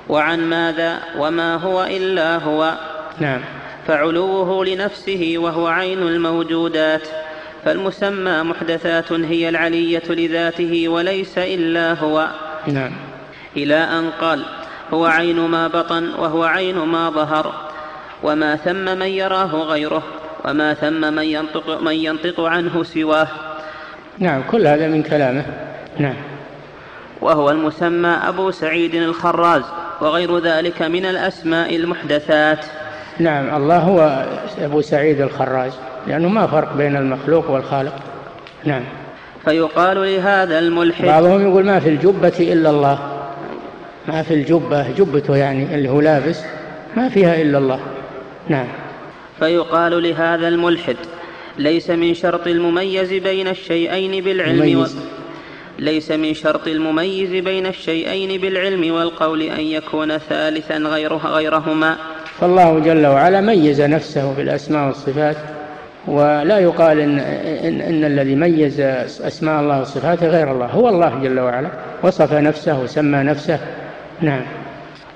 وعن 0.08 0.40
ماذا 0.40 0.98
وما 1.18 1.56
هو 1.56 1.84
إلا 1.84 2.36
هو. 2.36 2.74
نعم. 3.18 3.40
فعلوه 3.86 4.64
لنفسه 4.64 5.34
وهو 5.36 5.66
عين 5.66 5.98
الموجودات. 5.98 7.08
فالمسمى 7.64 8.42
محدثات 8.42 9.12
هي 9.12 9.48
العلية 9.48 10.02
لذاته 10.08 10.88
وليس 10.88 11.38
إلا 11.38 11.92
هو. 11.92 12.28
نعم. 12.66 12.92
إلى 13.56 13.74
أن 13.74 14.10
قال 14.20 14.44
هو 14.94 15.06
عين 15.06 15.40
ما 15.40 15.68
بطن 15.68 16.14
وهو 16.18 16.44
عين 16.44 16.78
ما 16.78 17.10
ظهر. 17.10 17.52
وما 18.22 18.56
ثم 18.56 18.84
من 18.98 19.06
يراه 19.06 19.56
غيره 19.56 20.02
وما 20.44 20.74
ثم 20.74 21.14
من 21.14 21.22
ينطق, 21.22 21.80
من 21.80 21.92
ينطق 21.92 22.40
عنه 22.40 22.82
سواه. 22.82 23.28
نعم 24.18 24.42
كل 24.50 24.66
هذا 24.66 24.88
من 24.88 25.02
كلامه. 25.02 25.44
نعم. 25.98 26.16
وهو 27.20 27.50
المسمى 27.50 28.08
أبو 28.08 28.50
سعيد 28.50 28.94
الخراز. 28.94 29.62
وغير 30.02 30.38
ذلك 30.38 30.82
من 30.82 31.04
الأسماء 31.04 31.76
المحدثات. 31.76 32.64
نعم 33.18 33.56
الله 33.56 33.78
هو 33.78 34.26
أبو 34.60 34.80
سعيد 34.80 35.20
الخراز 35.20 35.72
لأنه 36.06 36.28
ما 36.28 36.46
فرق 36.46 36.76
بين 36.76 36.96
المخلوق 36.96 37.50
والخالق. 37.50 37.94
نعم. 38.64 38.82
فيقال 39.44 39.96
لهذا 39.96 40.58
الملحد 40.58 41.04
بعضهم 41.04 41.42
يقول 41.42 41.64
ما 41.64 41.80
في 41.80 41.88
الجبة 41.88 42.32
إلا 42.40 42.70
الله. 42.70 42.98
ما 44.08 44.22
في 44.22 44.34
الجبة 44.34 44.90
جبته 44.90 45.36
يعني 45.36 45.74
اللي 45.74 45.88
هو 45.88 46.00
لابس 46.00 46.40
ما 46.96 47.08
فيها 47.08 47.42
إلا 47.42 47.58
الله. 47.58 47.80
نعم. 48.48 48.66
فيقال 49.38 50.02
لهذا 50.02 50.48
الملحد 50.48 50.96
ليس 51.58 51.90
من 51.90 52.14
شرط 52.14 52.46
المميز 52.46 53.12
بين 53.12 53.48
الشيئين 53.48 54.24
بالعلم 54.24 54.80
و... 54.80 54.86
ليس 55.78 56.10
من 56.10 56.34
شرط 56.34 56.68
المميز 56.68 57.30
بين 57.30 57.66
الشيئين 57.66 58.40
بالعلم 58.40 58.94
والقول 58.94 59.42
أن 59.42 59.60
يكون 59.60 60.18
ثالثا 60.18 60.76
غيره 60.76 61.26
غيرهما. 61.26 61.96
فالله 62.40 62.78
جل 62.78 63.06
وعلا 63.06 63.40
ميز 63.40 63.80
نفسه 63.80 64.34
بالأسماء 64.34 64.86
والصفات 64.86 65.36
ولا 66.06 66.58
يقال 66.58 67.00
إن, 67.00 67.18
إن, 67.18 67.80
إن 67.80 68.04
الذي 68.04 68.34
ميز 68.34 68.80
أسماء 69.20 69.60
الله 69.60 69.80
وصفاته 69.80 70.28
غير 70.28 70.52
الله 70.52 70.66
هو 70.66 70.88
الله 70.88 71.18
جل 71.22 71.40
وعلا 71.40 71.68
وصف 72.02 72.32
نفسه 72.32 72.80
وسمى 72.80 73.18
نفسه. 73.18 73.58
نعم. 74.20 74.42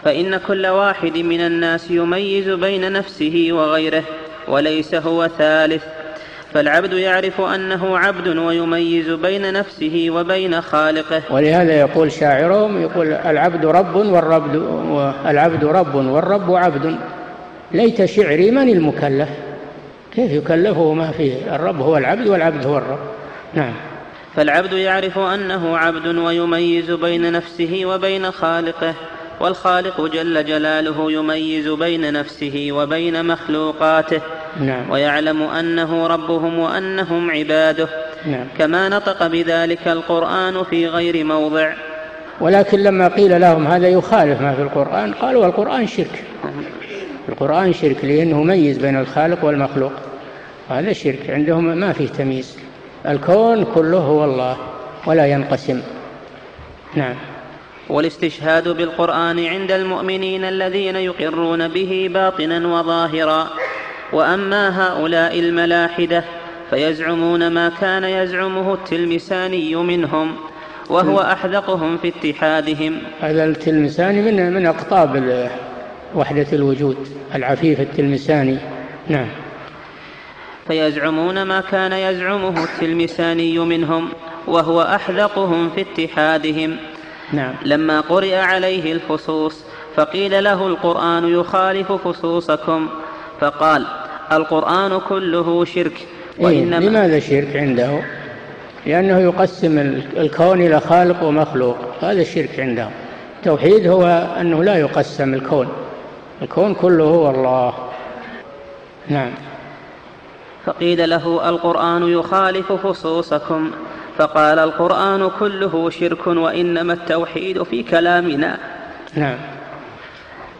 فإن 0.05 0.37
كل 0.37 0.67
واحد 0.67 1.19
من 1.19 1.41
الناس 1.41 1.91
يميز 1.91 2.49
بين 2.49 2.93
نفسه 2.93 3.49
وغيره 3.51 4.03
وليس 4.49 4.95
هو 4.95 5.29
ثالث. 5.39 5.85
فالعبد 6.57 6.93
يعرف 6.93 7.41
أنه 7.41 7.99
عبد 7.99 8.29
ويميز 8.29 9.11
بين 9.11 9.53
نفسه 9.53 10.07
وبين 10.11 10.61
خالقه. 10.61 11.23
ولهذا 11.31 11.81
يقول 11.81 12.13
شاعرهم 12.13 12.83
يقول 12.83 13.13
العبد 13.13 13.67
رب 13.67 13.97
والرب 13.97 14.57
العبد 15.27 15.65
رب 15.65 15.95
والرب 15.95 16.55
عبد. 16.55 16.97
ليت 17.73 18.05
شعري 18.05 18.51
من 18.51 18.69
المكلف؟ 18.69 19.29
كيف 20.15 20.33
يكلفه 20.33 20.93
ما 20.93 21.11
فيه؟ 21.11 21.55
الرب 21.55 21.81
هو 21.81 21.97
العبد 21.97 22.27
والعبد 22.27 22.67
هو 22.67 22.79
الرب. 22.79 22.99
نعم. 23.55 23.73
فالعبد 24.37 24.73
يعرف 24.73 25.19
أنه 25.19 25.77
عبد 25.77 26.07
ويميز 26.07 26.91
بين 26.91 27.33
نفسه 27.33 27.83
وبين 27.85 28.31
خالقه. 28.31 28.95
والخالق 29.41 30.01
جل 30.01 30.45
جلاله 30.45 31.13
يميز 31.13 31.69
بين 31.69 32.13
نفسه 32.13 32.69
وبين 32.71 33.27
مخلوقاته 33.27 34.21
نعم. 34.61 34.91
ويعلم 34.91 35.43
أنه 35.43 36.07
ربهم 36.07 36.59
وأنهم 36.59 37.31
عباده. 37.31 37.89
نعم. 38.27 38.45
كما 38.59 38.89
نطق 38.89 39.27
بذلك 39.27 39.89
القرآن 39.89 40.65
في 40.65 40.89
غير 40.89 41.25
موضع. 41.25 41.73
ولكن 42.41 42.79
لما 42.79 43.09
قيل 43.09 43.41
لهم 43.41 43.67
هذا 43.67 43.89
يخالف 43.89 44.41
ما 44.41 44.55
في 44.55 44.63
القرآن 44.63 45.13
قالوا 45.13 45.47
القرآن 45.47 45.87
شرك. 45.87 46.25
القرآن 47.29 47.73
شرك 47.73 48.05
لأنه 48.05 48.43
ميز 48.43 48.79
بين 48.79 49.01
الخالق 49.01 49.45
والمخلوق. 49.45 49.93
هذا 50.69 50.93
شرك. 50.93 51.31
عندهم 51.31 51.65
ما 51.65 51.93
فيه 51.93 52.09
تمييز. 52.09 52.57
الكون 53.07 53.65
كله 53.65 53.99
هو 53.99 54.25
الله 54.25 54.57
ولا 55.07 55.27
ينقسم. 55.27 55.83
نعم. 56.95 57.15
والاستشهاد 57.89 58.69
بالقرآن 58.69 59.47
عند 59.47 59.73
المؤمنين 59.73 60.45
الذين 60.45 60.97
يقرون 60.97 61.69
به 61.69 62.11
باطنا 62.15 62.69
وظاهرا. 62.69 63.51
وأما 64.13 64.87
هؤلاء 64.87 65.39
الملاحدة 65.39 66.25
فيزعمون 66.71 67.49
ما 67.49 67.73
كان 67.81 68.05
يزعمه 68.05 68.75
التلمساني 68.75 69.77
منهم 69.77 70.37
وهو 70.91 71.21
أحذقهم 71.21 71.99
في 71.99 72.09
اتحادهم. 72.09 72.99
هذا 73.21 73.45
التلمساني 73.45 74.23
من 74.23 74.53
من 74.53 74.67
أقطاب 74.67 75.51
وحدة 76.15 76.47
الوجود 76.53 76.97
العفيف 77.35 77.81
التلمساني. 77.81 78.59
نعم. 79.09 79.29
فيزعمون 80.69 81.43
ما 81.43 81.61
كان 81.61 81.93
يزعمه 81.93 82.65
التلمساني 82.65 83.59
منهم 83.59 84.09
وهو 84.47 84.83
أحذقهم 84.83 85.71
في 85.71 85.81
اتحادهم. 85.81 86.77
نعم. 87.33 87.55
لما 87.65 88.01
قرئ 88.01 88.35
عليه 88.35 88.93
الفصوص 88.93 89.65
فقيل 89.97 90.45
له 90.45 90.67
القرآن 90.67 91.29
يخالف 91.29 91.93
فصوصكم 91.93 92.89
فقال 93.41 93.87
القرآن 94.33 95.01
كله 95.09 95.65
شرك 95.65 96.07
إيه 96.39 96.45
وإنما 96.45 96.85
لماذا 96.85 97.19
شرك 97.19 97.57
عنده؟ 97.57 98.01
لأنه 98.87 99.19
يقسم 99.19 99.79
الكون 100.17 100.61
إلى 100.61 100.81
خالق 100.81 101.23
ومخلوق. 101.23 101.77
هذا 102.01 102.21
الشرك 102.23 102.61
عندهم 102.61 102.91
التوحيد 103.39 103.87
هو 103.87 104.07
أنه 104.41 104.65
لا 104.65 104.77
يقسم 104.77 105.35
الكون. 105.35 105.69
الكون 106.43 106.75
كله 106.75 107.05
هو 107.05 107.31
الله. 107.31 107.75
نعم. 109.09 109.31
فقيل 110.67 111.11
له 111.11 111.49
القرآن 111.49 112.09
يخالف 112.09 112.73
فصوصكم 112.73 113.71
فقال 114.19 114.59
القرآن 114.59 115.31
كله 115.39 115.91
شرك 115.91 116.27
وإنما 116.27 116.93
التوحيد 116.93 117.63
في 117.63 117.83
كلامنا. 117.83 118.59
نعم. 119.15 119.37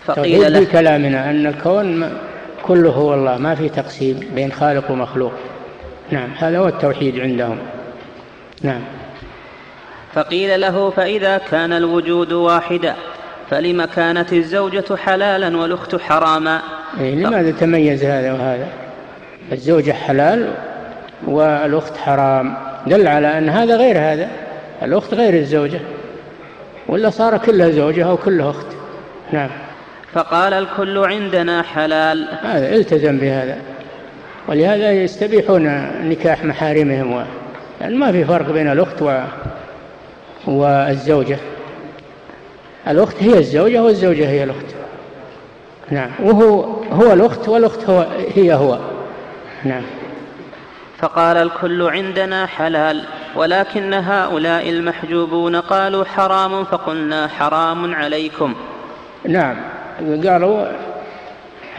فقيل 0.05 0.53
له 0.53 0.61
في 0.61 0.67
كلامنا 0.67 1.31
أن 1.31 1.47
الكون 1.47 2.19
كله 2.63 2.91
هو 2.91 3.15
الله 3.15 3.39
ما 3.39 3.55
في 3.55 3.69
تقسيم 3.69 4.21
بين 4.35 4.53
خالق 4.53 4.91
ومخلوق. 4.91 5.33
نعم 6.11 6.29
هذا 6.39 6.59
هو 6.59 6.69
التوحيد 6.69 7.21
عندهم. 7.21 7.59
نعم. 8.63 8.81
فقيل 10.15 10.61
له 10.61 10.91
فإذا 10.91 11.39
كان 11.39 11.73
الوجود 11.73 12.33
واحدا 12.33 12.95
فلم 13.51 13.85
كانت 13.85 14.33
الزوجة 14.33 14.97
حلالا 14.97 15.57
والأخت 15.57 15.97
حراما؟ 15.97 16.63
إيه 17.01 17.15
لماذا 17.15 17.51
تميز 17.51 18.05
هذا 18.05 18.33
وهذا؟ 18.33 18.69
الزوجة 19.53 19.93
حلال 19.93 20.55
والأخت 21.27 21.97
حرام. 21.97 22.66
دل 22.87 23.09
على 23.09 23.39
أن 23.39 23.49
هذا 23.49 23.77
غير 23.77 23.99
هذا. 23.99 24.29
الأخت 24.83 25.15
غير 25.15 25.35
الزوجة 25.35 25.81
ولا 26.89 27.11
صار 27.11 27.39
كلها 27.39 27.71
زوجة 27.71 28.09
أو 28.09 28.17
كلها 28.17 28.51
أخت. 28.51 28.67
نعم. 29.33 29.51
فقال 30.13 30.53
الكل 30.53 30.99
عندنا 30.99 31.63
حلال. 31.63 32.29
هذا 32.43 32.75
التزم 32.75 33.19
بهذا. 33.19 33.57
ولهذا 34.49 34.93
يستبيحون 34.93 35.63
نكاح 36.09 36.45
محارمهم 36.45 37.13
و... 37.13 37.23
يعني 37.81 37.97
ما 37.97 38.13
في 38.13 38.25
فرق 38.25 38.51
بين 38.51 38.73
الأخت 38.73 39.03
و... 39.03 39.21
والزوجة. 40.47 41.39
الأخت 42.89 43.23
هي 43.23 43.39
الزوجة 43.39 43.83
والزوجة 43.83 44.29
هي 44.29 44.45
الأخت. 44.45 44.67
نعم. 45.91 46.11
وهو 46.23 46.63
هو 46.93 47.13
الأخت 47.13 47.49
والأخت 47.49 47.91
هو 47.91 48.07
هي 48.35 48.55
هو. 48.55 48.79
نعم. 49.65 49.83
فقال 50.99 51.37
الكل 51.37 51.83
عندنا 51.83 52.47
حلال 52.47 53.05
ولكن 53.37 53.95
هؤلاء 53.95 54.71
المحجوبون 54.71 55.57
قالوا 55.57 56.05
حرام 56.05 56.65
فقلنا 56.65 57.29
حرام 57.29 57.95
عليكم. 57.95 58.55
نعم 59.29 59.57
قالوا 60.27 60.67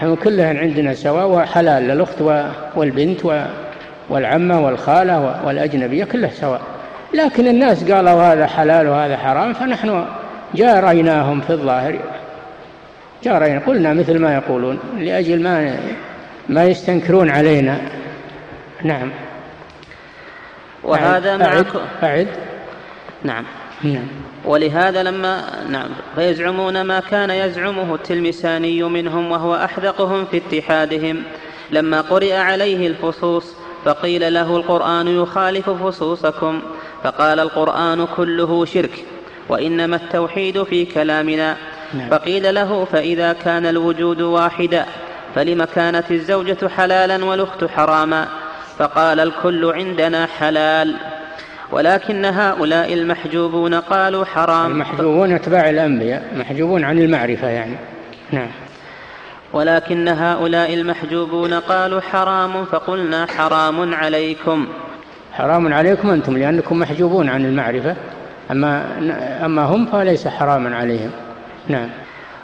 هم 0.02 0.16
كلها 0.16 0.60
عندنا 0.60 0.94
سواء 0.94 1.28
وحلال 1.28 1.84
للأخت 1.84 2.22
والبنت 2.76 3.20
والعمة 4.10 4.66
والخالة 4.66 5.42
والأجنبية 5.46 6.04
كلها 6.04 6.30
سواء 6.30 6.62
لكن 7.14 7.48
الناس 7.48 7.92
قالوا 7.92 8.24
هذا 8.24 8.48
حلال 8.48 8.88
وهذا 8.88 9.18
حرام 9.18 9.54
فنحن 9.54 10.06
جاريناهم 10.56 11.42
في 11.42 11.50
الظاهر. 11.50 12.00
جارينا 13.24 13.62
قلنا 13.68 13.94
مثل 13.94 14.20
ما 14.20 14.34
يقولون 14.34 14.80
لأجل 15.00 15.44
ما 15.44 15.78
ما 16.50 16.64
يستنكرون 16.64 17.30
علينا. 17.30 17.78
نعم. 18.84 19.12
وهذا 20.84 21.38
مع 21.38 21.64
أعد. 22.04 22.28
نعم. 23.24 23.46
نعم. 23.84 24.08
ولهذا 24.46 25.04
لما 25.04 25.44
نعم. 25.70 25.90
فيزعمون 26.16 26.82
ما 26.82 27.00
كان 27.00 27.30
يزعمه 27.30 27.96
التلمساني 27.96 28.84
منهم 28.84 29.32
وهو 29.32 29.56
أحذقهم 29.56 30.26
في 30.26 30.38
اتحادهم. 30.38 31.24
لما 31.72 32.02
قرئ 32.02 32.34
عليه 32.36 32.88
الفصوص 32.88 33.56
فقيل 33.86 34.34
له 34.34 34.56
القرآن 34.56 35.08
يخالف 35.08 35.70
فصوصكم. 35.70 36.62
فقال 37.04 37.40
القرآن 37.40 38.08
كله 38.16 38.66
شرك 38.66 39.06
وإنما 39.50 39.96
التوحيد 39.96 40.64
في 40.64 40.86
كلامنا. 40.86 41.58
نعم. 41.94 42.10
فقيل 42.10 42.56
له 42.56 42.86
فإذا 42.86 43.34
كان 43.34 43.66
الوجود 43.66 44.22
واحدا 44.22 44.86
فلم 45.36 45.64
كانت 45.64 46.12
الزوجة 46.12 46.68
حلالا 46.68 47.26
والأخت 47.26 47.66
حراما؟ 47.66 48.28
فقال 48.78 49.20
الكل 49.20 49.66
عندنا 49.66 50.26
حلال. 50.26 50.96
ولكن 51.72 52.26
هؤلاء 52.26 52.94
المحجوبون 52.94 53.74
قالوا 53.74 54.26
حرام. 54.26 54.72
المحجوبون 54.72 55.32
أتباع 55.32 55.70
الأنبياء 55.70 56.34
محجوبون 56.36 56.84
عن 56.84 57.00
المعرفة 57.00 57.48
يعني. 57.48 57.76
نعم. 58.32 58.48
ولكن 59.54 60.08
هؤلاء 60.08 60.74
المحجوبون 60.74 61.54
قالوا 61.54 62.02
حرام 62.02 62.66
فقلنا 62.66 63.26
حرام 63.26 63.94
عليكم. 63.94 64.68
حرام 65.34 65.74
عليكم 65.74 66.10
أنتم 66.10 66.38
لأنكم 66.38 66.80
محجوبون 66.80 67.30
عن 67.30 67.46
المعرفة. 67.46 67.96
أما 68.52 68.86
أما 69.46 69.62
هم 69.62 69.86
فليس 69.86 70.28
حراما 70.28 70.76
عليهم. 70.76 71.12
نعم. 71.68 71.90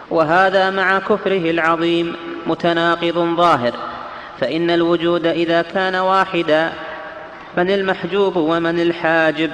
وهذا 0.10 0.70
مع 0.70 1.00
كفره 1.00 1.52
العظيم 1.52 2.16
متناقض 2.48 3.36
ظاهر. 3.38 3.74
فإن 4.40 4.70
الوجود 4.70 5.26
إذا 5.26 5.62
كان 5.62 5.96
واحدا 5.96 6.70
من 7.58 7.70
المحجوب 7.70 8.36
ومن 8.36 8.80
الحاجب. 8.80 9.52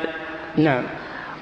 نعم. 0.58 0.84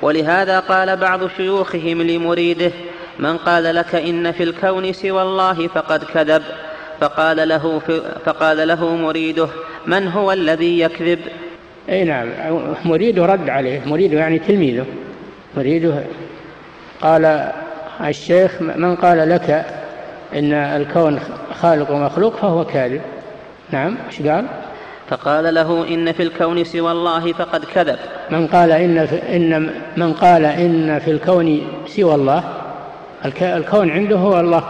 ولهذا 0.02 0.60
قال 0.60 0.98
بعض 0.98 1.28
شيوخهم 1.38 2.02
لمريده 2.02 2.72
من 3.20 3.38
قال 3.38 3.76
لك 3.76 3.96
إن 3.96 4.32
في 4.32 4.44
الكون 4.44 4.94
سوى 4.94 5.22
الله 5.22 5.68
فقد 5.68 6.04
كذب 6.04 6.44
فقال 7.00 7.50
له, 7.50 7.82
فقال 8.26 8.68
له 8.68 8.96
مريده 8.96 9.48
من 9.88 10.08
هو 10.08 10.32
الذي 10.32 10.80
يكذب؟ 10.80 11.20
أي 11.90 12.04
نعم. 12.04 12.30
مريده 12.86 13.26
رد 13.26 13.50
عليه. 13.50 13.82
مريده 13.86 14.18
يعني 14.18 14.40
تلميذه. 14.40 14.86
مريده 15.58 16.04
قال 17.02 17.52
الشيخ 18.02 18.62
من 18.62 18.96
قال 18.96 19.30
لك 19.30 19.66
إن 20.36 20.54
الكون 20.54 21.20
خالق 21.62 21.92
ومخلوق 21.92 22.36
فهو 22.36 22.66
كاذب؟ 22.66 23.02
نعم 23.72 23.96
إيش 24.08 24.22
قال؟ 24.22 24.46
فقال 25.10 25.54
له 25.54 25.88
إن 25.88 26.12
في 26.12 26.24
الكون 26.24 26.64
سوى 26.64 26.92
الله 26.92 27.34
فقد 27.34 27.66
كذب. 27.66 27.98
من 28.32 28.48
قال 28.48 28.72
إن 28.72 29.06
في 29.06 29.36
إن 29.36 29.70
من 29.98 30.14
قال 30.14 30.46
إن 30.46 31.00
في 31.00 31.12
الكون 31.12 31.62
سوى 31.88 32.16
الله 32.16 32.44
الكون 33.42 33.92
عنده 33.92 34.16
هو 34.16 34.40
الله. 34.40 34.64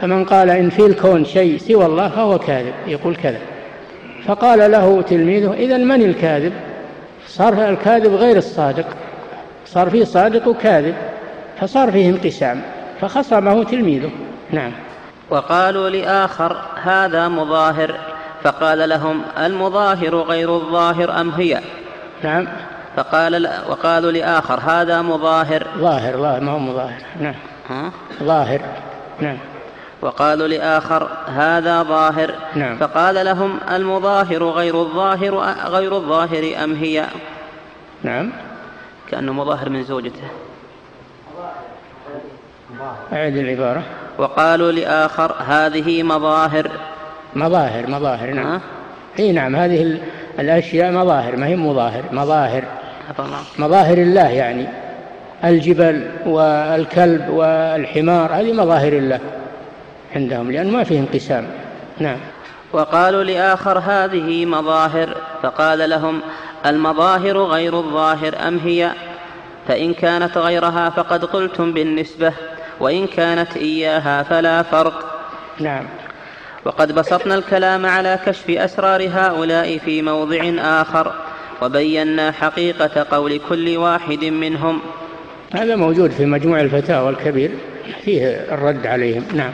فمن 0.00 0.24
قال 0.24 0.50
إن 0.50 0.70
في 0.70 0.86
الكون 0.86 1.24
شيء 1.24 1.58
سوى 1.58 1.86
الله 1.86 2.08
فهو 2.08 2.38
كاذب 2.38 2.72
يقول 2.86 3.16
كذب. 3.16 3.40
فقال 4.26 4.70
له 4.70 5.02
تلميذه 5.02 5.52
إذا 5.52 5.76
من 5.76 6.02
الكاذب؟ 6.02 6.52
صار 7.26 7.68
الكاذب 7.68 8.14
غير 8.14 8.36
الصادق. 8.36 8.86
صار 9.66 9.90
فيه 9.90 10.04
صادق 10.04 10.48
وكاذب 10.48 10.94
فصار 11.60 11.92
فيه 11.92 12.08
انقسام 12.10 12.60
فخصمه 13.00 13.64
تلميذه. 13.64 14.10
نعم. 14.50 14.72
وقالوا 15.30 15.88
لآخر 15.88 16.56
هذا 16.82 17.28
مظاهر. 17.28 17.94
فقال 18.42 18.88
لهم 18.88 19.22
المظاهر 19.38 20.16
غير 20.16 20.56
الظاهر 20.56 21.20
أم 21.20 21.30
هي؟ 21.30 21.60
نعم. 22.22 22.48
فقال 22.96 23.50
وقالوا 23.68 24.12
لآخر 24.12 24.60
هذا 24.60 25.02
مظاهر. 25.02 25.66
ظاهر 25.78 26.16
ظاهر 26.16 26.40
ما 26.40 26.52
هو 26.52 26.58
مظاهر؟ 26.58 27.02
نعم. 27.20 27.34
ها؟ 27.68 27.90
ظاهر. 28.22 28.60
نعم. 29.20 29.38
وقالوا 30.02 30.48
لآخر 30.48 31.08
هذا 31.26 31.82
ظاهر. 31.82 32.34
نعم. 32.54 32.76
فقال 32.76 33.24
لهم 33.24 33.58
المظاهر 33.70 34.44
غير 34.44 34.80
الظاهر 34.80 35.54
غير 35.66 35.96
الظاهر 35.96 36.64
أم 36.64 36.74
هي؟ 36.74 37.06
نعم. 38.02 38.32
كأنه 39.10 39.32
مظاهر 39.32 39.68
من 39.68 39.84
زوجته. 39.84 40.28
أعد 43.12 43.36
العبارة. 43.36 43.82
وقالوا 44.18 44.72
لآخر 44.72 45.34
هذه 45.46 46.02
مظاهر. 46.02 46.70
مظاهر 47.36 47.86
مظاهر 47.86 48.30
نعم. 48.30 48.60
إي 49.18 49.32
نعم 49.32 49.56
هذه 49.56 50.00
الأشياء 50.38 50.92
مظاهر 50.92 51.36
ما 51.36 51.46
هي 51.46 51.56
مظاهر؟ 51.56 52.02
مظاهر. 52.12 52.64
مظاهر 53.58 53.98
الله 53.98 54.28
يعني. 54.28 54.66
الجبل 55.44 56.10
والكلب 56.26 57.28
والحمار 57.28 58.32
هذه 58.32 58.52
مظاهر 58.52 58.92
الله 58.92 59.20
عندهم 60.16 60.50
لأن 60.50 60.70
ما 60.72 60.84
فيه 60.84 61.00
انقسام 61.00 61.46
نعم. 61.98 62.18
وقالوا 62.72 63.24
لآخر 63.24 63.78
هذه 63.78 64.46
مظاهر 64.46 65.16
فقال 65.42 65.90
لهم 65.90 66.20
المظاهر 66.66 67.38
غير 67.38 67.78
الظاهر 67.78 68.48
أم 68.48 68.58
هي؟ 68.58 68.90
فإن 69.68 69.94
كانت 69.94 70.38
غيرها 70.38 70.90
فقد 70.90 71.24
قلتم 71.24 71.72
بالنسبة. 71.72 72.32
وإن 72.80 73.06
كانت 73.06 73.56
إياها 73.56 74.22
فلا 74.22 74.62
فرق. 74.62 75.20
نعم. 75.60 75.84
وقد 76.64 76.92
بسطنا 76.92 77.34
الكلام 77.34 77.86
على 77.86 78.18
كشف 78.26 78.50
أسرار 78.50 79.08
هؤلاء 79.08 79.78
في 79.78 80.02
موضع 80.02 80.52
آخر 80.58 81.12
وبينا 81.62 82.32
حقيقة 82.32 83.06
قول 83.10 83.40
كل 83.48 83.76
واحد 83.76 84.24
منهم. 84.24 84.80
هذا 85.52 85.76
موجود 85.76 86.10
في 86.10 86.26
مجموع 86.26 86.60
الفتاوى 86.60 87.10
الكبير 87.10 87.50
فيه 88.04 88.26
الرد 88.26 88.86
عليهم. 88.86 89.24
نعم. 89.34 89.52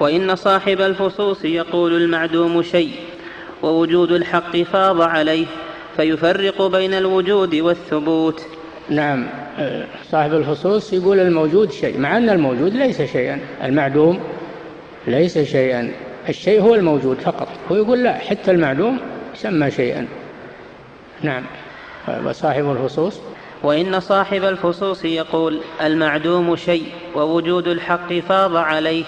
وإن 0.00 0.36
صاحب 0.36 0.80
الفصوص 0.80 1.44
يقول 1.44 2.02
المعدوم 2.02 2.62
شيء 2.62 2.92
ووجود 3.62 4.12
الحق 4.12 4.56
فاض 4.56 5.00
عليه 5.00 5.46
فيفرق 5.96 6.66
بين 6.66 6.94
الوجود 6.94 7.54
والثبوت. 7.54 8.42
نعم 8.90 9.26
صاحب 10.10 10.34
الفصوص 10.34 10.92
يقول 10.92 11.20
الموجود 11.20 11.72
شيء 11.72 11.98
مع 11.98 12.16
أن 12.16 12.30
الموجود 12.30 12.74
ليس 12.74 13.02
شيئا 13.02 13.40
المعدوم 13.64 14.20
ليس 15.06 15.38
شيئا 15.38 15.92
الشيء 16.28 16.62
هو 16.62 16.74
الموجود 16.74 17.18
فقط 17.18 17.48
هو 17.70 17.76
يقول 17.76 18.02
لا 18.02 18.14
حتى 18.14 18.50
المعدوم 18.50 18.98
يسمى 19.34 19.70
شيئا. 19.70 20.06
نعم 21.22 21.42
وصاحب 22.24 22.70
الفصوص 22.70 23.20
وإن 23.62 24.00
صاحب 24.00 24.44
الفصوص 24.44 25.04
يقول 25.04 25.60
المعدوم 25.82 26.56
شيء 26.56 26.86
ووجود 27.14 27.68
الحق 27.68 28.12
فاض 28.12 28.56
عليه 28.56 29.04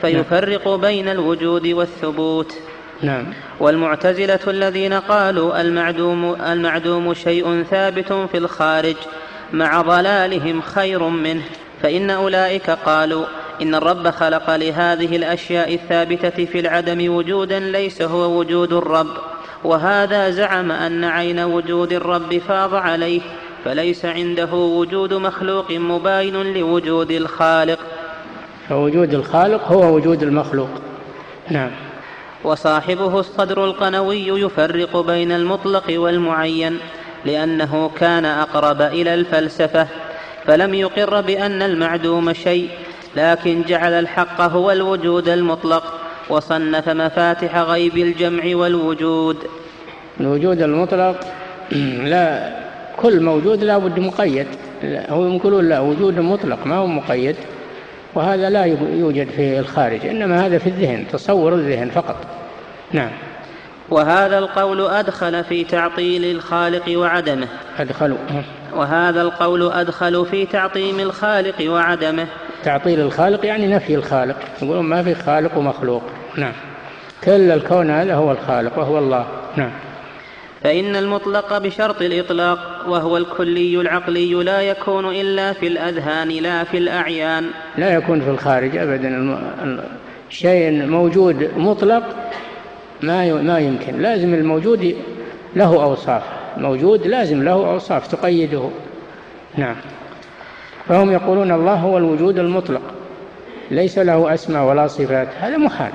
فيفرق 0.00 0.74
بين 0.74 1.08
الوجود 1.08 1.66
والثبوت. 1.66 2.54
نعم. 3.02 3.26
والمعتزلة 3.60 4.40
الذين 4.46 4.92
قالوا 4.92 5.60
المعدوم, 5.60 6.36
المعدوم 6.42 7.14
شيء 7.14 7.62
ثابت 7.70 8.12
في 8.12 8.38
الخارج 8.38 8.96
مع 9.52 9.82
ضلالهم 9.82 10.60
خير 10.60 11.02
منه 11.08 11.42
فإن 11.82 12.10
أولئك 12.10 12.70
قالوا 12.70 13.24
إن 13.62 13.74
الرب 13.74 14.10
خلق 14.10 14.56
لهذه 14.56 15.16
الأشياء 15.16 15.74
الثابتة 15.74 16.44
في 16.44 16.60
العدم 16.60 17.14
وجودا 17.14 17.58
ليس 17.58 18.02
هو 18.02 18.38
وجود 18.38 18.72
الرب 18.72 19.16
وهذا 19.64 20.30
زعم 20.30 20.72
أن 20.72 21.04
عين 21.04 21.40
وجود 21.40 21.92
الرب 21.92 22.38
فاض 22.38 22.74
عليه 22.74 23.20
فليس 23.64 24.04
عنده 24.04 24.54
وجود 24.54 25.14
مخلوق 25.14 25.70
مباين 25.70 26.54
لوجود 26.54 27.10
الخالق. 27.10 27.78
فوجود 28.68 29.14
الخالق 29.14 29.72
هو 29.72 29.94
وجود 29.94 30.22
المخلوق. 30.22 30.70
نعم. 31.50 31.70
وصاحبه 32.44 33.20
الصدر 33.20 33.64
القنوي 33.64 34.28
يفرق 34.28 34.96
بين 35.00 35.32
المطلق 35.32 35.84
والمعين 35.88 36.78
لأنه 37.24 37.90
كان 38.00 38.24
أقرب 38.24 38.82
إلى 38.82 39.14
الفلسفة 39.14 39.86
فلم 40.46 40.74
يقر 40.74 41.20
بأن 41.20 41.62
المعدوم 41.62 42.32
شيء 42.32 42.68
لكن 43.16 43.62
جعل 43.62 43.92
الحق 43.92 44.40
هو 44.40 44.70
الوجود 44.70 45.28
المطلق 45.28 46.00
وصنف 46.28 46.88
مفاتح 46.88 47.56
غيب 47.56 47.96
الجمع 47.96 48.42
والوجود. 48.56 49.36
الوجود 50.20 50.62
المطلق 50.62 51.20
لا 52.12 52.52
كل 52.96 53.20
موجود 53.20 53.64
لا 53.64 53.78
بد 53.78 53.98
مقيد 53.98 54.46
هو 54.84 55.26
يقولون 55.26 55.68
لا 55.68 55.80
وجود 55.80 56.18
مطلق 56.18 56.66
ما 56.66 56.76
هو 56.76 56.86
مقيد؟ 56.86 57.36
وهذا 58.14 58.50
لا 58.50 58.64
يوجد 58.94 59.28
في 59.28 59.58
الخارج 59.58 60.06
إنما 60.06 60.46
هذا 60.46 60.58
في 60.58 60.66
الذهن 60.66 61.06
تصور 61.12 61.54
الذهن 61.54 61.90
فقط. 61.90 62.16
نعم. 62.92 63.10
وهذا 63.90 64.38
القول 64.38 64.80
أدخل 64.80 65.44
في 65.44 65.64
تعطيل 65.64 66.24
الخالق 66.24 66.98
وعدمه. 66.98 67.48
أدخلوا 67.78 68.18
وهذا 68.74 69.22
القول 69.22 69.72
أدخل 69.72 70.26
في 70.26 70.46
تعطيم 70.46 71.00
الخالق 71.00 71.70
وعدمه. 71.70 72.26
تعطيل 72.64 73.00
الخالق 73.00 73.46
يعني 73.46 73.66
نفي 73.66 73.94
الخالق. 73.94 74.36
يقولون 74.62 74.84
ما 74.84 75.02
في 75.02 75.14
خالق 75.14 75.58
ومخلوق. 75.58 76.02
نعم. 76.36 76.52
كل 77.24 77.50
الكون 77.50 77.90
هذا 77.90 78.14
هو 78.14 78.32
الخالق 78.32 78.78
وهو 78.78 78.98
الله. 78.98 79.26
نعم. 79.56 79.70
فإن 80.64 80.96
المطلق 80.96 81.58
بشرط 81.58 82.02
الإطلاق 82.02 82.58
وهو 82.88 83.16
الكلي 83.16 83.80
العقلي 83.80 84.34
لا 84.34 84.60
يكون 84.60 85.04
إلا 85.04 85.52
في 85.52 85.66
الأذهان 85.66 86.28
لا 86.28 86.64
في 86.64 86.78
الأعيان. 86.78 87.50
لا 87.78 87.94
يكون 87.94 88.20
في 88.20 88.30
الخارج 88.30 88.76
أبدا. 88.76 89.38
شيء 90.30 90.86
موجود 90.86 91.50
مطلق 91.56 92.02
ما 93.02 93.42
ما 93.42 93.58
يمكن. 93.58 94.02
لازم 94.02 94.34
الموجود 94.34 94.96
له 95.56 95.82
أوصاف. 95.82 96.22
موجود 96.56 97.06
لازم 97.06 97.42
له 97.42 97.52
أوصاف 97.52 98.06
تقيده. 98.06 98.70
نعم. 99.56 99.76
فهم 100.88 101.12
يقولون 101.12 101.52
الله 101.52 101.74
هو 101.74 101.98
الوجود 101.98 102.38
المطلق. 102.38 102.82
ليس 103.70 103.98
له 103.98 104.34
أسماء 104.34 104.64
ولا 104.64 104.86
صفات. 104.86 105.28
هذا 105.40 105.56
محال. 105.56 105.92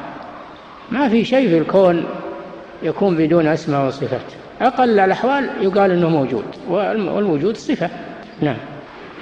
ما 0.92 1.10
في 1.10 1.26
شيء 1.26 1.50
في 1.50 1.58
الكون 1.58 2.06
يكون 2.84 3.18
بدون 3.18 3.48
أسماء 3.48 3.88
وصفات. 3.88 4.45
أقل 4.62 5.00
الأحوال 5.00 5.50
يقال 5.62 5.92
أنه 5.92 6.10
موجود 6.10 6.46
والوجود 6.70 7.58
صفة. 7.58 7.90
نعم. 8.42 8.58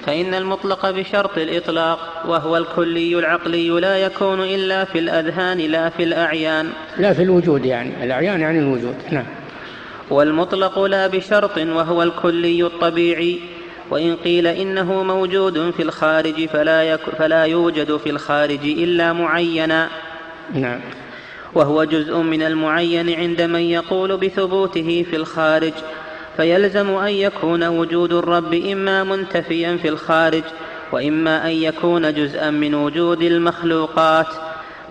فإن 0.06 0.34
المطلق 0.34 0.92
بشرط 0.92 1.38
الإطلاق 1.38 2.00
وهو 2.28 2.58
الكلي 2.58 3.20
العقلي 3.20 3.70
لا 3.70 3.98
يكون 3.98 4.40
إلا 4.42 4.86
في 4.86 5.00
الأذهان 5.00 5.58
لا 5.58 5.90
في 5.90 6.04
الأعيان. 6.04 6.70
لا 6.98 7.14
في 7.14 7.24
الوجود 7.24 7.66
يعني 7.66 8.04
الأعيان 8.04 8.42
يعني 8.42 8.60
الوجود. 8.60 8.96
نعم. 9.12 9.26
والمطلق 10.10 10.80
لا 10.80 11.08
بشرط 11.08 11.58
وهو 11.58 12.04
الكلي 12.04 12.64
الطبيعي. 12.64 13.40
وإن 13.90 14.16
قيل 14.16 14.48
إنه 14.48 15.04
موجود 15.04 15.72
في 15.72 15.84
الخارج 15.84 16.46
فلا, 16.46 16.84
يك 16.84 17.02
فلا 17.18 17.44
يوجد 17.44 17.98
في 17.98 18.10
الخارج 18.10 18.60
إلا 18.64 19.14
معينا. 19.14 19.90
نعم. 20.54 20.80
وهو 21.56 21.84
جزء 21.84 22.18
من 22.18 22.42
المعين 22.42 23.20
عند 23.20 23.42
من 23.42 23.60
يقول 23.60 24.18
بثبوته 24.18 25.06
في 25.10 25.16
الخارج 25.16 25.74
فيلزم 26.38 26.90
أن 26.90 27.12
يكون 27.12 27.64
وجود 27.64 28.14
الرب 28.14 28.54
إما 28.54 29.04
منتفيا 29.04 29.78
في 29.78 29.90
الخارج 29.90 30.44
وإما 30.92 31.46
أن 31.46 31.52
يكون 31.52 32.14
جزءا 32.14 32.50
من 32.50 32.76
وجود 32.76 33.22
المخلوقات 33.22 34.28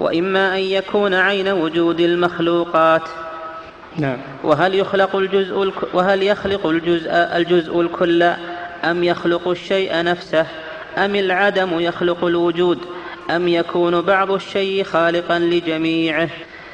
وإما 0.01 0.55
أن 0.55 0.61
يكون 0.61 1.15
عين 1.15 1.49
وجود 1.49 2.01
المخلوقات. 2.01 3.03
نعم. 3.99 4.19
وهل 4.45 4.75
يخلق 4.75 5.17
الجزء 5.17 5.73
وهل 5.95 6.23
يخلق 6.23 6.67
الجزء 6.67 7.11
الجزء 7.11 7.81
الكل 7.81 8.23
أم 8.85 9.05
يخلق 9.05 9.49
الشيء 9.49 10.03
نفسه؟ 10.03 10.47
أم 10.99 11.15
العدم 11.15 11.81
يخلق 11.81 12.25
الوجود؟ 12.25 12.79
أم 13.31 13.49
يكون 13.49 14.01
بعض 14.01 14.31
الشيء 14.31 14.85
خالقا 14.85 15.39
لجميعه؟ 15.39 16.29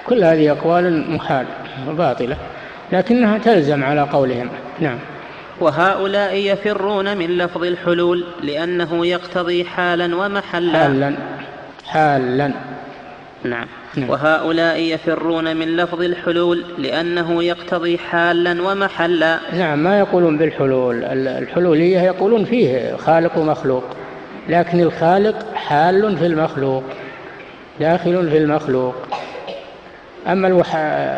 كل 0.06 0.24
هذه 0.24 0.50
أقوال 0.50 1.10
محال 1.10 1.46
وباطلة 1.88 2.36
لكنها 2.92 3.38
تلزم 3.38 3.84
على 3.84 4.00
قولهم. 4.00 4.48
نعم. 4.80 4.98
وهؤلاء 5.60 6.34
يفرون 6.34 7.16
من 7.16 7.26
لفظ 7.38 7.64
الحلول 7.64 8.24
لأنه 8.42 9.06
يقتضي 9.06 9.64
حالا 9.64 10.16
ومحلا. 10.16 10.78
حالا 10.78 11.14
حالا. 11.86 12.52
نعم. 13.44 13.66
نعم. 13.96 14.10
وهؤلاء 14.10 14.80
يفرون 14.80 15.56
من 15.56 15.76
لفظ 15.76 16.02
الحلول 16.02 16.64
لأنه 16.78 17.42
يقتضي 17.42 17.98
حالا 17.98 18.62
ومحلا. 18.62 19.38
نعم 19.52 19.78
ما 19.78 19.98
يقولون 19.98 20.38
بالحلول 20.38 21.04
الحلولية 21.04 22.00
يقولون 22.00 22.44
فيه 22.44 22.96
خالق 22.96 23.38
ومخلوق. 23.38 23.84
لكن 24.48 24.80
الخالق 24.80 25.54
حال 25.54 26.18
في 26.18 26.26
المخلوق 26.26 26.84
داخل 27.80 28.30
في 28.30 28.38
المخلوق. 28.38 28.94
أما 30.26 30.62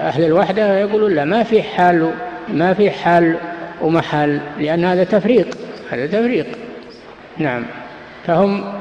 أهل 0.09 0.25
الوحدة 0.25 0.79
يقولون 0.79 1.15
لا 1.15 1.25
ما 1.25 1.43
في 1.43 1.63
حال 1.63 2.11
ما 2.49 2.75
في 2.75 2.91
حال 2.91 3.37
ومحل 3.83 4.41
لأن 4.59 4.85
هذا 4.85 5.05
تفريق 5.05 5.57
هذا 5.91 6.07
تفريق. 6.07 6.47
نعم. 7.39 7.65
فهم 8.27 8.73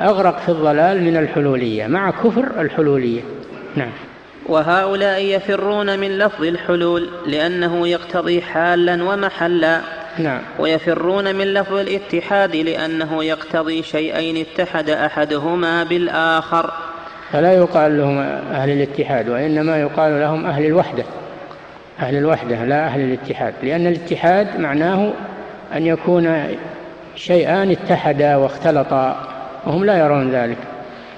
أغرق 0.00 0.38
في 0.38 0.48
الضلال 0.48 1.02
من 1.02 1.16
الحلولية 1.16 1.86
مع 1.86 2.10
كفر 2.10 2.60
الحلولية. 2.60 3.20
نعم. 3.76 3.92
وهؤلاء 4.46 5.24
يفرون 5.24 5.98
من 5.98 6.18
لفظ 6.18 6.44
الحلول 6.44 7.08
لأنه 7.26 7.88
يقتضي 7.88 8.42
حالا 8.42 9.04
ومحلا. 9.04 9.80
نعم. 10.18 10.40
ويفرون 10.58 11.34
من 11.34 11.44
لفظ 11.44 11.74
الاتحاد 11.74 12.56
لأنه 12.56 13.24
يقتضي 13.24 13.82
شيئين 13.82 14.46
اتحد 14.46 14.90
أحدهما 14.90 15.84
بالآخر. 15.84 16.72
فلا 17.32 17.52
يقال 17.52 17.98
لهم 17.98 18.18
أهل 18.52 18.70
الاتحاد 18.70 19.28
وإنما 19.28 19.80
يقال 19.80 20.20
لهم 20.20 20.46
أهل 20.46 20.66
الوحدة. 20.66 21.04
أهل 22.00 22.16
الوحدة 22.16 22.64
لا 22.64 22.86
أهل 22.86 23.00
الاتحاد. 23.00 23.54
لأن 23.62 23.86
الاتحاد 23.86 24.60
معناه 24.60 25.12
أن 25.74 25.86
يكون 25.86 26.56
شيئان 27.16 27.70
اتحدا 27.70 28.36
واختلطا 28.36 29.28
وهم 29.66 29.84
لا 29.84 29.98
يرون 29.98 30.30
ذلك. 30.30 30.58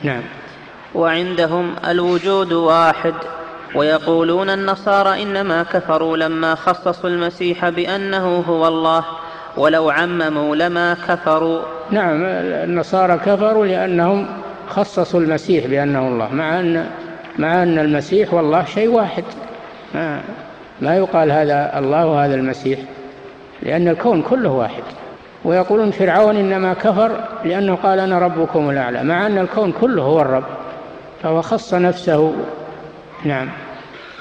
نعم. 0.02 0.22
وعندهم 0.94 1.74
الوجود 1.88 2.52
واحد. 2.52 3.14
ويقولون 3.76 4.50
النصارى 4.50 5.22
إنما 5.22 5.62
كفروا 5.62 6.16
لما 6.16 6.54
خصصوا 6.54 7.10
المسيح 7.10 7.68
بأنه 7.68 8.44
هو 8.48 8.68
الله 8.68 9.04
ولو 9.56 9.90
عمموا 9.90 10.56
لما 10.56 10.96
كفروا. 11.08 11.60
نعم 11.90 12.24
النصارى 12.24 13.18
كفروا 13.18 13.66
لأنهم 13.66 14.26
خصصوا 14.68 15.20
المسيح 15.20 15.66
بأنه 15.66 16.08
الله 16.08 16.34
مع 16.34 16.60
أن 16.60 16.86
مع 17.38 17.62
أن 17.62 17.78
المسيح 17.78 18.34
والله 18.34 18.64
شيء 18.64 18.88
واحد. 18.88 19.24
ما 19.94 20.20
ما 20.80 20.96
يقال 20.96 21.32
هذا 21.32 21.78
الله 21.78 22.06
وهذا 22.06 22.34
المسيح 22.34 22.78
لأن 23.62 23.88
الكون 23.88 24.22
كله 24.22 24.50
واحد. 24.50 24.82
ويقولون 25.44 25.90
فرعون 25.90 26.36
إنما 26.36 26.74
كفر 26.74 27.20
لأنه 27.44 27.74
قال 27.74 27.98
أنا 27.98 28.18
ربكم 28.18 28.70
الأعلى 28.70 29.04
مع 29.04 29.26
أن 29.26 29.38
الكون 29.38 29.72
كله 29.72 30.02
هو 30.02 30.20
الرب 30.20 30.44
فهو 31.22 31.42
خص 31.42 31.74
نفسه. 31.74 32.34
نعم. 33.24 33.48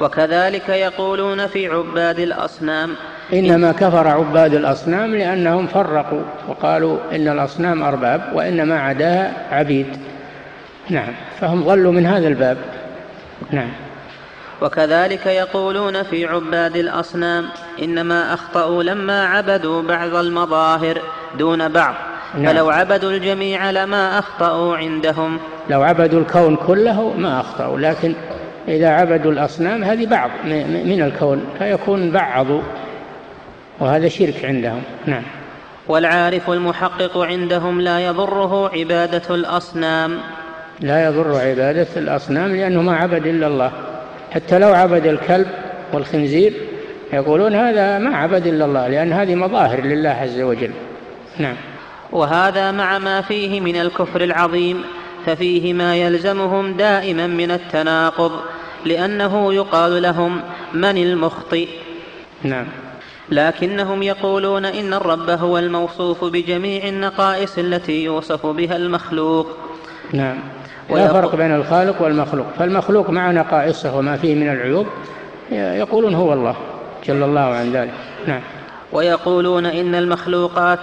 وكذلك 0.01 0.69
يقولون 0.69 1.47
في 1.47 1.67
عباد 1.67 2.19
الأصنام. 2.19 2.95
إنما 3.33 3.71
كفر 3.71 4.07
عباد 4.07 4.53
الأصنام 4.53 5.15
لأنهم 5.15 5.67
فرقوا 5.67 6.21
وقالوا 6.47 6.97
إن 7.11 7.27
الأصنام 7.27 7.83
أرباب 7.83 8.31
وإنما 8.33 8.79
عداها 8.79 9.33
عبيد. 9.51 9.97
نعم 10.89 11.13
فهم 11.39 11.63
ضلوا 11.63 11.91
من 11.91 12.05
هذا 12.05 12.27
الباب. 12.27 12.57
نعم. 13.51 13.69
وكذلك 14.61 15.25
يقولون 15.25 16.03
في 16.03 16.25
عباد 16.25 16.75
الأصنام 16.75 17.45
إنما 17.83 18.33
أخطأوا 18.33 18.83
لما 18.83 19.25
عبدوا 19.25 19.81
بعض 19.81 20.15
المظاهر 20.15 21.01
دون 21.37 21.67
بعض. 21.67 21.93
نعم. 22.37 22.53
فلو 22.53 22.69
عبدوا 22.69 23.11
الجميع 23.11 23.71
لما 23.71 24.19
أخطأوا 24.19 24.77
عندهم. 24.77 25.39
لو 25.69 25.83
عبدوا 25.83 26.19
الكون 26.19 26.55
كله 26.55 27.13
ما 27.17 27.39
أخطأوا 27.39 27.79
لكن 27.79 28.15
إذا 28.67 28.89
عبدوا 28.89 29.31
الأصنام 29.31 29.83
هذه 29.83 30.05
بعض 30.05 30.29
من 30.85 31.01
الكون 31.01 31.45
فيكون 31.59 32.11
بعضوا 32.11 32.61
وهذا 33.79 34.07
شرك 34.07 34.45
عندهم. 34.45 34.81
نعم. 35.05 35.23
والعارف 35.87 36.49
المحقق 36.49 37.17
عندهم 37.17 37.81
لا 37.81 37.99
يضره 37.99 38.71
عبادة 38.77 39.35
الأصنام. 39.35 40.17
لا 40.79 41.05
يضر 41.05 41.35
عبادة 41.35 41.87
الأصنام 41.97 42.55
لأنه 42.55 42.81
ما 42.81 42.95
عبد 42.95 43.27
إلا 43.27 43.47
الله. 43.47 43.71
حتى 44.31 44.59
لو 44.59 44.73
عبد 44.73 45.05
الكلب 45.05 45.47
والخنزير 45.93 46.53
يقولون 47.13 47.55
هذا 47.55 47.99
ما 47.99 48.17
عبد 48.17 48.47
إلا 48.47 48.65
الله 48.65 48.87
لأن 48.87 49.13
هذه 49.13 49.35
مظاهر 49.35 49.81
لله 49.81 50.09
عز 50.09 50.41
وجل. 50.41 50.71
نعم. 51.39 51.55
وهذا 52.11 52.71
مع 52.71 52.97
ما 52.97 53.21
فيه 53.21 53.61
من 53.61 53.75
الكفر 53.75 54.23
العظيم. 54.23 54.83
ففيه 55.25 55.73
ما 55.73 55.95
يلزمهم 55.95 56.73
دائما 56.73 57.27
من 57.27 57.51
التناقض 57.51 58.31
لأنه 58.85 59.53
يقال 59.53 60.01
لهم 60.01 60.41
من 60.73 60.97
المخطئ. 60.97 61.67
نعم. 62.43 62.65
لكنهم 63.29 64.03
يقولون 64.03 64.65
إن 64.65 64.93
الرب 64.93 65.29
هو 65.29 65.57
الموصوف 65.57 66.23
بجميع 66.23 66.87
النقائص 66.87 67.57
التي 67.57 68.03
يوصف 68.03 68.45
بها 68.45 68.75
المخلوق. 68.75 69.47
نعم. 70.13 70.37
لا 70.89 71.13
فرق 71.13 71.35
بين 71.35 71.55
الخالق 71.55 72.01
والمخلوق. 72.01 72.45
فالمخلوق 72.59 73.09
مع 73.09 73.31
نقائصه 73.31 73.97
وما 73.97 74.17
فيه 74.17 74.35
من 74.35 74.49
العيوب 74.49 74.87
يقولون 75.51 76.15
هو 76.15 76.33
الله 76.33 76.55
جل 77.07 77.23
الله 77.23 77.41
عن 77.41 77.71
ذلك. 77.71 77.93
نعم. 78.27 78.41
ويقولون 78.91 79.65
إن 79.65 79.95
المخلوقات 79.95 80.79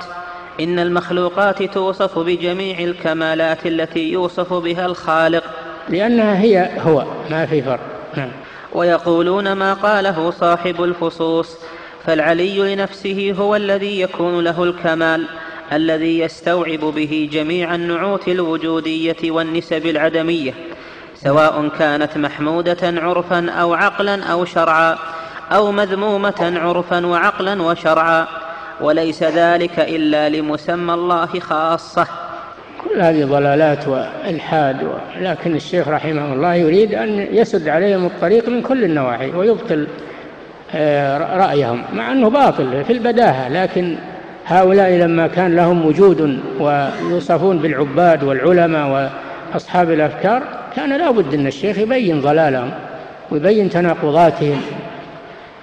إن 0.60 0.78
المخلوقات 0.78 1.62
توصف 1.62 2.18
بجميع 2.18 2.78
الكمالات 2.78 3.66
التي 3.66 4.12
يوصف 4.12 4.52
بها 4.52 4.86
الخالق. 4.86 5.44
لأنها 5.88 6.40
هي 6.40 6.70
هو 6.80 7.04
ما 7.30 7.46
في 7.46 7.62
فرق. 7.62 7.80
نعم. 8.16 8.30
ويقولون 8.72 9.52
ما 9.52 9.74
قاله 9.74 10.30
صاحب 10.30 10.82
الفصوص 10.82 11.56
فالعلي 12.06 12.74
لنفسه 12.74 13.34
هو 13.38 13.56
الذي 13.56 14.00
يكون 14.00 14.44
له 14.44 14.64
الكمال 14.64 15.26
الذي 15.72 16.18
يستوعب 16.18 16.80
به 16.80 17.28
جميع 17.32 17.74
النعوت 17.74 18.28
الوجودية 18.28 19.30
والنسب 19.30 19.86
العدمية 19.86 20.54
سواء 21.14 21.68
كانت 21.78 22.16
محمودة 22.16 22.78
عرفا 22.82 23.50
أو 23.50 23.74
عقلا 23.74 24.24
أو 24.24 24.44
شرعا 24.44 24.98
أو 25.52 25.72
مذمومة 25.72 26.60
عرفا 26.62 27.06
وعقلا 27.06 27.62
وشرعا. 27.62 28.41
وليس 28.80 29.22
ذلك 29.22 29.78
إلا 29.78 30.28
لمسمى 30.28 30.94
الله 30.94 31.26
خاصة. 31.26 32.06
كل 32.84 33.00
هذه 33.00 33.24
ضلالات 33.24 33.88
وإلحاد 33.88 34.76
لكن 35.20 35.56
الشيخ 35.56 35.88
رحمه 35.88 36.32
الله 36.32 36.54
يريد 36.54 36.94
أن 36.94 37.28
يسد 37.32 37.68
عليهم 37.68 38.06
الطريق 38.06 38.48
من 38.48 38.62
كل 38.62 38.84
النواحي 38.84 39.30
ويبطل 39.30 39.86
آه، 40.74 41.36
رأيهم 41.36 41.82
مع 41.92 42.12
أنه 42.12 42.30
باطل 42.30 42.84
في 42.84 42.92
البداهة 42.92 43.48
لكن 43.48 43.96
هؤلاء 44.46 44.90
لما 44.90 45.26
كان 45.26 45.56
لهم 45.56 45.86
وجود 45.86 46.40
ويوصفون 46.60 47.58
بالعباد 47.58 48.24
والعلماء 48.24 49.10
وأصحاب 49.54 49.90
الأفكار 49.90 50.42
كان 50.76 50.98
لا 50.98 51.10
بد 51.10 51.34
أن 51.34 51.46
الشيخ 51.46 51.78
يبين 51.78 52.20
ضلالهم 52.20 52.70
ويبين 53.30 53.70
تناقضاتهم. 53.70 54.60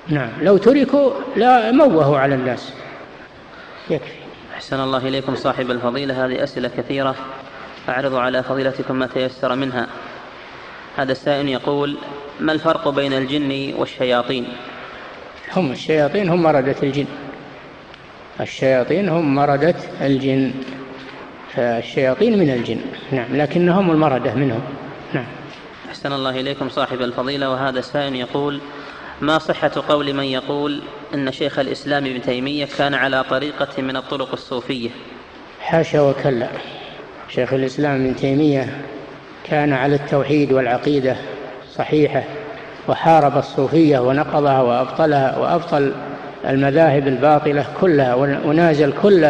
نعم 0.07 0.30
لو 0.41 0.57
تركوا 0.57 1.12
لا 1.36 1.72
موهوا 1.72 2.18
على 2.18 2.36
الناس. 2.36 2.74
يكفي 3.91 4.11
أحسن 4.53 4.79
الله 4.79 4.97
إليكم 4.97 5.35
صاحب 5.35 5.71
الفضيلة. 5.71 6.25
هذه 6.25 6.43
أسئلة 6.43 6.71
كثيرة. 6.77 7.15
أعرض 7.89 8.15
على 8.15 8.43
فضيلتكم 8.43 8.95
ما 8.95 9.07
تيسر 9.07 9.55
منها. 9.55 9.87
هذا 10.97 11.11
السائل 11.11 11.49
يقول 11.49 11.97
ما 12.39 12.51
الفرق 12.51 12.89
بين 12.89 13.13
الجن 13.13 13.73
والشياطين؟ 13.77 14.47
هم 15.55 15.71
الشياطين 15.71 16.29
هم 16.29 16.43
مردة 16.43 16.75
الجن. 16.83 17.05
الشياطين 18.41 19.09
هم 19.09 19.35
مردة 19.35 19.75
الجن. 20.01 20.53
فالشياطين 21.55 22.39
من 22.39 22.49
الجن. 22.49 22.81
نعم 23.11 23.35
لكنهم 23.35 23.91
المردة 23.91 24.33
منهم. 24.35 24.61
نعم. 25.13 25.25
أحسن 25.89 26.13
الله 26.13 26.39
إليكم 26.39 26.69
صاحب 26.69 27.01
الفضيلة. 27.01 27.49
وهذا 27.49 27.79
السائل 27.79 28.15
يقول 28.15 28.59
ما 29.22 29.39
صحة 29.39 29.72
قول 29.89 30.13
من 30.13 30.24
يقول 30.24 30.82
أن 31.13 31.32
شيخ 31.32 31.59
الإسلام 31.59 32.05
ابن 32.05 32.22
تيمية 32.22 32.67
كان 32.78 32.93
على 32.93 33.24
طريقة 33.24 33.82
من 33.82 33.95
الطرق 33.95 34.32
الصوفية؟ 34.34 34.89
حاشا 35.61 36.01
وكلا. 36.01 36.47
شيخ 37.30 37.53
الإسلام 37.53 37.95
ابن 38.05 38.15
تيمية 38.15 38.82
كان 39.43 39.74
على 39.74 39.95
التوحيد 39.95 40.51
والعقيدة 40.51 41.15
صحيحة 41.76 42.24
وحارب 42.88 43.38
الصوفية 43.38 43.99
ونقضها 43.99 44.61
وأبطلها 44.61 45.38
وأبطل 45.38 45.93
المذاهب 46.45 47.07
الباطلة 47.07 47.65
كلها 47.82 48.15
ونازل 48.15 48.93
كل 49.01 49.24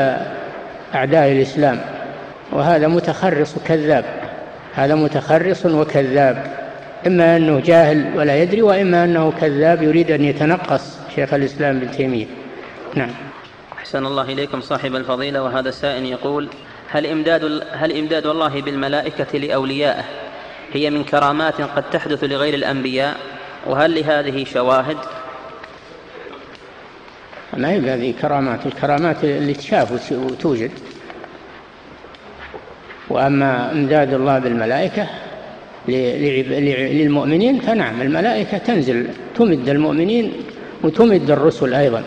أعداء 0.96 1.32
الإسلام. 1.32 1.82
وهذا 2.52 2.88
متخرص 2.88 3.56
كذاب 3.66 4.06
هذا 4.74 4.96
متخرص 4.96 5.66
وكذاب. 5.66 6.69
إما 7.08 7.38
أنه 7.38 7.60
جاهل 7.60 8.18
ولا 8.18 8.42
يدري 8.42 8.62
وإما 8.62 9.04
أنه 9.04 9.32
كذاب 9.32 9.84
يريد 9.84 10.12
أن 10.12 10.24
يتنقص 10.24 10.98
شيخ 11.16 11.34
الإسلام 11.34 11.78
ابن 11.78 11.92
تيمية. 11.92 12.26
نعم. 12.96 13.10
أحسن 13.78 14.06
الله 14.06 14.22
إليكم 14.24 14.62
صاحب 14.62 14.96
الفضيلة 14.96 15.44
وهذا 15.44 15.70
السائل 15.70 16.06
يقول 16.06 16.50
هل 16.90 17.06
إمداد, 17.06 17.64
هل 17.72 17.98
إمداد 17.98 18.26
الله 18.26 18.62
بالملائكة 18.62 19.38
لأوليائه؟ 19.38 20.04
هي 20.74 20.90
من 20.90 21.04
كرامات 21.04 21.62
قد 21.62 21.84
تحدث 21.92 22.24
لغير 22.24 22.54
الأنبياء 22.54 23.18
وهل 23.66 24.00
لهذه 24.00 24.44
شواهد؟ 24.44 24.98
ما 27.58 27.72
هي 27.72 27.80
هذه 27.80 28.14
كرامات 28.22 28.66
الكرامات 28.66 29.24
اللي 29.24 29.54
تشاف 29.54 30.12
وتوجد. 30.12 30.72
وأما 33.10 33.72
إمداد 33.72 34.14
الله 34.14 34.40
بالملائكة 34.40 35.08
للمؤمنين 35.88 37.60
فنعم 37.60 38.02
الملائكة 38.02 38.58
تنزل 38.58 39.08
تمد 39.36 39.70
المؤمنين 39.70 40.34
وتمد 40.84 41.32
الرسل 41.32 41.74
أيضا. 41.74 42.04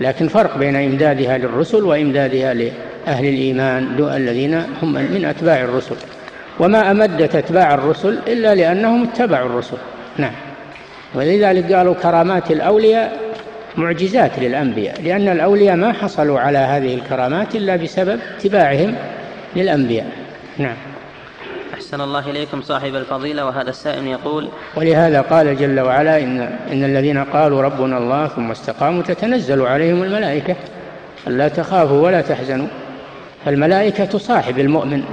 لكن 0.00 0.28
فرق 0.28 0.58
بين 0.58 0.76
إمدادها 0.76 1.38
للرسل 1.38 1.84
وإمدادها 1.84 2.54
لأهل 2.54 3.28
الإيمان 3.28 3.86
الذين 4.16 4.54
هم 4.54 4.92
من 4.92 5.24
أتباع 5.24 5.60
الرسل. 5.60 5.96
وما 6.60 6.90
أمدت 6.90 7.36
أتباع 7.36 7.74
الرسل 7.74 8.18
إلا 8.28 8.54
لأنهم 8.54 9.02
اتبعوا 9.02 9.46
الرسل. 9.46 9.76
نعم. 10.18 10.32
ولذلك 11.14 11.72
قالوا 11.72 11.94
كرامات 11.94 12.50
الأولياء 12.50 13.20
معجزات 13.76 14.38
للأنبياء 14.38 15.02
لأن 15.02 15.28
الأولياء 15.28 15.76
ما 15.76 15.92
حصلوا 15.92 16.40
على 16.40 16.58
هذه 16.58 16.94
الكرامات 16.94 17.56
إلا 17.56 17.76
بسبب 17.76 18.20
اتباعهم 18.36 18.94
للأنبياء. 19.56 20.06
نعم. 20.58 20.76
أحسن 21.90 22.00
الله 22.00 22.30
إليكم 22.30 22.62
صاحب 22.62 22.94
الفضيلة 22.94 23.44
وهذا 23.44 23.70
السائل 23.70 24.06
يقول 24.06 24.48
ولهذا 24.76 25.20
قال 25.20 25.56
جل 25.56 25.80
وعلا 25.80 26.18
إن, 26.18 26.40
إن 26.72 26.84
الذين 26.84 27.24
قالوا 27.24 27.62
ربنا 27.62 27.98
الله 27.98 28.26
ثم 28.28 28.50
استقاموا 28.50 29.02
تتنزل 29.02 29.62
عليهم 29.62 30.02
الملائكة 30.02 30.56
ألا 31.26 31.48
تخافوا 31.48 32.00
ولا 32.00 32.20
تحزنوا. 32.20 32.66
فالملائكة 33.44 34.04
تصاحب 34.04 34.58
المؤمن 34.58 35.04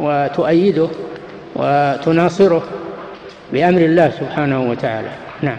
وتؤيده 0.00 0.88
وتناصره 1.54 2.62
بأمر 3.52 3.80
الله 3.80 4.10
سبحانه 4.10 4.70
وتعالى. 4.70 5.10
نعم. 5.42 5.58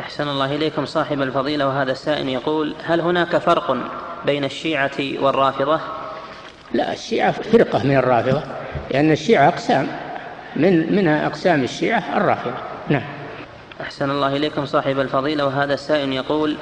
أحسن 0.00 0.28
الله 0.28 0.56
إليكم 0.56 0.86
صاحب 0.86 1.22
الفضيلة 1.22 1.66
وهذا 1.68 1.92
السائل 1.92 2.28
يقول 2.28 2.74
هل 2.84 3.00
هناك 3.00 3.36
فرق 3.36 3.76
بين 4.26 4.44
الشيعة 4.44 4.98
والرافضة؟ 5.20 5.80
لا 6.72 6.92
الشيعة 6.92 7.32
فرقة 7.32 7.86
من 7.86 7.96
الرافضة 7.96 8.42
لأن 8.90 9.10
الشيعة 9.12 9.48
أقسام. 9.48 9.86
من 10.56 10.96
منها 10.96 11.26
أقسام 11.26 11.62
الشيعة 11.62 12.16
الرافضة. 12.16 12.54
نعم. 12.88 13.02
أحسن 13.80 14.10
الله 14.10 14.36
إليكم 14.36 14.66
صاحب 14.66 15.00
الفضيلة 15.00 15.46
وهذا 15.46 15.74
السائل 15.74 16.12
يقول 16.12 16.56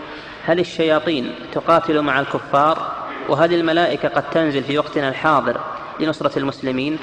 هل 0.46 0.60
الشياطين 0.60 1.30
تقاتل 1.52 2.02
مع 2.02 2.20
الكفار؟ 2.20 2.92
وهل 3.28 3.54
الملائكة 3.54 4.08
قد 4.08 4.30
تنزل 4.30 4.62
في 4.62 4.78
وقتنا 4.78 5.08
الحاضر 5.08 5.60
لنصرة 6.00 6.38
المسلمين؟ 6.38 6.98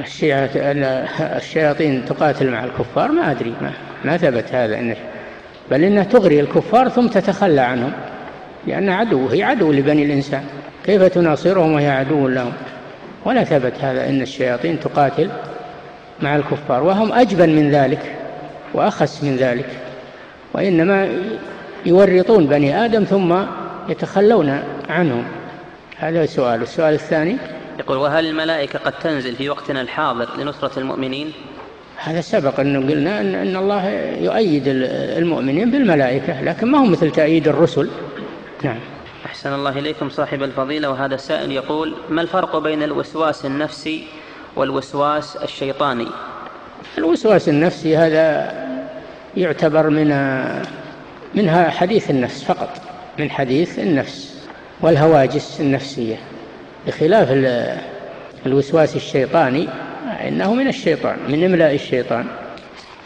الشيعة 0.00 0.50
الشياطين 1.20 2.04
تقاتل 2.04 2.50
مع 2.50 2.64
الكفار؟ 2.64 3.12
ما 3.12 3.30
أدري 3.30 3.54
ما, 3.60 3.72
ما 4.04 4.16
ثبت 4.16 4.54
هذا. 4.54 4.78
إنه 4.78 4.96
بل 5.70 5.84
إنها 5.84 6.04
تغري 6.04 6.40
الكفار 6.40 6.88
ثم 6.88 7.06
تتخلى 7.06 7.60
عنهم 7.60 7.92
لأن 8.66 8.88
عدو 8.88 9.28
هي 9.28 9.42
عدو 9.42 9.72
لبني 9.72 10.04
الإنسان. 10.04 10.44
كيف 10.86 11.02
تناصرهم 11.02 11.72
وهي 11.72 11.90
عدو 11.90 12.28
لهم؟ 12.28 12.52
ولا 13.24 13.44
ثبت 13.44 13.72
هذا 13.80 14.08
إن 14.08 14.22
الشياطين 14.22 14.80
تقاتل 14.80 15.30
مع 16.22 16.36
الكفار 16.36 16.82
وهم 16.82 17.12
أجبن 17.12 17.48
من 17.48 17.70
ذلك 17.70 18.14
وأخس 18.74 19.24
من 19.24 19.36
ذلك 19.36 19.68
وإنما 20.54 21.08
يورطون 21.86 22.46
بني 22.46 22.84
آدم 22.84 23.04
ثم 23.04 23.36
يتخلون 23.88 24.62
عنهم. 24.88 25.24
هذا 25.98 26.24
السؤال 26.24 26.62
السؤال 26.62 26.94
الثاني. 26.94 27.36
يقول 27.78 27.96
وهل 27.96 28.26
الملائكة 28.26 28.78
قد 28.78 28.92
تنزل 28.92 29.34
في 29.34 29.48
وقتنا 29.48 29.80
الحاضر 29.80 30.28
لنصرة 30.38 30.78
المؤمنين؟ 30.78 31.32
هذا 31.96 32.20
سبق 32.20 32.60
أنه 32.60 32.78
قلنا 32.78 33.20
أن, 33.20 33.34
أن 33.34 33.56
الله 33.56 33.88
يؤيد 34.20 34.62
المؤمنين 35.18 35.70
بالملائكة 35.70 36.42
لكن 36.42 36.70
ما 36.70 36.78
هو 36.78 36.84
مثل 36.84 37.10
تأييد 37.10 37.48
الرسل. 37.48 37.88
نعم. 38.64 38.78
أحسن 39.36 39.54
الله 39.54 39.78
إليكم 39.78 40.10
صاحب 40.10 40.42
الفضيلة 40.42 40.90
وهذا 40.90 41.14
السائل 41.14 41.52
يقول 41.52 41.94
ما 42.10 42.22
الفرق 42.22 42.58
بين 42.58 42.82
الوسواس 42.82 43.46
النفسي 43.46 44.06
والوسواس 44.56 45.36
الشيطاني؟ 45.36 46.06
الوسواس 46.98 47.48
النفسي 47.48 47.96
هذا 47.96 48.52
يعتبر 49.36 49.90
من 49.90 50.08
منها 51.34 51.70
حديث 51.70 52.10
النفس 52.10 52.44
فقط 52.44 52.80
من 53.18 53.30
حديث 53.30 53.78
النفس 53.78 54.46
والهواجس 54.80 55.60
النفسية. 55.60 56.16
بخلاف 56.86 57.28
الوسواس 58.46 58.96
الشيطاني 58.96 59.68
إنه 60.28 60.54
من 60.54 60.68
الشيطان 60.68 61.16
من 61.28 61.44
إملاء 61.44 61.74
الشيطان. 61.74 62.26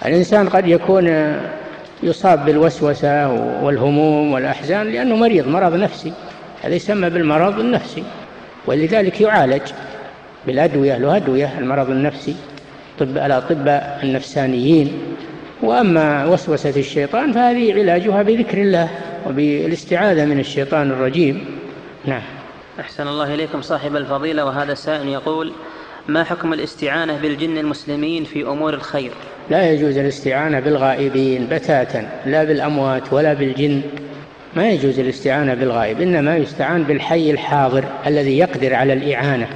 الإنسان 0.05 0.49
قد 0.49 0.69
يكون 0.69 1.07
يصاب 2.03 2.45
بالوسوسة 2.45 3.29
والهموم 3.63 4.33
والأحزان 4.33 4.87
لأنه 4.87 5.17
مريض 5.17 5.49
مرض 5.49 5.75
نفسي. 5.75 6.13
هذا 6.63 6.75
يسمى 6.75 7.11
بالمرض 7.11 7.59
النفسي 7.61 8.05
ولذلك 8.67 9.21
يعالج 9.21 9.63
بالأدوية 10.47 10.99
له 10.99 11.17
أدوية 11.17 11.59
المرض 11.59 11.91
النفسي 11.91 12.37
طب 12.99 13.19
الأطباء 13.19 14.01
النفسانيين. 14.03 14.93
وأما 15.63 16.27
وسوسة 16.27 16.81
الشيطان 16.81 17.33
فهذه 17.33 17.75
علاجها 17.75 18.23
بذكر 18.23 18.59
الله 18.59 18.89
وبالاستعاذة 19.27 20.25
من 20.25 20.41
الشيطان 20.41 20.91
الرجيم. 20.91 21.45
نعم. 22.05 22.23
أحسن 22.81 23.09
الله 23.09 23.35
إليكم 23.35 23.63
صاحب 23.63 23.97
الفضيلة 23.97 24.45
وهذا 24.45 24.73
السائل 24.73 25.09
يقول 25.09 25.53
ما 26.09 26.25
حكم 26.25 26.53
الاستعانة 26.53 27.17
بالجن 27.17 27.59
المسلمين 27.59 28.25
في 28.25 28.43
أمور 28.43 28.75
الخير؟ 28.75 29.13
لا 29.51 29.71
يجوز 29.71 29.99
الاستعانة 29.99 30.61
بالغائبين 30.61 31.47
بتاتا 31.51 32.09
لا 32.27 32.45
بالأموات 32.45 33.13
ولا 33.13 33.33
بالجن. 33.33 33.83
ما 34.57 34.69
يجوز 34.69 34.99
الاستعانة 34.99 35.55
بالغائب 35.55 36.01
إنما 36.01 36.37
يستعان 36.37 36.83
بالحي 36.85 37.31
الحاضر 37.31 37.85
الذي 38.07 38.39
يقدر 38.39 38.75
على 38.75 38.93
الإعانة. 38.93 39.49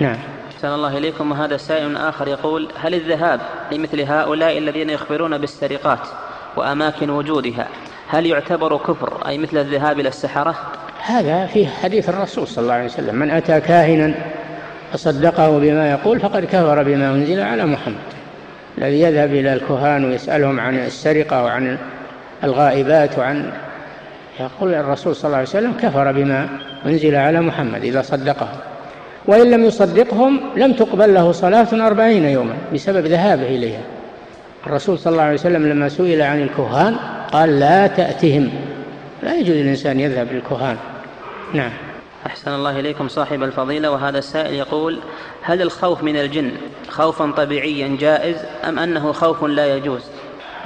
نعم. 0.00 0.16
أحسن 0.56 0.68
الله 0.68 0.98
إليكم. 0.98 1.30
وهذا 1.32 1.56
سائل 1.56 1.96
آخر 1.96 2.28
يقول 2.28 2.68
هل 2.80 2.94
الذهاب 2.94 3.40
لمثل 3.72 4.00
هؤلاء 4.00 4.58
الذين 4.58 4.90
يخبرون 4.90 5.38
بالسرقات 5.38 6.08
وأماكن 6.56 7.10
وجودها 7.10 7.68
هل 8.08 8.26
يعتبر 8.26 8.76
كفر 8.76 9.28
أي 9.28 9.38
مثل 9.38 9.58
الذهاب 9.58 10.00
إلى 10.00 10.08
السحرة؟ 10.08 10.54
هذا 11.06 11.46
في 11.46 11.66
حديث 11.66 12.08
الرسول 12.08 12.48
صلى 12.48 12.62
الله 12.62 12.74
عليه 12.74 12.84
وسلم 12.84 13.14
من 13.14 13.30
أتى 13.30 13.60
كاهنا 13.60 14.14
فصدقه 14.92 15.58
بما 15.58 15.90
يقول 15.90 16.20
فقد 16.20 16.44
كفر 16.44 16.82
بما 16.82 17.10
أنزل 17.10 17.40
على 17.40 17.66
محمد. 17.66 18.13
الذي 18.78 19.00
يذهب 19.00 19.34
إلى 19.34 19.52
الكهان 19.52 20.04
ويسألهم 20.04 20.60
عن 20.60 20.78
السرقة 20.78 21.44
وعن 21.44 21.78
الغائبات 22.44 23.18
وعن 23.18 23.52
يقول 24.40 24.74
الرسول 24.74 25.16
صلى 25.16 25.26
الله 25.26 25.36
عليه 25.36 25.48
وسلم 25.48 25.72
كفر 25.72 26.12
بما 26.12 26.48
أنزل 26.86 27.14
على 27.14 27.40
محمد 27.40 27.84
إذا 27.84 28.02
صدقه. 28.02 28.48
وإن 29.26 29.50
لم 29.50 29.64
يصدقهم 29.64 30.40
لم 30.56 30.72
تقبل 30.72 31.14
له 31.14 31.32
صلاة 31.32 31.66
أربعين 31.72 32.24
يوما 32.24 32.54
بسبب 32.74 33.06
ذهابه 33.06 33.46
إليها. 33.46 33.80
الرسول 34.66 34.98
صلى 34.98 35.10
الله 35.10 35.22
عليه 35.22 35.34
وسلم 35.34 35.66
لما 35.66 35.88
سئل 35.88 36.22
عن 36.22 36.42
الكهان 36.42 36.96
قال 37.32 37.60
لا 37.60 37.86
تأتهم. 37.86 38.50
لا 39.22 39.34
يجوز 39.34 39.56
الإنسان 39.56 40.00
يذهب 40.00 40.32
للكهان. 40.32 40.76
نعم. 41.54 41.70
أحسن 42.26 42.54
الله 42.54 42.80
إليكم 42.80 43.08
صاحب 43.08 43.42
الفضيلة 43.42 43.90
وهذا 43.90 44.18
السائل 44.18 44.54
يقول 44.54 44.98
هل 45.42 45.62
الخوف 45.62 46.02
من 46.02 46.16
الجن 46.16 46.50
خوفا 46.88 47.30
طبيعيا 47.30 47.96
جائز 48.00 48.36
أم 48.64 48.78
أنه 48.78 49.12
خوف 49.12 49.44
لا 49.44 49.76
يجوز؟ 49.76 50.00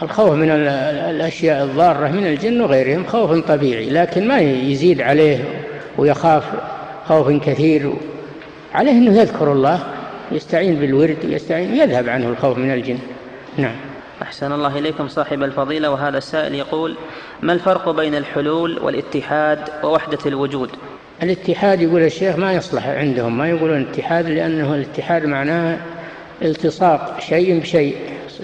الخوف 0.02 0.30
من 0.30 0.50
الأشياء 0.50 1.64
الضارة 1.64 2.08
من 2.08 2.26
الجن 2.26 2.60
وغيرهم 2.60 3.06
خوف 3.06 3.38
طبيعي 3.38 3.90
لكن 3.90 4.28
ما 4.28 4.38
يزيد 4.38 5.00
عليه 5.00 5.44
ويخاف 5.98 6.44
خوف 7.08 7.30
كثير. 7.30 7.92
عليه 8.74 8.92
أنه 8.92 9.20
يذكر 9.20 9.52
الله 9.52 9.86
يستعين 10.32 10.76
بالورد 10.76 11.18
ويستعين 11.24 11.74
يذهب 11.74 12.08
عنه 12.08 12.28
الخوف 12.28 12.58
من 12.58 12.70
الجن. 12.70 12.98
نعم. 13.56 13.76
أحسن 14.22 14.52
الله 14.52 14.78
إليكم 14.78 15.08
صاحب 15.08 15.42
الفضيلة 15.42 15.90
وهذا 15.90 16.18
السائل 16.18 16.54
يقول 16.54 16.96
ما 17.42 17.52
الفرق 17.52 17.90
بين 17.90 18.14
الحلول 18.14 18.78
والاتحاد 18.78 19.58
ووحدة 19.84 20.18
الوجود؟ 20.26 20.70
الاتحاد 21.22 21.80
يقول 21.80 22.02
الشيخ 22.02 22.36
ما 22.36 22.52
يصلح 22.52 22.86
عندهم 22.86 23.38
ما 23.38 23.48
يقولون 23.48 23.86
اتحاد 23.90 24.26
لأنه 24.26 24.74
الاتحاد 24.74 25.24
معناه 25.24 25.78
التصاق 26.42 27.20
شيء 27.20 27.60
بشيء 27.60 27.96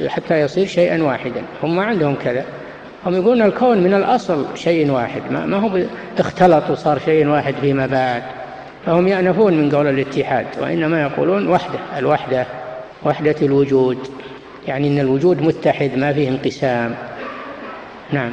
حتى 0.06 0.40
يصير 0.40 0.66
شيئا 0.66 1.02
واحدا. 1.02 1.42
هم 1.62 1.76
ما 1.76 1.84
عندهم 1.84 2.14
كذا. 2.14 2.44
هم 3.06 3.14
يقولون 3.14 3.42
الكون 3.42 3.78
من 3.78 3.94
الأصل 3.94 4.46
شيء 4.54 4.90
واحد 4.90 5.22
ما, 5.30 5.56
هو 5.56 5.80
اختلط 6.18 6.70
وصار 6.70 6.98
شيء 6.98 7.26
واحد 7.26 7.54
فيما 7.60 7.86
بعد. 7.86 8.22
فهم 8.86 9.08
يأنفون 9.08 9.54
من 9.54 9.74
قول 9.74 9.86
الاتحاد 9.86 10.46
وإنما 10.60 11.02
يقولون 11.02 11.48
وحدة 11.48 11.78
الوحدة 11.98 12.46
وحدة 13.04 13.36
الوجود. 13.42 13.98
يعني 14.68 14.88
أن 14.88 14.98
الوجود 14.98 15.42
متحد 15.42 15.90
ما 15.96 16.12
فيه 16.12 16.28
انقسام. 16.28 16.94
نعم. 18.12 18.32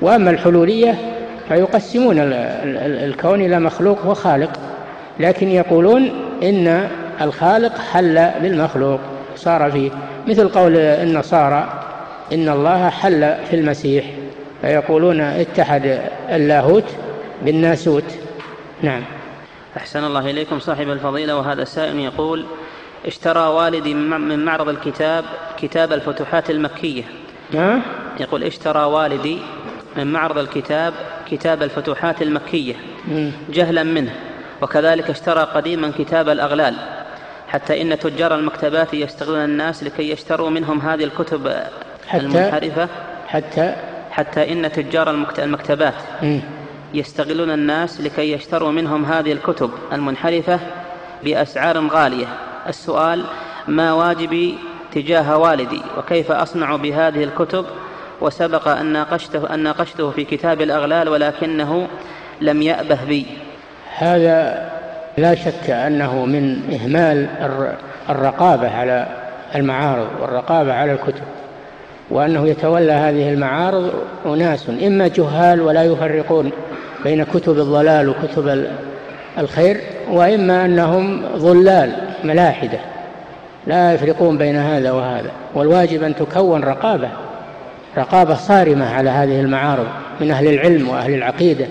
وأما 0.00 0.30
الحلولية 0.30 1.17
فيقسمون 1.48 2.16
الكون 2.18 3.40
إلى 3.40 3.60
مخلوق 3.60 4.06
وخالق 4.06 4.50
لكن 5.20 5.48
يقولون 5.48 6.10
إن 6.42 6.88
الخالق 7.20 7.78
حل 7.78 8.30
بالمخلوق 8.42 9.00
صار 9.36 9.70
فيه. 9.72 9.90
مثل 10.26 10.48
قول 10.48 10.76
النصارى 10.76 11.84
إن 12.32 12.48
الله 12.48 12.88
حل 12.88 13.34
في 13.50 13.56
المسيح 13.56 14.04
فيقولون 14.62 15.20
اتحد 15.20 16.00
اللاهوت 16.30 16.84
بالناسوت. 17.44 18.04
نعم. 18.82 19.02
أحسن 19.76 20.04
الله 20.04 20.30
إليكم 20.30 20.60
صاحب 20.60 20.90
الفضيلة 20.90 21.36
وهذا 21.36 21.62
السائل 21.62 21.98
يقول 21.98 22.44
اشترى 23.06 23.40
والدي 23.40 23.94
من 23.94 24.44
معرض 24.44 24.68
الكتاب 24.68 25.24
كتاب 25.58 25.92
الفتوحات 25.92 26.50
المكية؟ 26.50 27.02
يقول 28.20 28.44
اشترى 28.44 28.84
والدي 28.84 29.38
من 29.96 30.12
معرض 30.12 30.38
الكتاب 30.38 30.94
كتاب 31.30 31.62
الفتوحات 31.62 32.22
المكية 32.22 32.74
جهلا 33.50 33.82
منه. 33.82 34.12
وكذلك 34.62 35.10
اشترى 35.10 35.40
قديما 35.40 35.92
كتاب 35.98 36.28
الأغلال 36.28 36.74
حتى 37.48 37.82
إن 37.82 37.98
تجار 37.98 38.34
المكتبات 38.34 38.94
يستغلون 38.94 39.44
الناس 39.44 39.84
لكي 39.84 40.10
يشتروا 40.10 40.50
منهم 40.50 40.80
هذه 40.80 41.04
الكتب 41.04 41.52
حتى 42.08 42.20
المنحرفة. 42.26 42.88
حتى 43.26 43.74
حتى 44.10 44.52
إن 44.52 44.72
تجار 44.72 45.10
المكتبات 45.38 45.94
يستغلون 46.94 47.50
الناس 47.50 48.00
لكي 48.00 48.32
يشتروا 48.32 48.72
منهم 48.72 49.04
هذه 49.04 49.32
الكتب 49.32 49.70
المنحرفة 49.92 50.60
بأسعار 51.24 51.86
غالية. 51.86 52.26
السؤال 52.68 53.24
ما 53.68 53.92
واجبي 53.92 54.58
تجاه 54.92 55.36
والدي؟ 55.38 55.80
وكيف 55.98 56.30
أصنع 56.30 56.76
بهذه 56.76 57.24
الكتب 57.24 57.66
وسبق 58.20 58.68
أن 58.68 58.86
ناقشته, 58.86 59.54
أن 59.54 59.62
ناقشته 59.62 60.10
في 60.10 60.24
كتاب 60.24 60.60
الأغلال 60.60 61.08
ولكنه 61.08 61.88
لم 62.40 62.62
يأبه 62.62 62.98
بي. 63.08 63.26
هذا 63.98 64.68
لا 65.18 65.34
شك 65.34 65.70
أنه 65.70 66.24
من 66.24 66.72
إهمال 66.72 67.26
الرقابة 68.10 68.70
على 68.76 69.06
المعارض 69.54 70.08
والرقابة 70.20 70.72
على 70.72 70.92
الكتب 70.92 71.22
وأنه 72.10 72.48
يتولى 72.48 72.92
هذه 72.92 73.32
المعارض 73.32 73.92
أناس 74.26 74.68
إما 74.86 75.08
جهال 75.08 75.60
ولا 75.60 75.84
يفرقون 75.84 76.50
بين 77.04 77.24
كتب 77.24 77.58
الضلال 77.58 78.08
وكتب 78.08 78.66
الخير 79.38 79.80
وإما 80.10 80.64
أنهم 80.64 81.22
ضلال 81.36 81.92
ملاحدة 82.24 82.78
لا 83.66 83.92
يفرقون 83.92 84.38
بين 84.38 84.56
هذا 84.56 84.90
وهذا 84.90 85.30
والواجب 85.54 86.02
أن 86.02 86.14
تكون 86.14 86.64
رقابة 86.64 87.08
رقابة 87.98 88.34
صارمة 88.34 88.94
على 88.94 89.10
هذه 89.10 89.40
المعارض 89.40 89.86
من 90.20 90.30
أهل 90.30 90.46
العلم 90.46 90.88
وأهل 90.88 91.14
العقيدة 91.14 91.66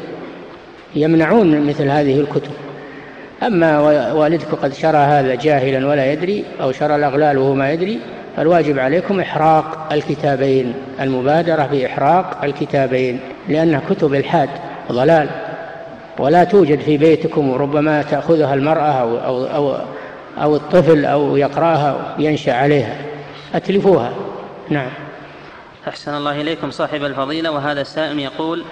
يمنعون 0.95 1.67
مثل 1.67 1.89
هذه 1.89 2.19
الكتب. 2.19 2.51
أما 3.43 3.79
والدك 4.11 4.47
قد 4.61 4.73
شرى 4.73 4.97
هذا 4.97 5.35
جاهلا 5.35 5.87
ولا 5.87 6.11
يدري 6.11 6.43
أو 6.61 6.71
شرى 6.71 6.95
الأغلال 6.95 7.37
وهو 7.37 7.53
ما 7.53 7.71
يدري 7.71 7.99
فالواجب 8.37 8.79
عليكم 8.79 9.19
إحراق 9.19 9.93
الكتابين 9.93 10.73
المبادرة 11.01 11.69
بإحراق 11.71 12.43
الكتابين 12.43 13.19
لأنها 13.49 13.81
كتب 13.89 14.13
الحاد 14.13 14.49
ضلال. 14.91 15.29
ولا 16.19 16.43
توجد 16.43 16.79
في 16.79 16.97
بيتكم 16.97 17.49
وربما 17.49 18.01
تأخذها 18.01 18.53
المرأة 18.53 18.91
أو, 19.01 19.17
أو, 19.17 19.45
أو, 19.45 19.77
أو 20.41 20.55
الطفل 20.55 21.05
أو 21.05 21.37
يقرأها 21.37 22.15
وينشأ 22.19 22.53
عليها. 22.53 22.95
أتلفوها. 23.55 24.11
نعم. 24.69 24.89
أحسن 25.87 26.13
الله 26.13 26.41
إليكم 26.41 26.71
صاحب 26.71 27.03
الفضيلة 27.03 27.51
وهذا 27.51 27.81
السائل 27.81 28.19
يقول 28.19 28.63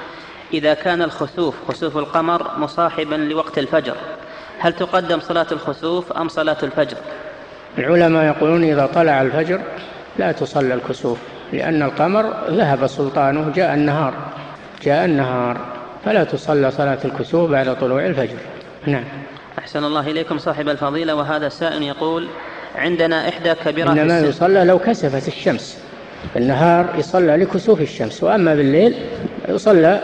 إذا 0.54 0.74
كان 0.74 1.02
الخسوف 1.02 1.56
خسوف 1.68 1.98
القمر 1.98 2.52
مصاحبا 2.58 3.16
لوقت 3.16 3.58
الفجر 3.58 3.96
هل 4.60 4.74
تقدم 4.74 5.20
صلاة 5.20 5.48
الخسوف 5.52 6.12
أم 6.12 6.30
صلاة 6.30 6.58
الفجر؟ 6.64 6.98
العلماء 7.78 8.26
يقولون 8.26 8.64
إذا 8.64 8.86
طلع 8.86 9.22
الفجر 9.22 9.62
لا 10.20 10.32
تصلى 10.32 10.74
الكسوف 10.74 11.18
لأن 11.54 11.84
القمر 11.84 12.34
ذهب 12.50 12.88
سلطانه 12.88 13.52
جاء 13.56 13.74
النهار 13.74 14.14
جاء 14.84 15.06
النهار 15.06 15.58
فلا 16.06 16.24
تصلى 16.24 16.72
صلاة 16.72 17.00
الكسوف 17.06 17.52
بعد 17.52 17.80
طلوع 17.80 18.06
الفجر. 18.06 18.38
نعم. 18.86 19.04
أحسن 19.60 19.84
الله 19.84 20.12
إليكم 20.12 20.38
صاحب 20.38 20.70
الفضيلة 20.70 21.16
وهذا 21.16 21.48
السائل 21.48 21.84
يقول 21.84 22.28
عندنا 22.76 23.30
إحدى 23.30 23.54
كبيرات 23.54 23.98
إنما 23.98 24.20
يصلى 24.20 24.64
لو 24.64 24.80
كسفت 24.80 25.28
الشمس. 25.28 25.85
النهار 26.36 26.94
يصلى 26.98 27.38
لكسوف 27.38 27.82
الشمس 27.82 28.24
وأما 28.24 28.56
بالليل 28.56 28.96
يصلى 29.48 30.02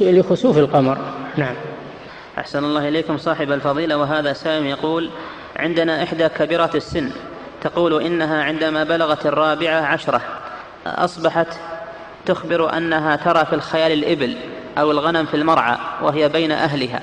لخسوف 0.00 0.58
القمر. 0.58 0.98
نعم. 1.36 1.54
أحسن 2.38 2.64
الله 2.64 2.88
إليكم 2.88 3.18
صاحب 3.18 3.52
الفضيلة 3.52 3.96
وهذا 3.96 4.32
سائل 4.32 4.66
يقول 4.66 5.10
عندنا 5.56 6.02
إحدى 6.02 6.28
كبيرات 6.28 6.74
السن 6.74 7.10
تقول 7.62 8.02
إنها 8.02 8.44
عندما 8.44 8.84
بلغت 8.84 9.26
الرابعة 9.26 9.80
عشرة 9.80 10.20
أصبحت 10.86 11.46
تخبر 12.26 12.76
أنها 12.76 13.16
ترى 13.16 13.44
في 13.44 13.54
الخيال 13.54 13.92
الإبل 13.92 14.36
أو 14.78 14.90
الغنم 14.90 15.26
في 15.26 15.34
المرعى 15.34 15.76
وهي 16.02 16.28
بين 16.28 16.52
أهلها 16.52 17.02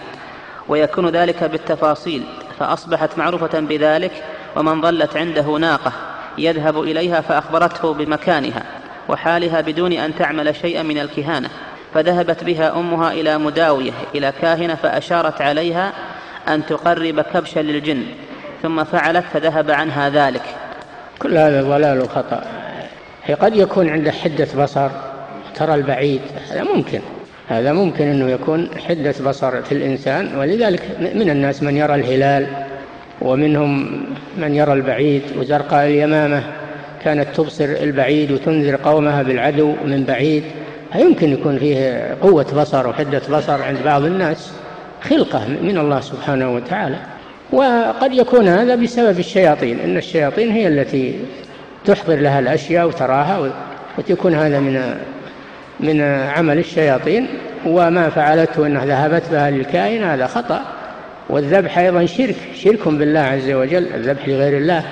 ويكون 0.67 1.09
ذلك 1.09 1.43
بالتفاصيل 1.43 2.23
فأصبحت 2.59 3.17
معروفة 3.17 3.59
بذلك 3.59 4.11
ومن 4.55 4.81
ظلت 4.81 5.17
عنده 5.17 5.57
ناقة. 5.57 5.91
يذهب 6.37 6.81
إليها 6.83 7.21
فأخبرته 7.21 7.93
بمكانها 7.93 8.63
وحالها 9.09 9.61
بدون 9.61 9.93
أن 9.93 10.15
تعمل 10.15 10.55
شيئا 10.55 10.83
من 10.83 10.97
الكهانة 10.97 11.49
فذهبت 11.93 12.43
بها 12.43 12.79
أمها 12.79 13.11
إلى 13.11 13.37
مداوية 13.37 13.91
إلى 14.15 14.33
كاهنة 14.41 14.75
فأشارت 14.75 15.41
عليها 15.41 15.93
أن 16.47 16.65
تقرب 16.65 17.21
كبشا 17.21 17.59
للجن 17.59 18.03
ثم 18.61 18.83
فعلت 18.83 19.25
فذهب 19.33 19.71
عنها 19.71 20.09
ذلك. 20.09 20.43
كل 21.19 21.37
هذا 21.37 21.61
ضلال 21.61 22.01
وخطأ. 22.01 22.43
قد 23.41 23.55
يكون 23.55 23.89
عنده 23.89 24.11
حدة 24.11 24.47
بصر 24.63 24.89
ترى 25.55 25.75
البعيد 25.75 26.21
هذا 26.51 26.63
ممكن. 26.63 27.01
هذا 27.47 27.73
ممكن 27.73 28.07
أنه 28.07 28.29
يكون 28.29 28.69
حدة 28.87 29.15
بصر 29.25 29.61
في 29.61 29.71
الإنسان 29.71 30.37
ولذلك 30.37 30.81
من 31.15 31.29
الناس 31.29 31.63
من 31.63 31.77
يرى 31.77 31.95
الهلال 31.95 32.47
ومنهم 33.21 34.01
من 34.37 34.55
يرى 34.55 34.73
البعيد 34.73 35.21
وزرقاء 35.37 35.87
اليمامة 35.87 36.43
كانت 37.03 37.27
تبصر 37.35 37.65
البعيد 37.65 38.31
وتنذر 38.31 38.75
قومها 38.75 39.23
بالعدو 39.23 39.75
من 39.85 40.03
بعيد. 40.03 40.43
يمكن 40.95 41.33
يكون 41.33 41.57
فيه 41.57 42.15
قوة 42.21 42.45
بصر 42.55 42.87
وحدة 42.87 43.21
بصر 43.31 43.61
عند 43.63 43.77
بعض 43.85 44.03
الناس 44.03 44.53
خلقة 45.01 45.47
من 45.47 45.77
الله 45.77 45.99
سبحانه 45.99 46.55
وتعالى. 46.55 46.95
وقد 47.51 48.13
يكون 48.13 48.47
هذا 48.47 48.75
بسبب 48.75 49.19
الشياطين 49.19 49.79
إن 49.79 49.97
الشياطين 49.97 50.51
هي 50.51 50.67
التي 50.67 51.19
تحضر 51.85 52.15
لها 52.15 52.39
الأشياء 52.39 52.87
وتراها 52.87 53.51
وتكون 53.97 54.35
هذا 54.35 54.59
من 54.59 54.95
من 55.79 56.01
عمل 56.01 56.57
الشياطين. 56.59 57.27
وما 57.65 58.09
فعلته 58.09 58.67
أنها 58.67 58.85
ذهبت 58.85 59.23
بها 59.31 59.51
للكائن 59.51 60.03
هذا 60.03 60.27
خطأ. 60.27 60.61
والذبح 61.29 61.77
أيضا 61.77 62.05
شرك 62.05 62.35
شرك 62.55 62.87
بالله 62.87 63.19
عز 63.19 63.51
وجل 63.51 63.87
الذبح 63.93 64.27
لغير 64.27 64.57
الله 64.57 64.83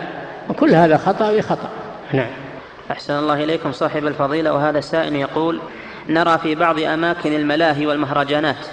وكل 0.49 0.75
هذا 0.75 0.97
خطأ 0.97 1.33
بخطأ. 1.33 1.69
نعم. 2.13 2.29
أحسن 2.91 3.13
الله 3.13 3.43
إليكم 3.43 3.71
صاحب 3.71 4.07
الفضيلة 4.07 4.53
وهذا 4.53 4.79
السائل 4.79 5.15
يقول 5.15 5.59
نرى 6.09 6.37
في 6.37 6.55
بعض 6.55 6.79
أماكن 6.79 7.35
الملاهي 7.35 7.87
والمهرجانات 7.87 8.65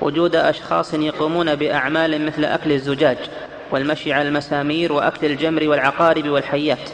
وجود 0.00 0.36
أشخاص 0.36 0.94
يقومون 0.94 1.54
بأعمال 1.54 2.26
مثل 2.26 2.44
أكل 2.44 2.72
الزجاج 2.72 3.18
والمشي 3.70 4.12
على 4.12 4.28
المسامير 4.28 4.92
وأكل 4.92 5.26
الجمر 5.26 5.68
والعقارب 5.68 6.28
والحيات. 6.28 6.90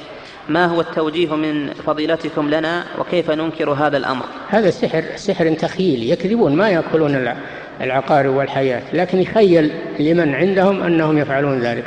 ما 0.48 0.66
هو 0.66 0.80
التوجيه 0.80 1.36
من 1.36 1.72
فضيلتكم 1.72 2.50
لنا 2.50 2.84
وكيف 2.98 3.30
ننكر 3.30 3.70
هذا 3.70 3.96
الأمر؟ 3.96 4.24
هذا 4.48 4.70
سحر 4.70 5.04
سحر 5.16 5.54
تخيل 5.54 6.10
يكذبون 6.10 6.56
ما 6.56 6.70
يأكلون 6.70 7.34
العقارب 7.80 8.34
والحيات 8.34 8.82
لكن 8.92 9.18
يخيل 9.18 9.72
لمن 9.98 10.34
عندهم 10.34 10.82
أنهم 10.82 11.18
يفعلون 11.18 11.60
ذلك 11.60 11.84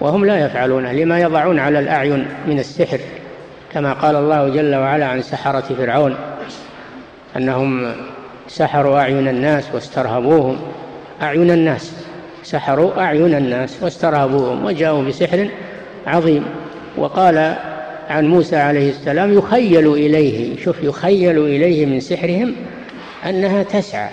وهم 0.00 0.24
لا 0.24 0.46
يفعلونه 0.46 0.92
لما 0.92 1.20
يضعون 1.20 1.58
على 1.58 1.78
الأعين 1.78 2.26
من 2.46 2.58
السحر 2.58 3.00
كما 3.72 3.92
قال 3.92 4.16
الله 4.16 4.48
جل 4.48 4.74
وعلا 4.74 5.06
عن 5.06 5.22
سحرة 5.22 5.74
فرعون 5.78 6.16
أنهم 7.36 7.92
سحروا 8.48 8.98
أعين 8.98 9.28
الناس 9.28 9.64
واسترهبوهم. 9.74 10.58
أعين 11.22 11.50
الناس 11.50 11.92
سحروا 12.42 13.00
أعين 13.00 13.34
الناس 13.34 13.82
واسترهبوهم 13.82 14.64
وجاءوا 14.64 15.02
بسحر 15.02 15.48
عظيم. 16.06 16.44
وقال 16.96 17.56
عن 18.08 18.28
موسى 18.28 18.56
عليه 18.56 18.90
السلام 18.90 19.38
يخيل 19.38 19.92
إليه 19.92 20.56
شوف 20.64 20.76
يخيل 20.82 21.38
إليه 21.38 21.86
من 21.86 22.00
سحرهم 22.00 22.54
أنها 23.28 23.62
تسعى. 23.62 24.08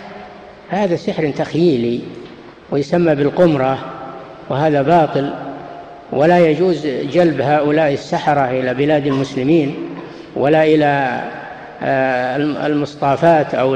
هذا 0.70 0.96
سحر 0.96 1.32
تخييلي 1.32 2.00
ويسمى 2.72 3.16
بالقمرة 3.16 3.80
وهذا 4.50 4.82
باطل. 4.82 5.34
ولا 6.12 6.40
يجوز 6.40 6.88
جلب 6.88 7.42
هؤلاء 7.42 7.94
السحرة 7.94 8.50
إلى 8.50 8.74
بلاد 8.74 9.08
المسلمين 9.08 9.76
ولا 10.36 10.64
إلى 10.64 11.22
آه، 11.84 12.36
المصطافات 12.68 13.56
أو 13.56 13.76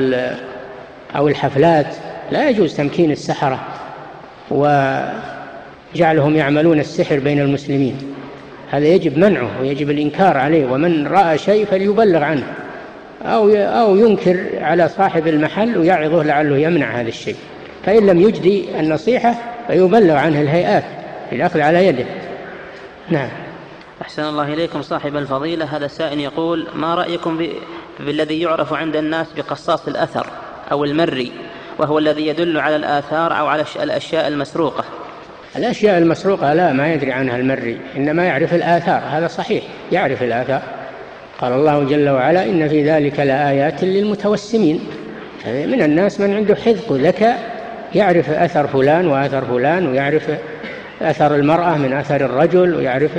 أو 1.16 1.28
الحفلات. 1.28 1.96
لا 2.32 2.50
يجوز 2.50 2.76
تمكين 2.76 3.12
السحرة 3.12 3.60
وجعلهم 4.52 6.36
يعملون 6.36 6.80
السحر 6.80 7.20
بين 7.20 7.40
المسلمين. 7.40 8.15
هذا 8.72 8.86
يجب 8.86 9.18
منعه 9.18 9.62
ويجب 9.62 9.90
الإنكار 9.90 10.38
عليه 10.38 10.66
ومن 10.66 11.08
رأى 11.08 11.38
شيء 11.38 11.66
فليبلغ 11.66 12.24
عنه 12.24 12.44
أو 13.22 13.50
أو 13.56 13.96
ينكر 13.96 14.46
على 14.62 14.90
صاحب 14.90 15.28
المحل 15.28 15.78
ويعظه 15.78 16.24
لعله 16.24 16.58
يمنع 16.58 17.02
هذا 17.02 17.08
الشيء. 17.08 17.36
فإن 17.86 18.08
لم 18.08 18.22
يجدي 18.22 18.80
النصيحة 18.80 19.36
فيبلغ 19.68 20.16
عنه 20.16 20.42
الهيئات 20.42 20.84
للأخذ 21.32 21.60
على 21.60 21.88
يده. 21.88 22.06
نعم. 23.10 23.30
أحسن 24.02 24.24
الله 24.24 24.54
إليكم 24.54 24.82
صاحب 24.82 25.16
الفضيلة. 25.16 25.66
هذا 25.66 25.88
سائل 25.88 26.20
يقول 26.20 26.68
ما 26.76 26.96
رأيكم 26.96 27.48
بالذي 28.00 28.42
يعرف 28.42 28.74
عند 28.74 28.96
الناس 28.96 29.28
بقصاص 29.38 29.88
الأثر 29.88 30.28
أو 30.72 30.84
المري 30.84 31.32
وهو 31.78 32.00
الذي 32.00 32.28
يدل 32.28 32.60
على 32.60 32.76
الآثار 32.76 33.40
أو 33.40 33.48
على 33.48 33.66
الأشياء 33.82 34.28
المسروقة؟ 34.28 34.84
الأشياء 35.57 35.98
المسروقة 35.98 36.53
لا 36.53 36.73
ما 36.73 36.94
يدري 36.94 37.11
عنها 37.11 37.38
المري 37.38 37.77
إنما 37.98 38.26
يعرف 38.26 38.53
الآثار 38.53 39.03
هذا 39.11 39.27
صحيح 39.27 39.64
يعرف 39.91 40.23
الآثار. 40.23 40.61
قال 41.41 41.53
الله 41.53 41.84
جل 41.84 42.10
وعلا 42.10 42.45
إن 42.45 42.68
في 42.68 42.91
ذلك 42.91 43.19
لآيات 43.19 43.84
للمتوسمين. 43.84 44.80
من 45.48 45.82
الناس 45.82 46.19
من 46.19 46.34
عنده 46.34 46.56
حذق 46.56 46.94
ذكاء 46.94 47.40
يعرف 47.95 48.30
أثر 48.30 48.68
فلان 48.68 49.07
وأثر 49.07 49.45
فلان 49.45 49.88
ويعرف 49.88 50.23
أثر 51.02 51.36
المرأة 51.36 51.77
من 51.77 51.94
أثر 51.94 52.26
الرجل 52.26 52.76
ويعرف 52.76 53.11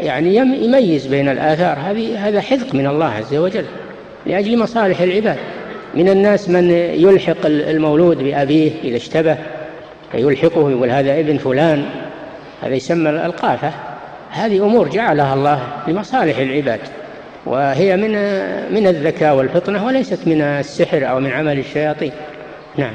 يعني 0.00 0.36
يميز 0.36 1.06
بين 1.06 1.28
الآثار. 1.28 1.78
هذه 1.78 2.28
هذا 2.28 2.40
حذق 2.40 2.74
من 2.74 2.86
الله 2.86 3.10
عز 3.10 3.34
وجل 3.34 3.64
لأجل 4.26 4.58
مصالح 4.58 5.00
العباد. 5.00 5.36
من 5.94 6.08
الناس 6.08 6.48
من 6.48 6.70
يلحق 6.94 7.46
المولود 7.46 8.18
بأبيه 8.18 8.70
إذا 8.84 8.96
اشتبه 8.96 9.36
يلحقه 10.14 10.70
يقول 10.70 10.90
هذا 10.90 11.20
ابن 11.20 11.38
فلان 11.38 11.84
هذا 12.62 12.74
يسمى 12.74 13.10
القافة 13.10 13.72
هذه 14.30 14.64
أمور 14.64 14.88
جعلها 14.88 15.34
الله 15.34 15.60
لمصالح 15.88 16.38
العباد 16.38 16.80
وهي 17.46 17.96
من 17.96 18.10
من 18.74 18.86
الذكاء 18.86 19.34
والفطنة 19.34 19.86
وليست 19.86 20.28
من 20.28 20.40
السحر 20.40 21.10
أو 21.10 21.20
من 21.20 21.30
عمل 21.30 21.58
الشياطين. 21.58 22.12
نعم. 22.76 22.94